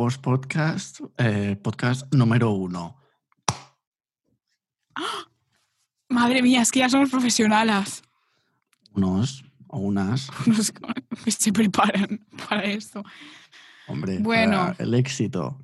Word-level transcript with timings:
Vos 0.00 0.16
Podcast, 0.16 1.00
eh, 1.18 1.56
podcast 1.62 2.10
número 2.14 2.52
uno. 2.52 2.96
Madre 6.08 6.40
mía, 6.40 6.62
es 6.62 6.72
que 6.72 6.78
ya 6.78 6.88
somos 6.88 7.10
profesionales. 7.10 8.02
Unos 8.94 9.44
o 9.68 9.78
unas, 9.80 10.30
Nos- 10.46 10.72
que 10.72 11.30
se 11.30 11.52
preparan 11.52 12.26
para 12.48 12.62
esto. 12.64 13.04
hombre, 13.88 14.20
Bueno. 14.20 14.68
para 14.72 14.76
el 14.84 14.94
éxito. 14.94 15.62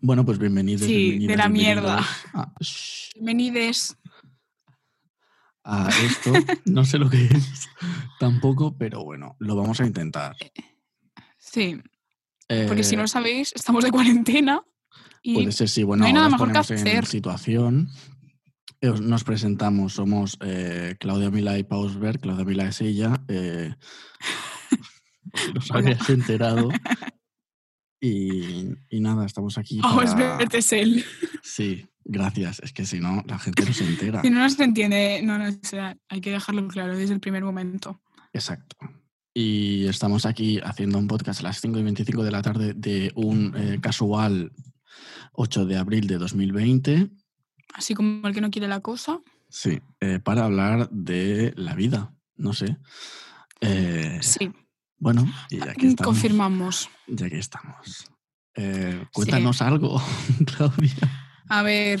Bueno, 0.00 0.24
pues 0.24 0.38
bienvenidos. 0.38 0.82
Sí, 0.86 1.26
de 1.26 1.36
la 1.36 1.48
mierda. 1.48 2.06
A, 2.34 2.52
Bienvenides. 3.16 3.96
a 5.64 5.88
esto, 5.88 6.32
no 6.66 6.84
sé 6.84 6.98
lo 6.98 7.10
que 7.10 7.24
es 7.24 7.68
tampoco, 8.20 8.78
pero 8.78 9.02
bueno, 9.02 9.34
lo 9.40 9.56
vamos 9.56 9.80
a 9.80 9.86
intentar. 9.86 10.36
Sí, 11.36 11.82
porque 12.48 12.84
si 12.84 12.94
Eh, 12.94 12.98
no 12.98 13.08
sabéis, 13.08 13.52
estamos 13.54 13.84
de 13.84 13.90
cuarentena 13.90 14.62
y 15.22 15.34
Puede 15.34 15.52
ser, 15.52 15.68
sí. 15.68 15.82
Bueno, 15.82 16.04
hay 16.04 16.10
ahora 16.10 16.20
nada 16.24 16.30
mejor 16.32 16.52
que 16.52 16.58
hacer. 16.58 17.06
situación. 17.06 17.88
Eh, 18.80 18.88
os- 18.90 19.00
Nos 19.00 19.24
presentamos, 19.24 19.94
somos 19.94 20.36
eh, 20.42 20.96
Claudia 21.00 21.30
Mila 21.30 21.58
y 21.58 21.64
Pausberg. 21.64 22.20
Claudia 22.20 22.44
Mila 22.44 22.68
es 22.68 22.80
ella. 22.82 23.22
Eh, 23.28 23.74
por 25.30 25.40
si 25.40 25.52
no 25.52 25.58
os 25.60 25.70
Hola. 25.70 25.80
habías 25.80 26.10
enterado. 26.10 26.68
Y, 28.00 28.68
y 28.90 29.00
nada, 29.00 29.24
estamos 29.24 29.56
aquí. 29.56 29.78
Es 29.78 30.14
para- 30.14 30.38
es 30.42 30.72
él. 30.74 31.02
Sí, 31.42 31.86
gracias. 32.04 32.60
Es 32.62 32.74
que 32.74 32.84
si 32.84 33.00
no, 33.00 33.22
la 33.26 33.38
gente 33.38 33.64
no 33.64 33.72
se 33.72 33.86
entera. 33.86 34.20
Si 34.20 34.28
no 34.28 34.40
nos 34.40 34.60
entiende, 34.60 35.22
no, 35.24 35.38
no, 35.38 35.48
o 35.48 35.52
sea, 35.62 35.96
hay 36.10 36.20
que 36.20 36.30
dejarlo 36.30 36.68
claro 36.68 36.94
desde 36.98 37.14
el 37.14 37.20
primer 37.20 37.44
momento. 37.44 38.02
Exacto. 38.34 38.76
Y 39.36 39.86
estamos 39.86 40.26
aquí 40.26 40.60
haciendo 40.62 40.96
un 40.96 41.08
podcast 41.08 41.40
a 41.40 41.44
las 41.44 41.60
5 41.60 41.80
y 41.80 41.82
25 41.82 42.22
de 42.22 42.30
la 42.30 42.40
tarde 42.40 42.72
de 42.74 43.10
un 43.16 43.52
eh, 43.56 43.80
casual 43.80 44.52
8 45.32 45.66
de 45.66 45.76
abril 45.76 46.06
de 46.06 46.18
2020. 46.18 47.10
Así 47.74 47.94
como 47.94 48.28
el 48.28 48.32
que 48.34 48.40
no 48.40 48.50
quiere 48.52 48.68
la 48.68 48.78
cosa. 48.80 49.20
Sí, 49.48 49.80
eh, 50.00 50.20
para 50.22 50.44
hablar 50.44 50.88
de 50.90 51.52
la 51.56 51.74
vida, 51.74 52.14
no 52.36 52.52
sé. 52.52 52.76
Eh, 53.60 54.18
Sí, 54.22 54.52
Bueno, 54.98 55.26
y 55.50 55.58
ya 55.58 55.74
que 55.74 55.88
estamos. 55.88 56.14
confirmamos. 56.14 56.88
Ya 57.08 57.28
que 57.28 57.38
estamos. 57.38 58.06
Cuéntanos 59.12 59.62
algo, 59.62 60.00
Claudia. 60.46 61.32
A 61.48 61.62
ver, 61.64 62.00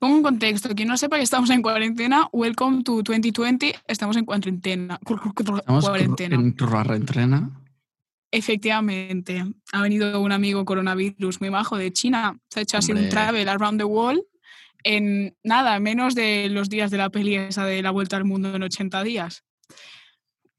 pongo 0.00 0.16
un 0.16 0.22
contexto. 0.22 0.74
Quien 0.74 0.88
no 0.88 0.96
sepa 0.96 1.16
que 1.18 1.22
estamos 1.22 1.50
en 1.50 1.62
cuarentena, 1.62 2.28
welcome 2.32 2.82
to 2.82 3.02
2020. 3.02 3.76
Estamos 3.86 4.16
en 4.16 4.24
cuarentena. 4.24 4.98
Estamos 5.06 5.84
cuarentena. 5.84 6.34
en 6.36 6.56
Entrena. 6.94 7.50
Efectivamente, 8.32 9.44
ha 9.72 9.82
venido 9.82 10.20
un 10.20 10.32
amigo 10.32 10.64
coronavirus 10.64 11.40
muy 11.40 11.50
majo 11.50 11.76
de 11.76 11.92
China, 11.92 12.38
se 12.48 12.60
ha 12.60 12.62
hecho 12.62 12.78
así 12.78 12.92
un 12.92 13.08
travel 13.08 13.48
around 13.48 13.78
the 13.78 13.84
world 13.84 14.22
en 14.84 15.36
nada, 15.42 15.78
menos 15.80 16.14
de 16.14 16.48
los 16.48 16.70
días 16.70 16.90
de 16.90 16.96
la 16.96 17.10
peli 17.10 17.34
esa 17.34 17.64
de 17.66 17.82
la 17.82 17.90
vuelta 17.90 18.16
al 18.16 18.24
mundo 18.24 18.54
en 18.54 18.62
80 18.62 19.02
días. 19.02 19.44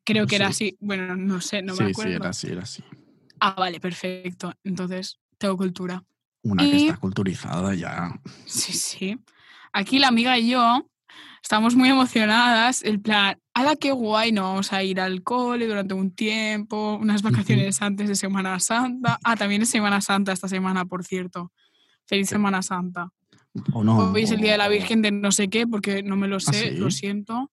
Creo 0.03 0.28
que 0.28 0.36
era 0.36 0.52
Sí. 0.52 0.66
así, 0.69 0.78
bueno, 0.81 1.16
no 1.16 1.39
sé, 1.42 1.62
no 1.64 1.73
sí, 1.75 1.84
me 1.84 1.88
sí, 1.88 1.92
acuerdo. 1.94 2.16
era 2.17 2.30
así, 2.30 2.47
era 2.47 2.62
así. 2.64 2.84
Ah, 3.39 3.56
vale, 3.58 3.80
perfecto. 3.80 4.53
Entonces, 4.64 5.17
tengo 5.38 5.56
cultura. 5.58 6.03
Una 6.44 6.64
que 6.64 6.88
está 6.88 6.97
culturizada 6.97 7.73
ya. 7.75 8.20
Sí, 8.45 8.73
sí. 8.73 9.20
Aquí 9.73 10.00
la 10.00 10.08
amiga 10.08 10.38
y 10.38 10.50
yo 10.50 10.88
estamos 11.44 11.75
muy 11.75 11.89
emocionadas. 11.89 12.84
El 12.84 13.00
plan, 13.00 13.39
¡hala 13.53 13.75
qué 13.75 13.92
guay! 13.92 14.31
No 14.31 14.44
vamos 14.44 14.73
a 14.73 14.84
ir 14.84 15.00
al 15.00 15.23
cole 15.23 15.67
durante 15.67 15.94
un 15.94 16.12
tiempo, 16.14 16.97
unas 17.00 17.22
vacaciones 17.22 17.81
antes 17.81 18.09
de 18.09 18.16
Semana 18.16 18.59
Santa. 18.59 19.19
Ah, 19.23 19.36
también 19.36 19.62
es 19.62 19.69
Semana 19.69 20.02
Santa 20.02 20.31
esta 20.34 20.47
semana, 20.47 20.86
por 20.86 21.03
cierto. 21.03 21.52
Feliz 22.08 22.28
Sí. 22.28 22.36
Semana 22.36 22.62
Santa. 22.62 23.09
O 23.73 23.84
no. 23.84 23.97
Hoy 24.12 24.23
es 24.23 24.31
el 24.31 24.42
Día 24.42 24.53
de 24.53 24.58
la 24.58 24.67
Virgen 24.69 25.02
de 25.02 25.12
no 25.12 25.31
sé 25.31 25.50
qué, 25.50 25.67
porque 25.67 26.03
no 26.03 26.16
me 26.16 26.28
lo 26.28 26.39
sé, 26.39 26.72
¿sí? 26.72 26.78
lo 26.78 26.89
siento. 26.89 27.52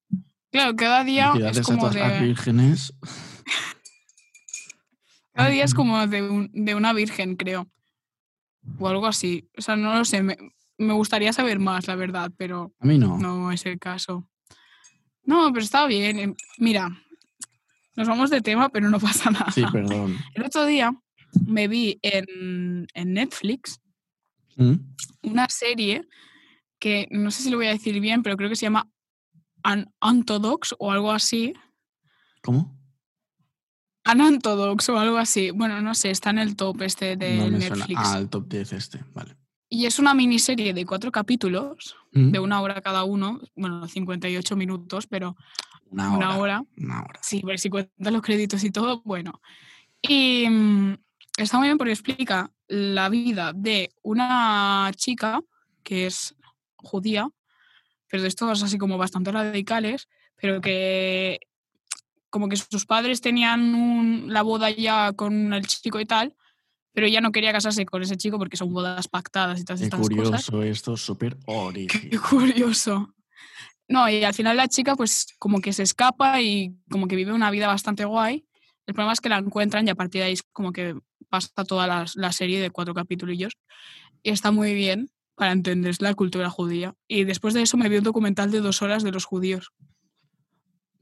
Claro, 0.50 0.74
cada 0.76 1.04
día 1.04 1.32
es 1.50 1.58
a 1.58 1.62
como 1.62 1.86
las 1.86 1.94
de, 1.94 2.20
vírgenes. 2.26 2.94
cada 5.34 5.50
día 5.50 5.64
es 5.64 5.74
como 5.74 6.06
de, 6.06 6.22
un- 6.22 6.50
de 6.52 6.74
una 6.74 6.92
virgen, 6.92 7.36
creo. 7.36 7.68
O 8.78 8.88
algo 8.88 9.06
así. 9.06 9.48
O 9.56 9.62
sea, 9.62 9.76
no 9.76 9.94
lo 9.94 10.04
sé. 10.04 10.22
Me, 10.22 10.36
me 10.78 10.92
gustaría 10.92 11.32
saber 11.32 11.58
más, 11.58 11.86
la 11.86 11.96
verdad, 11.96 12.30
pero 12.36 12.72
A 12.80 12.86
mí 12.86 12.98
no. 12.98 13.18
No 13.18 13.50
es 13.52 13.66
el 13.66 13.78
caso. 13.78 14.28
No, 15.24 15.52
pero 15.52 15.64
está 15.64 15.86
bien. 15.86 16.18
em, 16.18 16.34
Mira, 16.58 16.88
nos 17.96 18.08
vamos 18.08 18.30
de 18.30 18.40
tema, 18.40 18.68
pero 18.68 18.88
no 18.90 18.98
pasa 19.00 19.30
nada. 19.30 19.50
Sí, 19.50 19.62
perdón. 19.72 20.16
El 20.34 20.44
otro 20.44 20.64
día 20.66 20.92
me 21.46 21.68
vi 21.68 21.98
en, 22.02 22.86
en 22.94 23.12
Netflix 23.12 23.80
¿Mm? 24.56 24.74
una 25.22 25.48
serie 25.48 26.08
que 26.78 27.06
no 27.10 27.30
sé 27.30 27.42
si 27.42 27.50
lo 27.50 27.56
voy 27.58 27.66
a 27.66 27.70
decir 27.72 27.98
bien, 28.00 28.22
pero 28.22 28.36
creo 28.36 28.48
que 28.48 28.56
se 28.56 28.66
llama 28.66 28.88
Unorthodox 30.02 30.74
o 30.78 30.92
algo 30.92 31.10
así. 31.10 31.52
¿Cómo? 32.42 32.77
Unorthodox 34.10 34.88
o 34.88 34.98
algo 34.98 35.18
así. 35.18 35.50
Bueno, 35.50 35.80
no 35.80 35.94
sé, 35.94 36.10
está 36.10 36.30
en 36.30 36.38
el 36.38 36.56
top 36.56 36.82
este 36.82 37.16
de 37.16 37.36
no. 37.36 37.50
Netflix. 37.50 38.00
Ah, 38.02 38.18
el 38.18 38.28
top 38.28 38.48
10 38.48 38.72
este, 38.72 39.04
vale. 39.14 39.36
Y 39.68 39.84
es 39.84 39.98
una 39.98 40.14
miniserie 40.14 40.72
de 40.72 40.86
cuatro 40.86 41.12
capítulos, 41.12 41.96
¿Mm? 42.12 42.30
de 42.30 42.38
una 42.38 42.60
hora 42.62 42.80
cada 42.80 43.04
uno. 43.04 43.40
Bueno, 43.54 43.86
58 43.86 44.56
minutos, 44.56 45.06
pero 45.06 45.36
Una 45.90 46.16
hora. 46.16 46.16
una 46.16 46.38
hora. 46.38 46.64
Una 46.78 47.02
hora. 47.02 47.20
Sí, 47.22 47.42
ver 47.44 47.58
si 47.58 47.68
cuentan 47.68 48.12
los 48.12 48.22
créditos 48.22 48.64
y 48.64 48.70
todo, 48.70 49.02
bueno. 49.04 49.42
Y 50.00 50.46
mm, 50.48 50.94
está 51.36 51.58
muy 51.58 51.68
bien 51.68 51.76
porque 51.76 51.92
explica 51.92 52.50
la 52.66 53.08
vida 53.08 53.52
de 53.54 53.92
una 54.02 54.90
chica 54.96 55.40
que 55.82 56.06
es 56.06 56.34
judía, 56.76 57.28
pero 58.08 58.22
de 58.22 58.28
estos 58.28 58.62
así 58.62 58.78
como 58.78 58.96
bastante 58.96 59.32
radicales, 59.32 60.08
pero 60.36 60.60
que 60.60 61.40
como 62.30 62.48
que 62.48 62.56
sus 62.56 62.84
padres 62.86 63.20
tenían 63.20 63.74
un- 63.74 64.32
la 64.32 64.42
boda 64.42 64.70
ya 64.70 65.12
con 65.12 65.52
el 65.52 65.66
chico 65.66 65.98
y 66.00 66.04
tal, 66.06 66.34
pero 66.92 67.06
ella 67.06 67.20
no 67.20 67.32
quería 67.32 67.52
casarse 67.52 67.86
con 67.86 68.02
ese 68.02 68.16
chico 68.16 68.38
porque 68.38 68.56
son 68.56 68.72
bodas 68.72 69.08
pactadas 69.08 69.60
y 69.60 69.64
todas 69.64 69.80
Qué 69.80 69.86
estas 69.86 70.00
cosas. 70.00 70.46
curioso 70.46 70.62
esto, 70.62 70.96
súper 70.96 71.36
Qué 72.10 72.18
curioso. 72.18 73.14
No, 73.88 74.08
y 74.08 74.22
al 74.24 74.34
final 74.34 74.56
la 74.56 74.68
chica 74.68 74.94
pues 74.96 75.26
como 75.38 75.60
que 75.60 75.72
se 75.72 75.82
escapa 75.82 76.40
y 76.42 76.76
como 76.90 77.08
que 77.08 77.16
vive 77.16 77.32
una 77.32 77.50
vida 77.50 77.66
bastante 77.68 78.04
guay. 78.04 78.44
El 78.86 78.94
problema 78.94 79.12
es 79.12 79.20
que 79.20 79.28
la 79.28 79.38
encuentran 79.38 79.86
y 79.86 79.90
a 79.90 79.94
partir 79.94 80.20
de 80.20 80.26
ahí 80.28 80.32
es 80.34 80.42
como 80.52 80.72
que 80.72 80.94
pasa 81.28 81.64
toda 81.64 81.86
la, 81.86 82.04
la 82.14 82.32
serie 82.32 82.60
de 82.60 82.70
cuatro 82.70 82.94
capítulillos. 82.94 83.52
Y 84.22 84.30
está 84.30 84.50
muy 84.50 84.74
bien 84.74 85.10
para 85.36 85.52
entender 85.52 85.94
la 86.00 86.14
cultura 86.14 86.50
judía. 86.50 86.94
Y 87.06 87.24
después 87.24 87.54
de 87.54 87.62
eso 87.62 87.76
me 87.76 87.88
vi 87.88 87.98
un 87.98 88.04
documental 88.04 88.50
de 88.50 88.60
dos 88.60 88.82
horas 88.82 89.02
de 89.02 89.12
los 89.12 89.24
judíos. 89.24 89.70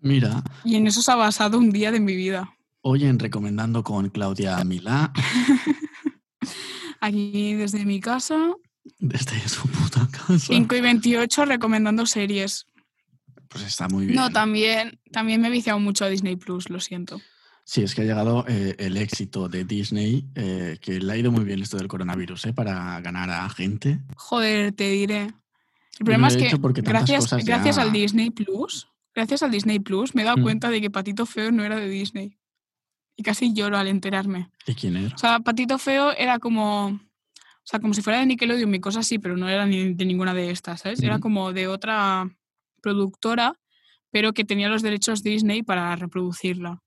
Mira, 0.01 0.43
Y 0.65 0.77
en 0.77 0.87
eso 0.87 1.03
se 1.03 1.11
ha 1.13 1.17
basado 1.17 1.59
un 1.59 1.71
día 1.71 1.91
de 1.91 2.01
mi 2.01 2.15
vida. 2.15 2.53
hoy 2.83 3.05
en 3.05 3.19
Recomendando 3.19 3.83
con 3.83 4.09
Claudia 4.11 4.63
Milá, 4.65 5.13
Aquí 7.01 7.55
desde 7.55 7.85
mi 7.85 8.01
casa, 8.01 8.53
desde 8.99 9.49
su 9.49 9.69
puta 9.69 10.09
casa. 10.11 10.39
5 10.39 10.75
y 10.77 10.81
28 10.81 11.45
recomendando 11.45 12.07
series. 12.07 12.67
Pues 13.49 13.65
está 13.65 13.89
muy 13.89 14.07
bien. 14.07 14.17
No, 14.17 14.31
también, 14.31 14.99
también 15.13 15.41
me 15.41 15.49
he 15.49 15.51
viciado 15.51 15.79
mucho 15.79 16.05
a 16.05 16.09
Disney 16.09 16.37
Plus, 16.37 16.69
lo 16.71 16.81
siento. 16.81 17.21
Sí, 17.65 17.83
es 17.83 17.95
que 17.95 18.03
ha 18.03 18.05
llegado 18.05 18.45
eh, 18.49 18.77
el 18.79 18.97
éxito 18.97 19.49
de 19.49 19.65
Disney, 19.65 20.27
eh, 20.37 20.79
que 20.81 21.01
le 21.01 21.13
ha 21.13 21.17
ido 21.17 21.33
muy 21.33 21.45
bien 21.45 21.61
esto 21.61 21.77
del 21.77 21.89
coronavirus, 21.89 22.47
¿eh? 22.47 22.53
Para 22.53 23.01
ganar 23.01 23.29
a 23.31 23.49
gente. 23.51 24.01
Joder, 24.17 24.73
te 24.73 24.89
diré. 24.91 25.23
El 25.99 26.05
problema 26.05 26.29
es 26.29 26.37
que 26.37 26.51
gracias, 26.83 27.31
gracias 27.45 27.77
ya- 27.77 27.83
al 27.83 27.93
Disney 27.93 28.31
Plus, 28.31 28.89
gracias 29.17 29.43
al 29.43 29.51
Disney 29.51 29.81
Plus, 29.81 30.15
me 30.15 30.23
he 30.23 30.25
dado 30.25 30.37
Mm. 30.37 30.43
cuenta 30.43 30.71
de 30.71 30.81
que 30.81 30.91
Patito 30.91 31.27
Feo 31.27 31.51
no 31.51 31.65
era 31.65 31.75
de 31.77 31.89
Disney. 31.89 32.39
Y 33.17 33.23
casi 33.25 33.53
lloro 33.55 33.79
al 33.79 33.89
enterarme. 33.89 34.51
¿De 34.67 34.75
quién 34.75 34.97
era? 34.97 35.15
O 35.15 35.19
sea, 35.19 35.41
Patito 35.41 35.79
Feo 35.79 36.13
era 36.13 36.39
como. 36.39 36.87
O 36.89 37.69
sea, 37.69 37.81
como 37.81 37.95
si 37.95 38.03
fuera 38.03 38.21
de 38.21 38.27
Nickelodeon, 38.27 38.71
mi 38.71 38.79
cosa 38.79 39.01
así, 39.01 39.19
pero 39.19 39.37
no 39.37 39.49
era 39.49 39.67
ni 39.67 39.95
de 39.95 40.05
ninguna 40.05 40.35
de 40.35 40.51
estas, 40.53 40.83
¿sabes? 40.83 41.03
Era 41.03 41.19
como 41.19 41.53
de 41.53 41.67
otra 41.67 42.31
productora, 42.81 43.59
pero 44.13 44.33
que 44.33 44.45
tenía 44.45 44.69
los 44.69 44.83
derechos 44.83 45.23
Disney 45.25 45.63
para 45.65 45.97
reproducirla. 45.97 46.81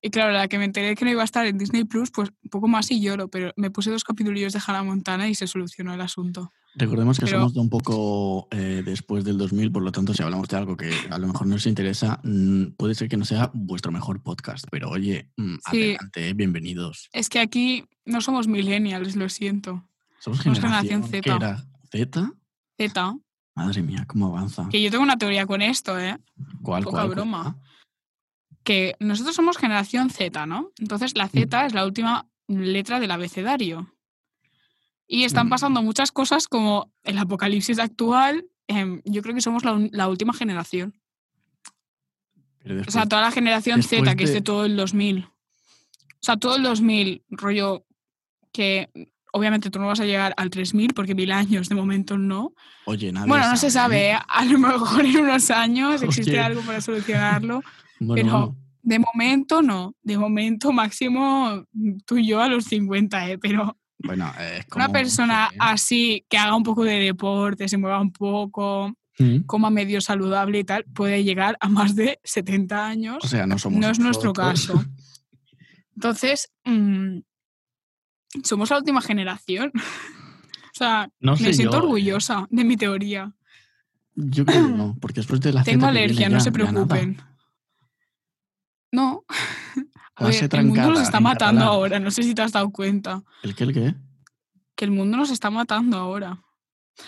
Y 0.00 0.10
claro, 0.10 0.32
la 0.32 0.46
que 0.48 0.58
me 0.58 0.66
enteré 0.66 0.94
que 0.94 1.04
no 1.04 1.10
iba 1.10 1.22
a 1.22 1.24
estar 1.24 1.46
en 1.46 1.56
Disney 1.58 1.84
Plus, 1.84 2.10
pues 2.12 2.28
un 2.42 2.50
poco 2.50 2.68
más 2.68 2.90
y 2.90 3.00
lloro, 3.00 3.28
pero 3.28 3.52
me 3.56 3.70
puse 3.70 3.90
dos 3.90 4.04
capítulos 4.04 4.52
de 4.52 4.60
Hannah 4.64 4.82
Montana 4.84 5.28
y 5.28 5.34
se 5.34 5.46
solucionó 5.46 5.94
el 5.94 6.00
asunto. 6.02 6.52
Recordemos 6.76 7.18
que 7.18 7.26
Pero- 7.26 7.38
somos 7.38 7.54
de 7.54 7.60
un 7.60 7.70
poco 7.70 8.48
eh, 8.50 8.82
después 8.84 9.24
del 9.24 9.38
2000, 9.38 9.70
por 9.70 9.82
lo 9.82 9.92
tanto, 9.92 10.12
si 10.12 10.22
hablamos 10.22 10.48
de 10.48 10.56
algo 10.56 10.76
que 10.76 10.90
a 11.10 11.18
lo 11.18 11.28
mejor 11.28 11.46
no 11.46 11.54
os 11.54 11.66
interesa, 11.66 12.20
mm, 12.24 12.72
puede 12.76 12.94
ser 12.96 13.08
que 13.08 13.16
no 13.16 13.24
sea 13.24 13.50
vuestro 13.54 13.92
mejor 13.92 14.22
podcast, 14.22 14.64
pero 14.70 14.90
oye, 14.90 15.30
mm, 15.36 15.54
Sí. 15.70 15.82
adelante, 15.94 16.28
eh, 16.28 16.34
bienvenidos. 16.34 17.08
Es 17.12 17.28
que 17.28 17.38
aquí 17.38 17.84
no 18.04 18.20
somos 18.20 18.48
millennials, 18.48 19.14
lo 19.14 19.28
siento. 19.28 19.88
Somos 20.18 20.40
Somos 20.42 20.58
generación, 20.58 21.04
generación 21.04 21.22
¿qué 21.22 21.30
Z. 21.30 21.36
era? 21.36 21.64
¿Z? 21.92 22.32
Z, 22.76 23.16
Madre 23.54 23.82
mía, 23.82 24.04
cómo 24.08 24.26
avanza. 24.36 24.68
que 24.68 24.82
yo 24.82 24.90
tengo 24.90 25.04
una 25.04 25.16
teoría 25.16 25.46
con 25.46 25.62
esto, 25.62 25.96
¿eh? 26.00 26.18
¿Cuál, 26.62 26.82
poca 26.82 26.96
cuál, 27.02 27.08
broma. 27.10 27.42
cuál? 27.42 27.54
Que 28.64 28.96
nosotros 28.98 29.36
somos 29.36 29.58
generación 29.58 30.10
Z, 30.10 30.44
¿no? 30.46 30.70
Entonces 30.80 31.16
la 31.16 31.28
Z 31.28 31.66
es 31.66 31.72
la 31.74 31.84
última 31.84 32.26
letra 32.48 32.98
del 32.98 33.12
abecedario. 33.12 33.93
Y 35.06 35.24
están 35.24 35.48
pasando 35.48 35.82
muchas 35.82 36.10
cosas 36.12 36.48
como 36.48 36.92
el 37.02 37.18
apocalipsis 37.18 37.78
actual. 37.78 38.46
em, 38.66 39.02
yo 39.04 39.20
creo 39.22 39.34
que 39.34 39.42
somos 39.42 39.62
la, 39.64 39.78
la 39.92 40.08
última 40.08 40.32
generación. 40.32 40.94
Pero 42.62 42.74
O 42.74 42.76
después, 42.78 42.94
sea, 42.94 43.06
toda 43.06 43.20
la 43.22 43.30
generación 43.30 43.82
Z, 43.82 44.16
que 44.16 44.24
es 44.24 44.30
de- 44.30 44.36
de 44.36 44.40
todo 44.40 44.64
el 44.64 44.74
2000. 44.76 45.24
O 45.26 46.22
sea, 46.22 46.36
todo 46.38 46.56
el 46.56 46.62
2000, 46.62 47.22
rollo 47.28 47.84
que 48.52 48.88
obviamente 49.32 49.68
tú 49.68 49.78
no 49.80 49.86
vas 49.88 50.00
a 50.00 50.06
llegar 50.06 50.32
al 50.38 50.48
3000 50.48 50.94
porque 50.94 51.14
mil 51.14 51.30
años 51.32 51.68
de 51.68 51.74
momento 51.74 52.16
no. 52.16 52.54
oye, 52.86 53.12
nadie 53.12 53.28
Bueno, 53.28 53.50
no 53.50 53.56
se 53.58 53.70
sabe, 53.70 54.10
¿eh? 54.10 54.12
¿eh? 54.14 54.18
a 54.28 54.44
lo 54.46 54.58
mejor 54.58 55.04
en 55.04 55.18
unos 55.18 55.50
años 55.50 56.00
existe 56.02 56.30
Oye. 56.30 56.40
algo 56.40 56.62
para 56.62 56.80
solucionarlo. 56.80 57.62
Bueno, 58.00 58.14
pero- 58.14 58.38
bueno, 58.46 58.56
De 58.82 58.98
momento 58.98 59.60
no. 59.62 59.94
De 60.02 60.16
momento 60.18 60.72
máximo 60.72 61.64
mm, 61.72 61.98
tú 62.06 62.16
y 62.18 62.26
yo 62.28 62.40
a 62.40 62.48
los 62.48 62.64
50, 62.64 63.28
¿eh? 63.30 63.38
Pero 63.38 63.76
bueno, 64.04 64.32
una 64.76 64.88
persona 64.90 65.48
sí. 65.50 65.56
así 65.60 66.26
que 66.28 66.36
haga 66.38 66.54
un 66.56 66.62
poco 66.62 66.84
de 66.84 66.98
deporte, 67.00 67.68
se 67.68 67.76
mueva 67.78 68.00
un 68.00 68.12
poco, 68.12 68.92
Mm. 69.16 69.42
coma 69.46 69.70
medio 69.70 70.00
saludable 70.00 70.58
y 70.58 70.64
tal, 70.64 70.84
puede 70.92 71.22
llegar 71.22 71.56
a 71.60 71.68
más 71.68 71.94
de 71.94 72.18
70 72.24 72.84
años. 72.84 73.18
O 73.22 73.28
sea, 73.28 73.46
no 73.46 73.58
somos 73.60 73.78
no 73.78 73.88
es 73.88 74.00
nuestro 74.00 74.32
caso. 74.32 74.84
Entonces, 75.94 76.50
mm, 76.64 77.18
somos 78.42 78.70
la 78.70 78.78
última 78.78 79.00
generación. 79.00 79.70
o 79.74 80.72
sea, 80.76 81.08
No 81.20 81.36
sé 81.36 81.44
me 81.44 81.52
siento 81.54 81.74
yo, 81.76 81.78
eh. 81.78 81.82
orgullosa 81.84 82.46
de 82.50 82.64
mi 82.64 82.76
teoría. 82.76 83.32
Yo 84.16 84.44
creo 84.44 84.66
que 84.66 84.72
no, 84.76 84.96
porque 85.00 85.20
después 85.20 85.40
de 85.40 85.52
la 85.52 85.62
Tengo 85.62 85.86
alergia, 85.86 86.28
no 86.28 86.38
ya- 86.38 86.40
se 86.40 86.50
preocupen. 86.50 87.16
No. 88.90 89.24
A 90.16 90.24
ver, 90.26 90.34
el 90.34 90.64
mundo 90.66 90.82
nos 90.82 90.92
trancada 90.94 91.02
está 91.02 91.20
matando 91.20 91.60
catalán. 91.60 91.62
ahora, 91.74 92.00
no 92.00 92.10
sé 92.10 92.22
si 92.22 92.34
te 92.34 92.42
has 92.42 92.52
dado 92.52 92.70
cuenta. 92.70 93.22
¿El 93.42 93.54
qué, 93.54 93.64
el 93.64 93.72
qué? 93.74 93.94
Que 94.76 94.84
el 94.84 94.90
mundo 94.92 95.16
nos 95.16 95.30
está 95.30 95.50
matando 95.50 95.96
ahora. 95.96 96.42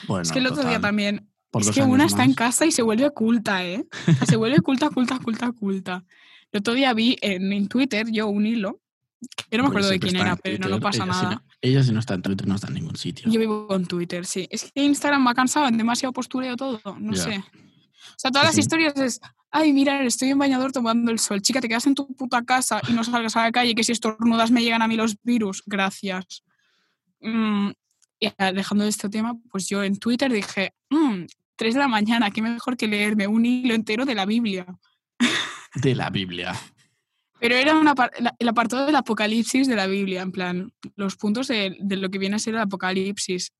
Bueno, 0.09 0.23
es 0.23 0.33
que 0.33 0.39
el 0.41 0.47
otro 0.49 0.65
día 0.69 0.81
también. 0.81 1.29
por 1.51 1.63
es 1.63 1.71
que 1.71 1.83
una 1.83 2.05
años 2.05 2.13
está 2.13 2.25
en 2.25 2.31
más. 2.31 2.37
casa 2.37 2.67
y 2.67 2.73
se 2.73 2.83
vuelve 2.83 3.09
culta, 3.13 3.65
¿eh? 3.65 3.87
O 4.09 4.13
sea, 4.13 4.27
se 4.27 4.37
vuelve 4.37 4.61
culta, 4.61 4.91
culta, 4.91 5.19
culta, 5.21 5.53
culta. 5.53 6.05
El 6.53 6.61
otro 6.61 6.75
día 6.75 6.93
vi 6.95 7.17
en, 7.21 7.53
en 7.53 7.69
Twitter 7.69 8.07
yo 8.11 8.27
un 8.29 8.47
hilo, 8.47 8.81
que 9.51 9.57
no 9.57 9.65
me 9.65 9.69
acuerdo 9.69 9.89
de 9.91 9.99
quién 10.01 10.17
era, 10.17 10.35
pero 10.37 10.59
no, 10.59 10.67
Twitter, 10.67 10.83
pasa 10.83 11.05
ella 11.05 11.13
si 11.15 11.23
nada. 11.23 11.35
no- 11.37 11.43
ella 11.63 11.83
si 11.83 11.93
no 11.93 12.01
está 12.01 12.15
en 12.15 12.23
Twitter 12.23 12.47
no 12.47 12.55
está 12.57 12.69
en 12.69 12.75
ningún 12.75 12.97
sitio. 12.97 13.31
Yo 13.31 13.41
vivo 13.41 13.67
con 13.69 13.87
Twitter, 13.87 14.27
sí. 14.27 14.47
Es 14.51 14.71
que 14.73 14.83
Instagram 14.85 15.23
me 15.25 15.31
ha 15.31 15.35
cansado, 15.35 15.69
en 15.69 15.77
demasiado 15.79 16.13
postureo 16.13 16.57
todo, 16.57 16.81
no 16.99 17.13
Ya. 17.15 17.23
sé. 17.23 17.37
O 17.39 18.19
sea, 18.19 18.31
todas 18.31 18.51
Sí, 18.51 18.57
las 18.57 18.59
historias 18.59 18.97
es, 18.97 19.21
ay, 19.57 19.73
mira, 19.73 20.03
estoy 20.05 20.31
en 20.31 20.39
bañador 20.39 20.73
tomando 20.73 21.11
el 21.11 21.19
sol. 21.19 21.41
Chica, 21.43 21.61
te 21.61 21.69
quedas 21.69 21.87
en 21.87 21.95
tu 21.95 22.07
puta 22.15 22.43
casa 22.45 22.81
y 22.89 22.93
no 22.93 23.03
salgas 23.05 23.37
a 23.37 23.43
la 23.43 23.53
calle, 23.53 23.75
que 23.75 23.85
si 23.85 23.93
estornudas 23.93 24.51
me 24.51 24.63
llegan 24.63 24.83
a 24.83 24.89
mí 24.89 24.97
los 24.97 25.17
virus. 25.23 25.63
Gracias. 25.67 26.43
Mm, 27.21 27.71
y 28.21 28.29
dejando 28.55 28.85
de 28.85 28.91
este 28.91 29.09
tema, 29.09 29.35
pues 29.51 29.69
yo 29.69 29.83
en 29.83 29.99
Twitter 29.99 30.33
dije, 30.33 30.73
"Mm, 30.91 31.25
3 31.57 31.75
de 31.75 31.81
la 31.81 31.89
mañana, 31.89 32.31
qué 32.31 32.43
mejor 32.43 32.77
que 32.77 32.87
leerme 32.87 33.27
un 33.27 33.45
hilo 33.47 33.75
entero 33.75 34.05
de 34.05 34.15
la 34.15 34.27
Biblia. 34.27 34.67
De 35.75 35.95
la 35.95 36.09
Biblia. 36.11 36.55
Pero 37.39 37.55
era 37.55 37.79
una 37.79 37.95
la- 38.19 38.35
el 38.39 38.49
apartado 38.49 38.87
del 38.87 38.97
apocalipsis 38.97 39.67
de 39.69 39.77
la 39.77 39.87
Biblia, 39.87 40.23
en 40.23 40.33
plan, 40.33 40.73
los 40.97 41.17
puntos 41.17 41.49
de, 41.49 41.77
de 41.81 41.97
lo 41.97 42.09
que 42.11 42.19
viene 42.19 42.37
a 42.37 42.39
ser 42.39 42.55
el 42.55 42.61
apocalipsis. 42.61 43.53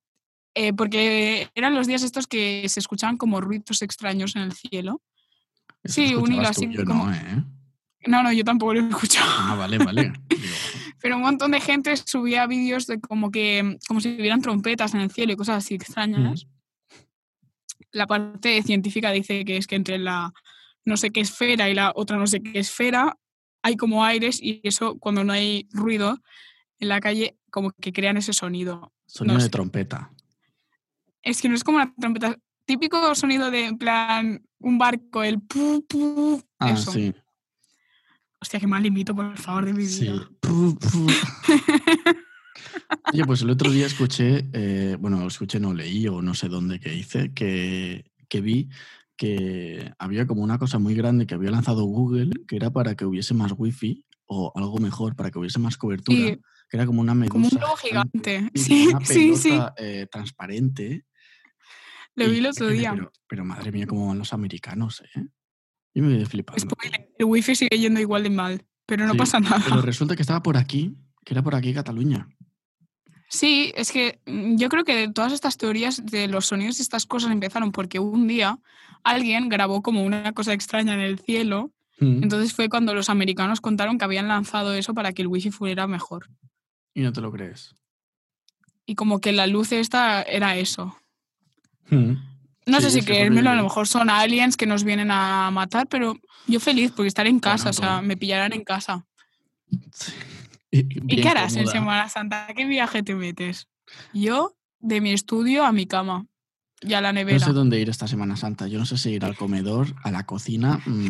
Eh, 0.55 0.73
porque 0.73 1.47
eran 1.53 1.75
los 1.75 1.85
días 1.85 2.01
estos 2.01 2.25
que 2.25 2.67
se 2.69 2.79
escuchaban 2.79 3.17
como 3.17 3.39
ruidos 3.41 3.83
extraños 3.83 4.35
en 4.35 4.41
el 4.43 4.53
cielo. 4.53 5.01
Eso 5.87 6.01
Sí, 6.01 6.15
un 6.15 6.31
hilo 6.31 6.47
así 6.47 6.67
yo 6.71 6.85
como- 6.85 7.05
no, 7.07 7.13
¿eh? 7.13 7.43
No, 8.07 8.23
no, 8.23 8.31
yo 8.31 8.43
tampoco 8.43 8.73
lo 8.73 8.81
he 8.85 8.89
escuchado. 8.89 9.27
Ah, 9.29 9.55
vale, 9.55 9.77
vale. 9.79 10.13
Pero 11.01 11.17
un 11.17 11.21
montón 11.23 11.51
de 11.51 11.59
gente 11.61 11.95
subía 11.97 12.47
vídeos 12.47 12.87
de 12.87 12.99
como 12.99 13.31
que, 13.31 13.77
como 13.87 13.99
si 14.01 14.15
hubieran 14.15 14.41
trompetas 14.41 14.93
en 14.93 15.01
el 15.01 15.11
cielo 15.11 15.33
y 15.33 15.35
cosas 15.35 15.57
así 15.63 15.75
extrañas. 15.75 16.47
La 17.91 18.07
parte 18.07 18.61
científica 18.63 19.11
dice 19.11 19.45
que 19.45 19.57
es 19.57 19.67
que 19.67 19.75
entre 19.75 19.97
la 19.97 20.33
no 20.85 20.95
sé 20.97 21.11
qué 21.11 21.19
esfera 21.21 21.69
y 21.69 21.73
la 21.73 21.91
otra 21.95 22.17
no 22.17 22.27
sé 22.27 22.41
qué 22.41 22.59
esfera 22.59 23.17
hay 23.61 23.75
como 23.75 24.05
aires 24.05 24.39
y 24.41 24.61
eso 24.63 24.97
cuando 24.97 25.23
no 25.23 25.33
hay 25.33 25.67
ruido 25.71 26.17
en 26.79 26.87
la 26.89 26.99
calle 27.01 27.37
como 27.51 27.71
que 27.71 27.91
crean 27.91 28.17
ese 28.17 28.33
sonido. 28.33 28.93
Sonido 29.05 29.33
No 29.33 29.39
de 29.39 29.45
sé. 29.45 29.49
trompeta. 29.49 30.11
Es 31.21 31.41
que 31.41 31.49
no 31.49 31.55
es 31.55 31.63
como 31.63 31.77
una 31.77 31.93
trompeta, 31.95 32.37
típico 32.67 33.15
sonido 33.15 33.49
de 33.49 33.65
en 33.65 33.77
plan 33.79 34.43
un 34.59 34.77
barco, 34.77 35.23
el 35.23 35.41
pu 35.41 35.83
pu. 35.87 36.39
Ah, 36.59 36.71
eso. 36.71 36.91
sí. 36.91 37.13
Hostia, 38.39 38.59
qué 38.59 38.67
mal 38.67 38.85
imito, 38.85 39.15
por 39.15 39.35
favor, 39.37 39.65
de 39.65 39.73
mi 39.73 39.79
vida. 39.79 39.89
Sí. 39.89 40.11
Pu, 40.39 40.77
pu. 40.77 41.07
Oye, 43.13 43.25
pues 43.25 43.41
el 43.41 43.49
otro 43.49 43.71
día 43.71 43.85
escuché, 43.87 44.45
eh, 44.53 44.95
bueno, 44.99 45.25
escuché, 45.27 45.59
no 45.59 45.73
leí 45.73 46.07
o 46.07 46.21
no 46.21 46.33
sé 46.35 46.47
dónde 46.47 46.79
que 46.79 46.93
hice, 46.93 47.33
que, 47.33 48.11
que 48.29 48.41
vi 48.41 48.69
que 49.15 49.91
había 49.97 50.27
como 50.27 50.43
una 50.43 50.59
cosa 50.59 50.77
muy 50.77 50.93
grande 50.93 51.25
que 51.25 51.33
había 51.33 51.49
lanzado 51.49 51.85
Google, 51.85 52.29
que 52.47 52.55
era 52.55 52.69
para 52.69 52.93
que 52.95 53.03
hubiese 53.05 53.33
más 53.33 53.51
wifi 53.57 54.05
o 54.27 54.51
algo 54.55 54.77
mejor, 54.77 55.15
para 55.15 55.31
que 55.31 55.39
hubiese 55.39 55.57
más 55.57 55.75
cobertura, 55.77 56.17
Sí. 56.17 56.37
que 56.69 56.77
era 56.77 56.85
como 56.85 57.01
una 57.01 57.15
medusa. 57.15 57.31
Como 57.31 57.47
un 57.47 57.57
globo 57.57 57.75
gigante, 57.77 58.37
gigante. 58.53 58.59
Sí, 58.59 58.87
una 58.89 58.99
sí, 59.05 59.35
sí. 59.35 59.59
eh, 59.77 60.05
transparente. 60.11 61.05
Lo 62.17 62.29
vi 62.29 62.37
el 62.37 62.43
me 62.43 62.49
otro 62.49 62.67
quedé, 62.67 62.77
día. 62.77 62.91
Pero, 62.93 63.11
pero 63.27 63.45
madre 63.45 63.71
mía, 63.71 63.87
cómo 63.87 64.07
van 64.07 64.17
los 64.17 64.33
americanos, 64.33 65.01
¿eh? 65.15 65.25
Yo 65.93 66.03
me 66.03 66.13
quedé 66.15 66.25
flipando. 66.25 66.59
Spoiler, 66.59 67.09
el 67.17 67.25
wifi 67.25 67.55
sigue 67.55 67.77
yendo 67.79 67.99
igual 67.99 68.23
de 68.23 68.29
mal, 68.29 68.65
pero 68.85 69.05
no 69.05 69.13
Sí, 69.13 69.17
pasa 69.17 69.39
nada. 69.39 69.63
Pero 69.63 69.81
resulta 69.83 70.15
que 70.15 70.21
estaba 70.21 70.43
por 70.43 70.57
aquí, 70.57 70.97
que 71.23 71.33
era 71.33 71.41
por 71.43 71.55
aquí 71.55 71.73
Cataluña. 71.73 72.27
Sí, 73.29 73.71
es 73.75 73.91
que 73.91 74.19
mm, 74.25 74.55
yo 74.57 74.69
creo 74.69 74.83
que 74.83 75.09
todas 75.09 75.33
estas 75.33 75.57
teorías 75.57 76.05
de 76.05 76.27
los 76.27 76.47
sonidos 76.47 76.79
y 76.79 76.81
estas 76.81 77.05
cosas 77.05 77.31
empezaron 77.31 77.71
porque 77.71 77.99
un 77.99 78.27
día 78.27 78.59
alguien 79.03 79.49
grabó 79.49 79.81
como 79.81 80.03
una 80.03 80.33
cosa 80.33 80.53
extraña 80.53 80.93
en 80.93 81.01
el 81.01 81.19
cielo. 81.19 81.71
Mm. 81.99 82.23
Entonces 82.23 82.53
fue 82.53 82.69
cuando 82.69 82.93
los 82.93 83.09
americanos 83.09 83.61
contaron 83.61 83.97
que 83.97 84.05
habían 84.05 84.27
lanzado 84.27 84.73
eso 84.73 84.93
para 84.93 85.13
que 85.13 85.21
el 85.23 85.27
wifi 85.27 85.51
fuera 85.51 85.87
mejor. 85.87 86.29
Y 86.93 87.01
no 87.01 87.11
te 87.11 87.21
lo 87.21 87.31
crees. 87.31 87.75
Y 88.85 88.95
como 88.95 89.19
que 89.19 89.33
la 89.33 89.47
luz 89.47 89.71
esta 89.71 90.21
era 90.21 90.55
eso. 90.57 90.95
Mm. 91.89 92.13
No 92.65 92.77
Sí, 92.81 92.83
sé 92.83 92.91
si 92.91 93.01
creérmelo, 93.05 93.49
a 93.49 93.55
lo 93.55 93.63
mejor 93.63 93.87
son 93.87 94.09
aliens 94.09 94.57
que 94.57 94.65
nos 94.65 94.83
vienen 94.83 95.09
a 95.11 95.49
matar, 95.51 95.87
pero 95.87 96.17
yo 96.47 96.59
feliz 96.59 96.91
porque 96.91 97.07
estar 97.07 97.25
en 97.27 97.39
casa, 97.39 97.69
o 97.69 97.73
sea, 97.73 98.01
me 98.01 98.17
pillarán 98.17 98.51
en 98.53 98.63
casa. 98.65 99.05
Sí. 99.93 100.11
Y, 100.69 100.79
¿Y 100.79 100.83
bien 100.83 101.21
qué 101.21 101.29
harás 101.29 101.55
en. 101.55 101.65
Semana 101.67 102.09
Santa? 102.09 102.45
¿A 102.47 102.53
qué 102.53 102.65
viaje 102.65 103.03
te 103.03 103.15
metes? 103.15 103.69
Yo, 104.13 104.57
de 104.79 104.99
mi 104.99 105.11
estudio 105.13 105.65
a 105.65 105.71
mi 105.71 105.85
cama 105.87 106.25
y 106.81 106.93
a 106.93 106.99
la 107.01 107.13
No 107.13 107.19
nevera. 107.19 107.39
sé 107.39 107.53
dónde 107.53 107.79
ir 107.79 107.89
esta 107.89 108.05
Semana 108.07 108.35
Santa. 108.35 108.67
Yo 108.67 108.77
no 108.79 108.85
sé 108.85 108.97
si 108.97 109.11
ir 109.11 109.23
al 109.23 109.37
comedor, 109.37 109.95
a 110.03 110.11
la 110.11 110.25
cocina 110.25 110.81
mm, 110.85 111.07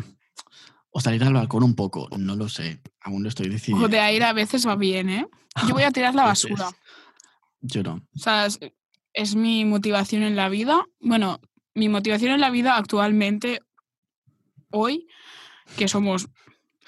o 0.91 1.01
salir 1.01 1.23
al 1.23 1.33
balcón 1.33 1.63
un 1.63 1.73
poco. 1.75 2.07
No 2.19 2.35
lo 2.35 2.49
sé. 2.49 2.81
Aún 3.01 3.23
lo 3.23 3.29
estoy 3.29 3.49
decidiendo. 3.49 3.85
Ojo, 3.85 3.91
de 3.91 3.99
aire 3.99 4.25
a 4.25 4.33
veces 4.33 4.67
va 4.67 4.75
bien, 4.75 5.09
¿eh? 5.09 5.27
Yo 5.67 5.73
voy 5.73 5.83
a 5.83 5.91
tirar 5.91 6.13
la 6.13 6.25
A 6.25 6.29
veces. 6.29 6.51
basura. 6.51 6.69
Yo 7.61 7.81
no. 7.81 7.93
O 8.15 8.19
sea, 8.19 8.47
es, 9.17 9.35
mi 9.35 9.65
motivación 9.65 10.23
en 10.23 10.35
la 10.35 10.49
vida. 10.49 10.85
Bueno, 10.99 11.39
mi 11.73 11.89
motivación 11.89 12.31
en 12.31 12.41
la 12.41 12.49
vida 12.49 12.77
actualmente, 12.77 13.61
hoy, 14.71 15.07
que 15.77 15.87
somos 15.87 16.27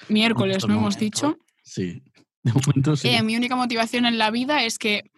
miércoles, 0.08 0.66
¿no 0.66 0.74
hemos 0.74 0.98
dicho? 0.98 1.38
Sí. 1.62 2.02
De 2.42 2.52
momento 2.52 2.96
sí. 2.96 3.08
Eh, 3.08 3.22
mi 3.22 3.36
única 3.36 3.56
motivación 3.56 4.06
en 4.06 4.16
la 4.16 4.30
vida 4.30 4.64
es 4.64 4.78
que 4.78 5.10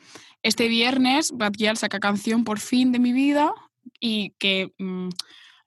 este 0.43 0.69
viernes 0.69 1.33
Batgirl 1.33 1.77
saca 1.77 2.01
canción 2.01 2.45
por 2.45 2.59
fin 2.59 2.91
de 2.91 2.99
mi 2.99 3.13
vida 3.13 3.53
y 4.01 4.31
que 4.39 4.73
mm, 4.79 5.09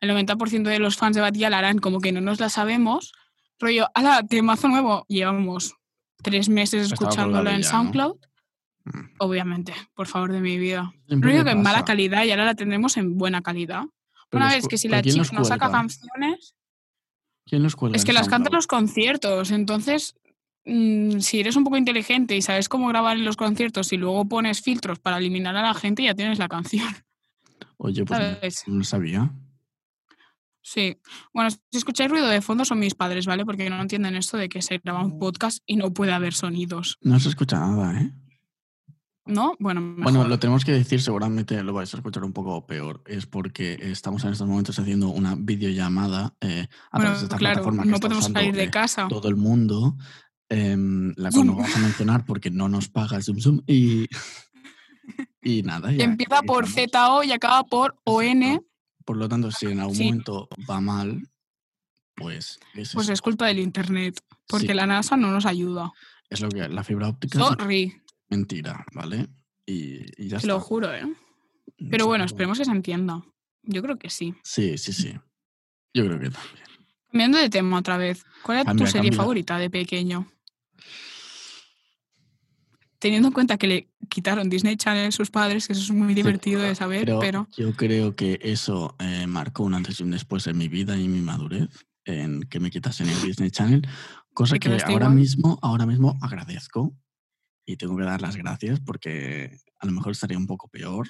el 0.02 0.10
90% 0.10 0.64
de 0.64 0.80
los 0.80 0.98
fans 0.98 1.16
de 1.16 1.22
Batgirl 1.22 1.54
harán 1.54 1.80
como 1.80 2.02
que 2.02 2.12
no 2.12 2.22
nos 2.22 2.40
la 2.40 2.50
sabemos. 2.50 3.14
Rollo, 3.60 3.88
ala, 3.94 4.24
temazo 4.24 4.68
nuevo. 4.68 5.06
Llevamos 5.08 5.76
tres 6.22 6.50
meses 6.50 6.92
Estaba 6.92 7.10
escuchándola 7.10 7.56
en. 7.56 7.64
SoundCloud. 7.64 8.18
Obviamente, 9.20 9.74
por 9.94 10.08
favor, 10.08 10.32
de 10.32 10.42
mi 10.42 10.58
vida. 10.58 10.94
Rollo 11.08 11.40
me 11.40 11.44
que 11.46 11.52
en 11.52 11.62
mala 11.64 11.84
calidad 11.86 12.24
y 12.24 12.32
ahora 12.32 12.46
la 12.46 12.56
tendremos 12.56 12.98
en 12.98 13.18
buena 13.18 13.42
calidad. 13.42 13.84
Pero 14.30 14.44
Una 14.46 14.54
vez 14.54 14.68
que 14.68 14.78
si 14.78 14.88
¿pero 14.88 14.98
la 14.98 15.04
chica 15.04 15.36
no 15.38 15.44
saca 15.46 15.72
canciones, 15.72 16.56
¿Quién 17.46 17.64
los 17.64 17.76
cuelga? 17.76 17.96
es 17.98 18.06
que 18.06 18.14
las 18.14 18.28
canta 18.28 18.50
en 18.50 18.56
los 18.56 18.68
conciertos. 18.68 19.52
Entonces, 19.52 20.16
mm, 20.66 21.20
si 21.20 21.40
eres 21.40 21.56
un 21.56 21.64
poco 21.64 21.78
inteligente 21.78 22.36
y 22.36 22.42
sabes 22.42 22.70
cómo 22.70 22.88
grabar 22.88 23.18
en 23.18 23.26
los 23.26 23.38
conciertos 23.38 23.92
y 23.94 23.98
luego 23.98 24.26
pones 24.26 24.62
filtros 24.62 25.00
para 25.00 25.18
eliminar 25.18 25.56
a 25.56 25.62
la 25.64 25.74
gente, 25.74 26.04
ya 26.04 26.14
tienes 26.16 26.38
la 26.40 26.48
canción. 26.48 26.88
Oye, 27.78 28.04
pues 28.06 28.20
no- 28.20 28.26
¿Sabes? 28.36 28.64
no, 28.68 28.76
lo 28.78 28.84
sabía. 28.84 29.32
Sí. 30.62 30.98
Bueno, 31.34 31.52
si 31.52 31.60
escucháis 31.78 32.10
ruido 32.10 32.28
de 32.28 32.42
fondo 32.42 32.66
son 32.66 32.80
mis 32.80 32.96
padres, 32.96 33.26
¿vale? 33.28 33.46
Porque 33.46 33.70
no 33.70 33.80
entienden 33.80 34.16
esto 34.16 34.38
de 34.38 34.50
que 34.50 34.62
se 34.64 34.80
graba 34.80 35.04
un 35.04 35.20
podcast 35.20 35.60
y 35.68 35.76
no 35.76 35.94
puede 35.94 36.12
haber 36.12 36.34
sonidos. 36.34 36.98
No 37.02 37.20
se 37.20 37.30
escucha 37.30 37.60
nada, 37.60 38.02
¿eh? 38.02 38.12
¿No? 39.28 39.56
Bueno, 39.60 39.82
mejor. 39.82 40.04
Bueno, 40.04 40.28
lo 40.28 40.38
tenemos 40.40 40.64
que 40.64 40.72
decir, 40.72 41.02
seguramente 41.02 41.64
lo 41.64 41.74
vais 41.74 41.92
a 41.94 41.98
escuchar 41.98 42.24
un 42.24 42.32
poco 42.34 42.66
peor, 42.68 43.02
es 43.08 43.26
porque 43.26 43.78
estamos 43.82 44.24
en 44.24 44.32
estos 44.34 44.48
momentos 44.48 44.78
haciendo 44.78 45.10
una 45.10 45.36
videollamada 45.36 46.36
eh, 46.42 46.68
a 46.92 46.98
Bueno, 46.98 47.06
través 47.06 47.20
de 47.22 47.26
esta 47.26 47.38
claro, 47.38 47.54
plataforma 47.56 47.84
que 47.84 47.90
no 47.90 47.96
está 47.96 48.08
podemos 48.08 48.24
usando, 48.24 48.40
salir 48.40 48.56
de 48.56 48.64
eh, 48.66 48.70
casa. 48.70 49.08
todo 49.08 49.28
el 49.28 49.36
mundo 49.36 49.98
em, 50.50 51.12
la 51.18 51.32
cual 51.32 51.48
no 51.48 51.56
vamos 51.56 51.76
a 51.76 51.80
mencionar 51.80 52.24
porque 52.26 52.52
no 52.52 52.70
nos 52.70 52.88
paga 52.88 53.20
Zoom 53.20 53.40
Zoom 53.40 53.62
y, 53.66 54.06
y 55.42 55.64
nada. 55.64 55.92
ya 55.92 56.04
Empieza 56.04 56.42
por. 56.44 56.68
ZO 56.68 57.24
y 57.24 57.32
acaba 57.32 57.64
por 57.64 57.96
ON. 58.04 58.64
Por 59.06 59.18
lo 59.18 59.28
tanto, 59.28 59.52
si 59.52 59.66
en 59.68 59.80
algún 59.80 59.96
Sí. 59.96 60.06
momento 60.06 60.48
va 60.70 60.82
mal, 60.82 61.28
pues 62.16 62.60
es, 62.76 62.92
Pues 62.94 63.06
eso. 63.06 63.14
es 63.14 63.22
culpa 63.22 63.48
del 63.48 63.60
internet, 63.60 64.20
porque 64.48 64.68
Sí. 64.68 64.74
la 64.74 64.86
NASA 64.86 65.18
no 65.18 65.32
nos 65.32 65.46
ayuda. 65.48 65.92
Es 66.30 66.42
lo 66.42 66.50
que 66.50 66.68
la 66.70 66.84
fibra 66.84 67.08
óptica 67.10 67.38
Sorry, 67.40 67.94
mentira, 68.30 68.86
¿vale? 68.94 69.28
Y, 69.66 70.02
y 70.24 70.28
ya 70.28 70.40
te 70.40 70.48
lo 70.48 70.60
juro, 70.60 70.94
¿eh? 70.94 71.06
Pero 71.90 72.06
bueno, 72.08 72.24
esperemos 72.26 72.58
que 72.58 72.66
se 72.66 72.72
entienda. 72.72 73.24
Yo 73.64 73.82
creo 73.82 73.98
que 73.98 74.10
sí. 74.10 74.36
Sí, 74.44 74.78
sí, 74.78 74.94
sí. 74.94 75.14
Yo 75.94 76.06
creo 76.06 76.20
que 76.20 76.30
también. 76.30 76.66
Cambiando 77.12 77.38
de 77.38 77.50
tema 77.50 77.78
otra 77.80 77.98
vez, 77.98 78.24
¿cuál 78.44 78.60
es 78.60 78.66
Cambia, 78.66 78.86
tu 78.86 78.92
serie 78.92 79.10
cambia. 79.10 79.18
favorita 79.24 79.58
de 79.58 79.70
pequeño? 79.70 80.28
Teniendo 83.00 83.28
en 83.28 83.34
cuenta 83.34 83.58
que 83.58 83.68
le 83.68 83.90
quitaron 84.10 84.50
Disney 84.50 84.78
Channel 84.78 85.12
sus 85.12 85.30
padres, 85.30 85.68
que 85.68 85.74
eso 85.74 85.82
es 85.82 85.92
muy 85.92 86.14
divertido 86.14 86.62
de 86.62 86.76
saber, 86.76 87.06
Pero 87.06 87.20
pero 87.20 87.48
yo 87.56 87.74
creo 87.74 88.16
que 88.16 88.40
eso 88.42 88.96
eh, 89.00 89.28
marcó 89.28 89.64
un 89.64 89.74
antes 89.76 90.00
y 90.00 90.04
un 90.04 90.12
después 90.12 90.48
en 90.48 90.58
mi 90.58 90.68
vida 90.68 90.98
y 90.98 91.08
mi 91.08 91.22
madurez, 91.22 91.70
en 92.06 92.42
que 92.44 92.60
me 92.60 92.72
quitasen 92.72 93.08
el 93.10 93.22
Disney 93.22 93.52
Channel, 93.52 93.88
cosa 94.34 94.56
¿Te 94.56 94.60
que 94.60 94.70
ahora 94.70 94.92
igual? 94.92 95.16
mismo, 95.16 95.60
ahora 95.62 95.86
mismo 95.86 96.18
agradezco 96.22 96.96
y 97.66 97.78
tengo 97.78 97.98
que 97.98 98.04
dar 98.04 98.22
las 98.22 98.36
gracias 98.36 98.80
porque 98.80 99.58
a 99.80 99.86
lo 99.86 99.92
mejor 99.92 100.12
estaría 100.12 100.38
un 100.38 100.48
poco 100.48 100.68
peor, 100.70 101.10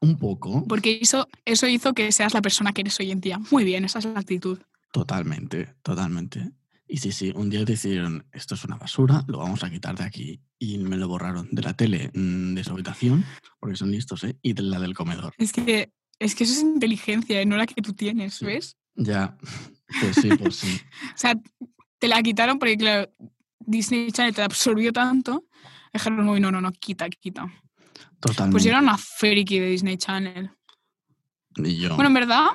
un 0.00 0.16
poco, 0.18 0.64
porque 0.68 0.98
eso, 1.00 1.28
eso 1.44 1.66
hizo 1.66 1.92
que 1.94 2.12
seas 2.12 2.34
la 2.34 2.42
persona 2.42 2.72
que 2.72 2.82
eres 2.82 2.98
hoy 3.00 3.10
en 3.10 3.20
día. 3.20 3.38
Muy 3.50 3.64
bien, 3.64 3.84
esa 3.84 3.98
es 3.98 4.04
la 4.04 4.20
actitud. 4.20 4.58
totalmente, 4.92 5.74
totalmente. 5.82 6.50
Y 6.90 6.96
sí, 6.98 7.12
sí, 7.12 7.32
un 7.34 7.50
día 7.50 7.64
decidieron, 7.66 8.26
esto 8.32 8.54
es 8.54 8.64
una 8.64 8.76
basura, 8.76 9.22
lo 9.28 9.38
vamos 9.38 9.62
a 9.62 9.70
quitar 9.70 9.94
de 9.96 10.04
aquí. 10.04 10.40
Y 10.58 10.78
me 10.78 10.96
lo 10.96 11.06
borraron 11.06 11.46
de 11.52 11.60
la 11.62 11.74
tele, 11.74 12.10
mm, 12.14 12.54
de 12.54 12.64
su 12.64 12.72
habitación, 12.72 13.24
porque 13.60 13.76
son 13.76 13.90
listos, 13.90 14.24
¿eh? 14.24 14.38
Y 14.40 14.54
de 14.54 14.62
la 14.62 14.80
del 14.80 14.94
comedor. 14.94 15.34
Es 15.36 15.52
que, 15.52 15.92
es 16.18 16.34
que 16.34 16.44
eso 16.44 16.54
es 16.54 16.60
inteligencia, 16.60 17.40
¿eh? 17.42 17.46
no 17.46 17.56
la 17.58 17.66
que 17.66 17.82
tú 17.82 17.92
tienes, 17.92 18.34
Sí. 18.34 18.46
¿ves? 18.46 18.76
Ya, 18.94 19.36
pues 20.00 20.16
sí, 20.16 20.28
pues 20.38 20.56
sí. 20.56 20.80
O 21.14 21.18
sea, 21.18 21.38
te 21.98 22.08
la 22.08 22.22
quitaron 22.22 22.58
porque, 22.58 22.76
claro, 22.78 23.12
Disney 23.68 24.10
Channel 24.10 24.34
te 24.34 24.42
absorbió 24.42 24.92
tanto. 24.92 25.44
Dijeron, 25.92 26.26
uy, 26.28 26.40
no, 26.40 26.50
no, 26.50 26.60
no, 26.60 26.72
quita, 26.72 27.08
quita. 27.10 27.46
Totalmente. 28.20 28.52
Pues 28.52 28.64
yo 28.64 28.70
era 28.70 28.80
una 28.80 28.96
friki 28.98 29.58
de 29.58 29.66
Disney 29.70 29.96
Channel. 29.98 30.50
Y 31.56 31.76
yo. 31.76 31.94
Bueno, 31.94 32.08
en 32.08 32.14
verdad, 32.14 32.46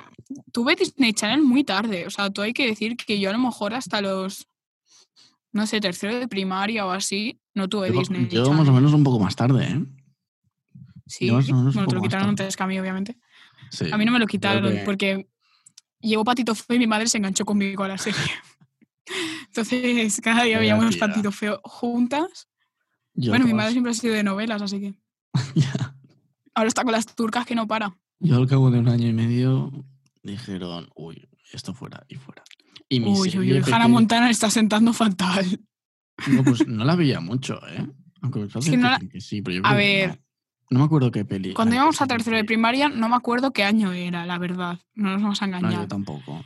tuve 0.52 0.74
Disney 0.76 1.12
Channel 1.12 1.42
muy 1.42 1.62
tarde. 1.64 2.06
O 2.06 2.10
sea, 2.10 2.30
tú 2.30 2.42
hay 2.42 2.52
que 2.52 2.66
decir 2.66 2.96
que 2.96 3.20
yo 3.20 3.30
a 3.30 3.32
lo 3.32 3.38
mejor 3.38 3.74
hasta 3.74 4.00
los, 4.00 4.46
no 5.52 5.66
sé, 5.66 5.80
tercero 5.80 6.18
de 6.18 6.26
primaria 6.26 6.84
o 6.86 6.90
así, 6.90 7.40
no 7.54 7.68
tuve 7.68 7.92
yo, 7.92 7.98
Disney 8.00 8.28
yo 8.28 8.44
Channel. 8.44 8.58
más 8.58 8.68
o 8.68 8.72
menos 8.72 8.92
un 8.92 9.04
poco 9.04 9.20
más 9.20 9.36
tarde, 9.36 9.64
¿eh? 9.66 9.84
Sí, 11.06 11.26
yo 11.26 11.34
bueno, 11.40 11.86
te 11.86 11.94
lo 11.94 12.00
quitaron 12.02 12.30
antes 12.30 12.56
que 12.56 12.62
a 12.62 12.66
mí, 12.66 12.78
obviamente. 12.78 13.18
Sí. 13.70 13.90
A 13.92 13.96
mí 13.98 14.04
no 14.04 14.12
me 14.12 14.18
lo 14.18 14.26
quitaron 14.26 14.72
que- 14.72 14.82
porque 14.84 15.28
llegó 16.00 16.24
Patito 16.24 16.54
Feo 16.54 16.76
y 16.76 16.78
mi 16.78 16.86
madre 16.86 17.06
se 17.08 17.18
enganchó 17.18 17.44
conmigo 17.44 17.84
a 17.84 17.88
la 17.88 17.98
serie. 17.98 18.18
Entonces, 19.56 20.20
cada 20.20 20.42
día 20.44 20.58
veíamos 20.58 20.90
tía. 20.90 21.06
Patito 21.06 21.30
Feo 21.30 21.60
juntas. 21.62 22.48
yo 23.14 23.30
bueno, 23.30 23.46
mi 23.46 23.54
madre 23.54 23.70
siempre 23.72 23.92
ha 23.92 23.94
sido 23.94 24.14
de 24.14 24.24
novelas, 24.24 24.60
así 24.62 24.80
que 24.80 24.94
ya. 25.54 25.94
ahora 26.54 26.68
está 26.68 26.82
con 26.82 26.92
las 26.92 27.06
turcas 27.14 27.46
que 27.46 27.54
no 27.54 27.66
para. 27.68 27.96
Yo 28.18 28.36
al 28.36 28.48
cabo 28.48 28.70
de 28.70 28.80
un 28.80 28.88
año 28.88 29.06
y 29.08 29.12
medio 29.12 29.70
dijeron, 30.22 30.88
uy, 30.96 31.28
esto 31.52 31.72
fuera 31.74 32.04
y 32.08 32.16
fuera. 32.16 32.42
Y 32.88 32.98
mi 33.00 33.10
Uy, 33.12 33.30
uy, 33.38 33.52
uy, 33.52 33.62
Hannah 33.72 33.88
Montana 33.88 34.28
está 34.30 34.50
sentando 34.50 34.92
fatal. 34.92 35.60
No, 36.28 36.42
pues 36.42 36.66
no 36.66 36.84
la 36.84 36.96
veía 36.96 37.20
mucho, 37.20 37.60
¿eh? 37.68 37.86
Aunque 38.22 38.40
me 38.40 38.46
parece 38.48 38.70
que 38.72 38.76
no 38.76 38.88
la- 38.88 38.98
que 38.98 39.20
sí, 39.20 39.40
pero 39.42 39.56
yo 39.58 39.62
A 39.66 39.74
creo 39.74 39.78
que 39.78 39.84
ver. 40.06 40.08
no. 40.08 40.24
No 40.70 40.78
me 40.80 40.84
acuerdo 40.86 41.10
qué 41.12 41.24
peli. 41.24 41.52
Cuando 41.52 41.74
íbamos 41.76 42.00
a 42.00 42.06
tercero 42.06 42.36
de 42.36 42.44
primaria, 42.44 42.88
no 42.88 43.08
me 43.08 43.14
acuerdo 43.16 43.52
qué 43.52 43.62
año 43.62 43.92
era, 43.92 44.24
la 44.26 44.38
verdad. 44.38 44.80
No 44.94 45.10
nos 45.10 45.22
vamos 45.22 45.42
a 45.42 45.46
No, 45.46 45.58
engañar. 45.58 45.82
yo 45.82 45.88
tampoco. 45.88 46.44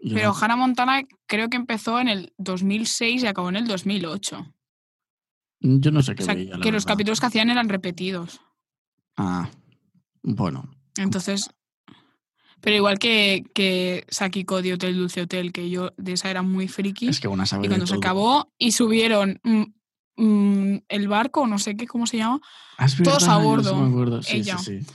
Pero 0.00 0.32
Hannah 0.34 0.56
Montana 0.56 1.02
creo 1.26 1.48
que 1.48 1.56
empezó 1.56 1.98
en 1.98 2.08
el 2.08 2.32
2006 2.38 3.22
y 3.22 3.26
acabó 3.26 3.48
en 3.48 3.56
el 3.56 3.66
2008. 3.66 4.54
yo 5.60 5.90
no 5.90 6.02
sé 6.02 6.14
qué 6.14 6.22
O 6.22 6.26
sea, 6.26 6.34
veía, 6.34 6.56
la 6.56 6.60
que 6.60 6.72
los 6.72 6.86
capítulos 6.86 7.20
que 7.20 7.26
hacían 7.26 7.50
eran 7.50 7.68
repetidos. 7.68 8.40
Ah, 9.16 9.50
bueno. 10.22 10.70
Entonces, 10.96 11.50
pero 12.60 12.76
igual 12.76 12.98
que, 12.98 13.44
que 13.54 14.04
Sakiko 14.08 14.62
de 14.62 14.74
Hotel 14.74 14.96
Dulce 14.96 15.22
Hotel, 15.22 15.52
que 15.52 15.70
yo 15.70 15.92
de 15.96 16.12
esa 16.12 16.30
era 16.30 16.42
muy 16.42 16.68
friki. 16.68 17.08
Es 17.08 17.20
que 17.20 17.28
una 17.28 17.46
sabe 17.46 17.66
y 17.66 17.68
cuando 17.68 17.86
se 17.86 17.94
todo. 17.94 18.00
acabó 18.00 18.52
y 18.58 18.72
subieron 18.72 19.40
mm, 19.44 19.64
mm, 20.16 20.78
el 20.88 21.08
barco, 21.08 21.46
no 21.46 21.58
sé 21.58 21.76
qué, 21.76 21.86
¿cómo 21.86 22.06
se 22.06 22.18
llama? 22.18 22.40
Ah, 22.76 22.86
todos 23.02 23.28
a 23.28 23.38
bordo, 23.38 23.76
me 23.76 23.88
acuerdo. 23.88 24.22
Sí, 24.22 24.38
ella. 24.38 24.58
sí, 24.58 24.80
sí. 24.80 24.86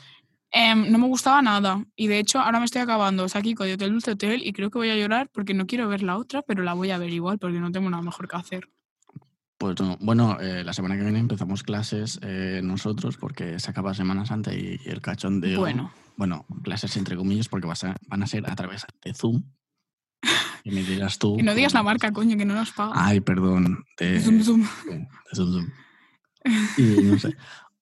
Em, 0.55 0.91
no 0.91 0.99
me 0.99 1.07
gustaba 1.07 1.41
nada. 1.41 1.83
Y 1.95 2.05
de 2.07 2.19
hecho, 2.19 2.39
ahora 2.39 2.59
me 2.59 2.65
estoy 2.65 2.81
acabando 2.81 3.27
Sakiko 3.27 3.63
de 3.63 3.73
Hotel 3.73 3.91
Dulce 3.91 4.11
Hotel 4.11 4.45
y 4.45 4.53
creo 4.53 4.69
que 4.69 4.77
voy 4.77 4.91
a 4.91 4.95
llorar 4.95 5.27
porque 5.33 5.55
no 5.55 5.65
quiero 5.65 5.89
ver 5.89 6.03
la 6.03 6.15
otra, 6.15 6.43
pero 6.43 6.61
la 6.61 6.75
voy 6.75 6.91
a 6.91 6.99
ver 6.99 7.09
igual 7.09 7.39
porque 7.39 7.59
no 7.59 7.71
tengo 7.71 7.89
nada 7.89 8.03
mejor 8.03 8.27
que 8.27 8.35
hacer. 8.35 8.69
Pues 9.57 9.79
no. 9.81 9.97
Bueno, 9.99 10.37
eh, 10.39 10.63
la 10.63 10.73
semana 10.73 10.95
que 10.95 11.01
viene 11.01 11.17
empezamos 11.17 11.63
clases 11.63 12.19
eh, 12.21 12.61
nosotros 12.63 13.17
porque 13.17 13.59
se 13.59 13.71
acaba 13.71 13.95
Semana 13.95 14.27
Santa 14.27 14.53
y, 14.53 14.79
y 14.85 14.89
el 14.89 15.01
cachondeo. 15.01 15.59
Bueno, 15.59 15.91
Bueno, 16.17 16.45
clases 16.63 16.95
entre 16.97 17.15
comillas 17.15 17.49
porque 17.49 17.65
va 17.65 17.73
a 17.73 17.95
van 18.07 18.21
a 18.21 18.27
ser 18.27 18.47
a 18.47 18.55
través 18.55 18.85
de 19.03 19.13
Zoom. 19.15 19.43
Y 20.63 20.69
me 20.69 20.83
dirás 20.83 21.17
tú. 21.17 21.35
que 21.37 21.43
no 21.43 21.55
digas 21.55 21.73
la 21.73 21.81
marca, 21.81 22.11
coño, 22.11 22.37
que 22.37 22.45
no 22.45 22.53
nos 22.53 22.71
paga. 22.73 22.93
Ay, 22.93 23.21
perdón. 23.21 23.85
De, 23.97 24.19
Zoom, 24.19 24.43
zoom. 24.43 24.61
de 24.61 25.07
Zoom 25.33 25.51
Zoom. 25.51 25.71
Y 26.77 26.83
no 27.03 27.17
sé. 27.17 27.35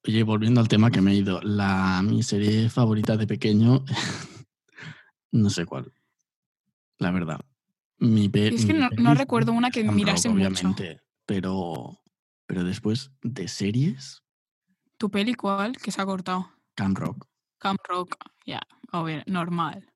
Oye, 0.08 0.24
volviendo 0.24 0.62
al 0.62 0.67
tema 0.67 0.89
que 0.89 1.01
me 1.01 1.12
he 1.12 1.15
ido, 1.15 1.41
la 1.41 2.01
mi 2.03 2.24
serie 2.24 2.70
favorita 2.70 3.17
de 3.17 3.27
pequeño, 3.27 3.84
no 5.31 5.50
sé 5.50 5.65
cuál. 5.65 5.93
La 6.98 7.12
verdad. 7.12 7.39
Mi 8.00 8.29
pe- 8.29 8.48
Es 8.48 8.65
que 8.65 8.74
mi 8.74 8.79
no, 8.98 9.13
recuerdo 9.13 9.51
una 9.53 9.70
que 9.70 9.84
mirase 9.84 10.27
Rock, 10.27 10.38
mucho. 10.38 10.50
obviamente, 10.50 11.01
pero, 11.25 12.00
pero 12.48 12.63
después 12.63 13.12
de 13.22 13.48
series, 13.48 14.24
¿Tu 14.98 15.10
peli 15.10 15.34
cuál? 15.34 15.77
Que 15.77 15.91
se 15.91 16.00
ha 16.00 16.05
cortado. 16.05 16.51
Camp 16.75 16.96
Rock, 16.98 17.25
Camp 17.58 17.79
Rock, 17.88 18.15
ya, 18.46 18.62
obvio, 18.91 19.24
normal. 19.25 19.88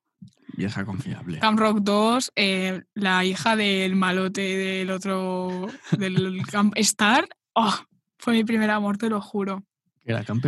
vieja 0.56 0.84
confiable. 0.84 1.38
Camp 1.40 1.58
Rock 1.60 1.78
2, 1.82 2.32
eh, 2.34 2.82
la 2.94 3.24
hija 3.24 3.54
del 3.56 3.94
malote 3.96 4.40
del 4.42 4.90
otro, 4.90 5.66
del 5.96 6.42
Camp 6.50 6.74
Star. 6.78 7.28
Oh, 7.54 7.74
fue 8.18 8.32
mi 8.34 8.42
primer 8.44 8.70
amor, 8.70 8.98
te 8.98 9.08
lo 9.08 9.20
juro. 9.20 9.64
¿Era 10.06 10.24
Camp 10.24 10.44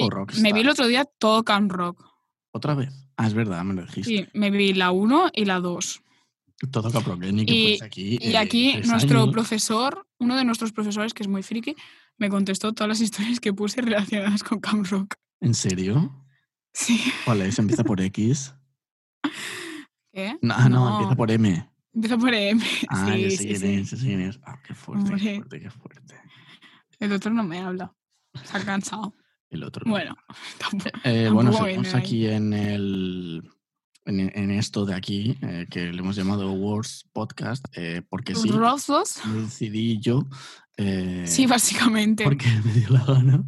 o 0.00 0.10
Rockstar? 0.10 0.42
me 0.42 0.52
vi 0.52 0.60
el 0.60 0.68
otro 0.68 0.86
día 0.86 1.04
todo 1.04 1.44
Camp 1.44 1.70
Rock. 1.70 2.04
¿Otra 2.52 2.74
vez? 2.74 2.92
Ah, 3.16 3.26
es 3.26 3.34
verdad, 3.34 3.62
me 3.64 3.74
lo 3.74 3.82
dijiste. 3.82 4.02
Sí, 4.02 4.28
me 4.34 4.50
vi 4.50 4.72
la 4.72 4.90
1 4.90 5.30
y 5.34 5.44
la 5.44 5.60
2. 5.60 6.02
Todo 6.70 6.90
Camp 6.90 7.06
Rock, 7.06 7.22
eh, 7.24 7.30
Y- 7.46 7.82
aquí. 7.82 8.18
Y 8.20 8.32
eh, 8.32 8.38
aquí 8.38 8.74
nuestro 8.86 9.22
años. 9.22 9.32
profesor, 9.32 10.06
uno 10.18 10.36
de 10.36 10.44
nuestros 10.44 10.72
profesores 10.72 11.12
que 11.14 11.22
es 11.22 11.28
muy 11.28 11.42
friki, 11.42 11.74
me 12.18 12.28
contestó 12.28 12.72
todas 12.72 12.88
las 12.88 13.00
historias 13.36 13.40
que 13.40 13.52
puse 13.52 13.80
relacionadas 13.82 14.42
con 14.42 14.60
Camp 14.60 14.86
Rock. 14.86 15.14
¿En 15.40 15.54
serio? 15.54 16.14
Sí. 16.72 17.00
¿Cuál 17.24 17.42
es? 17.42 17.58
¿Empieza 17.58 17.84
por 17.84 18.00
X? 18.00 18.54
¿Qué? 20.12 20.36
No, 20.42 20.68
no, 20.68 20.92
empieza 20.94 21.16
por 21.16 21.30
M. 21.30 21.68
Empieza 21.94 22.16
por 22.18 22.32
M. 22.34 22.62
Ah, 22.88 23.12
sí, 23.14 23.30
sí, 23.30 23.56
sí. 23.56 23.66
es, 23.74 23.92
es. 23.92 24.40
Ah, 24.44 24.58
qué 24.66 24.74
fuerte, 24.74 25.10
qué 25.16 25.34
fuerte, 25.36 25.60
qué 25.60 25.70
fuerte. 25.70 26.14
El 26.98 27.12
otro 27.12 27.32
no 27.32 27.42
me 27.44 27.58
habla. 27.58 27.92
Se 28.44 28.56
ha 28.56 28.64
cansado. 28.64 29.14
El 29.50 29.64
otro. 29.64 29.84
no. 29.84 29.90
Bueno, 29.92 30.16
tampoco. 30.58 30.90
Eh, 31.04 31.28
bueno, 31.32 31.50
tampoco 31.50 31.64
seguimos 31.66 31.94
aquí 31.94 32.26
en 32.26 32.52
el. 32.52 33.42
En, 34.04 34.18
en 34.36 34.50
esto 34.50 34.84
de 34.84 34.94
aquí, 34.94 35.38
eh, 35.42 35.66
que 35.70 35.92
le 35.92 35.98
hemos 36.00 36.16
llamado 36.16 36.50
Wars 36.52 37.08
Podcast, 37.12 37.64
eh, 37.76 38.02
porque 38.08 38.34
sí, 38.34 38.48
¿Rossos? 38.50 39.24
lo 39.26 39.42
decidí 39.42 40.00
yo. 40.00 40.26
eh, 40.76 41.22
Sí, 41.26 41.46
básicamente. 41.46 42.24
porque 42.24 42.46
me 42.64 42.72
dio 42.72 42.88
la 42.88 43.04
gana. 43.04 43.44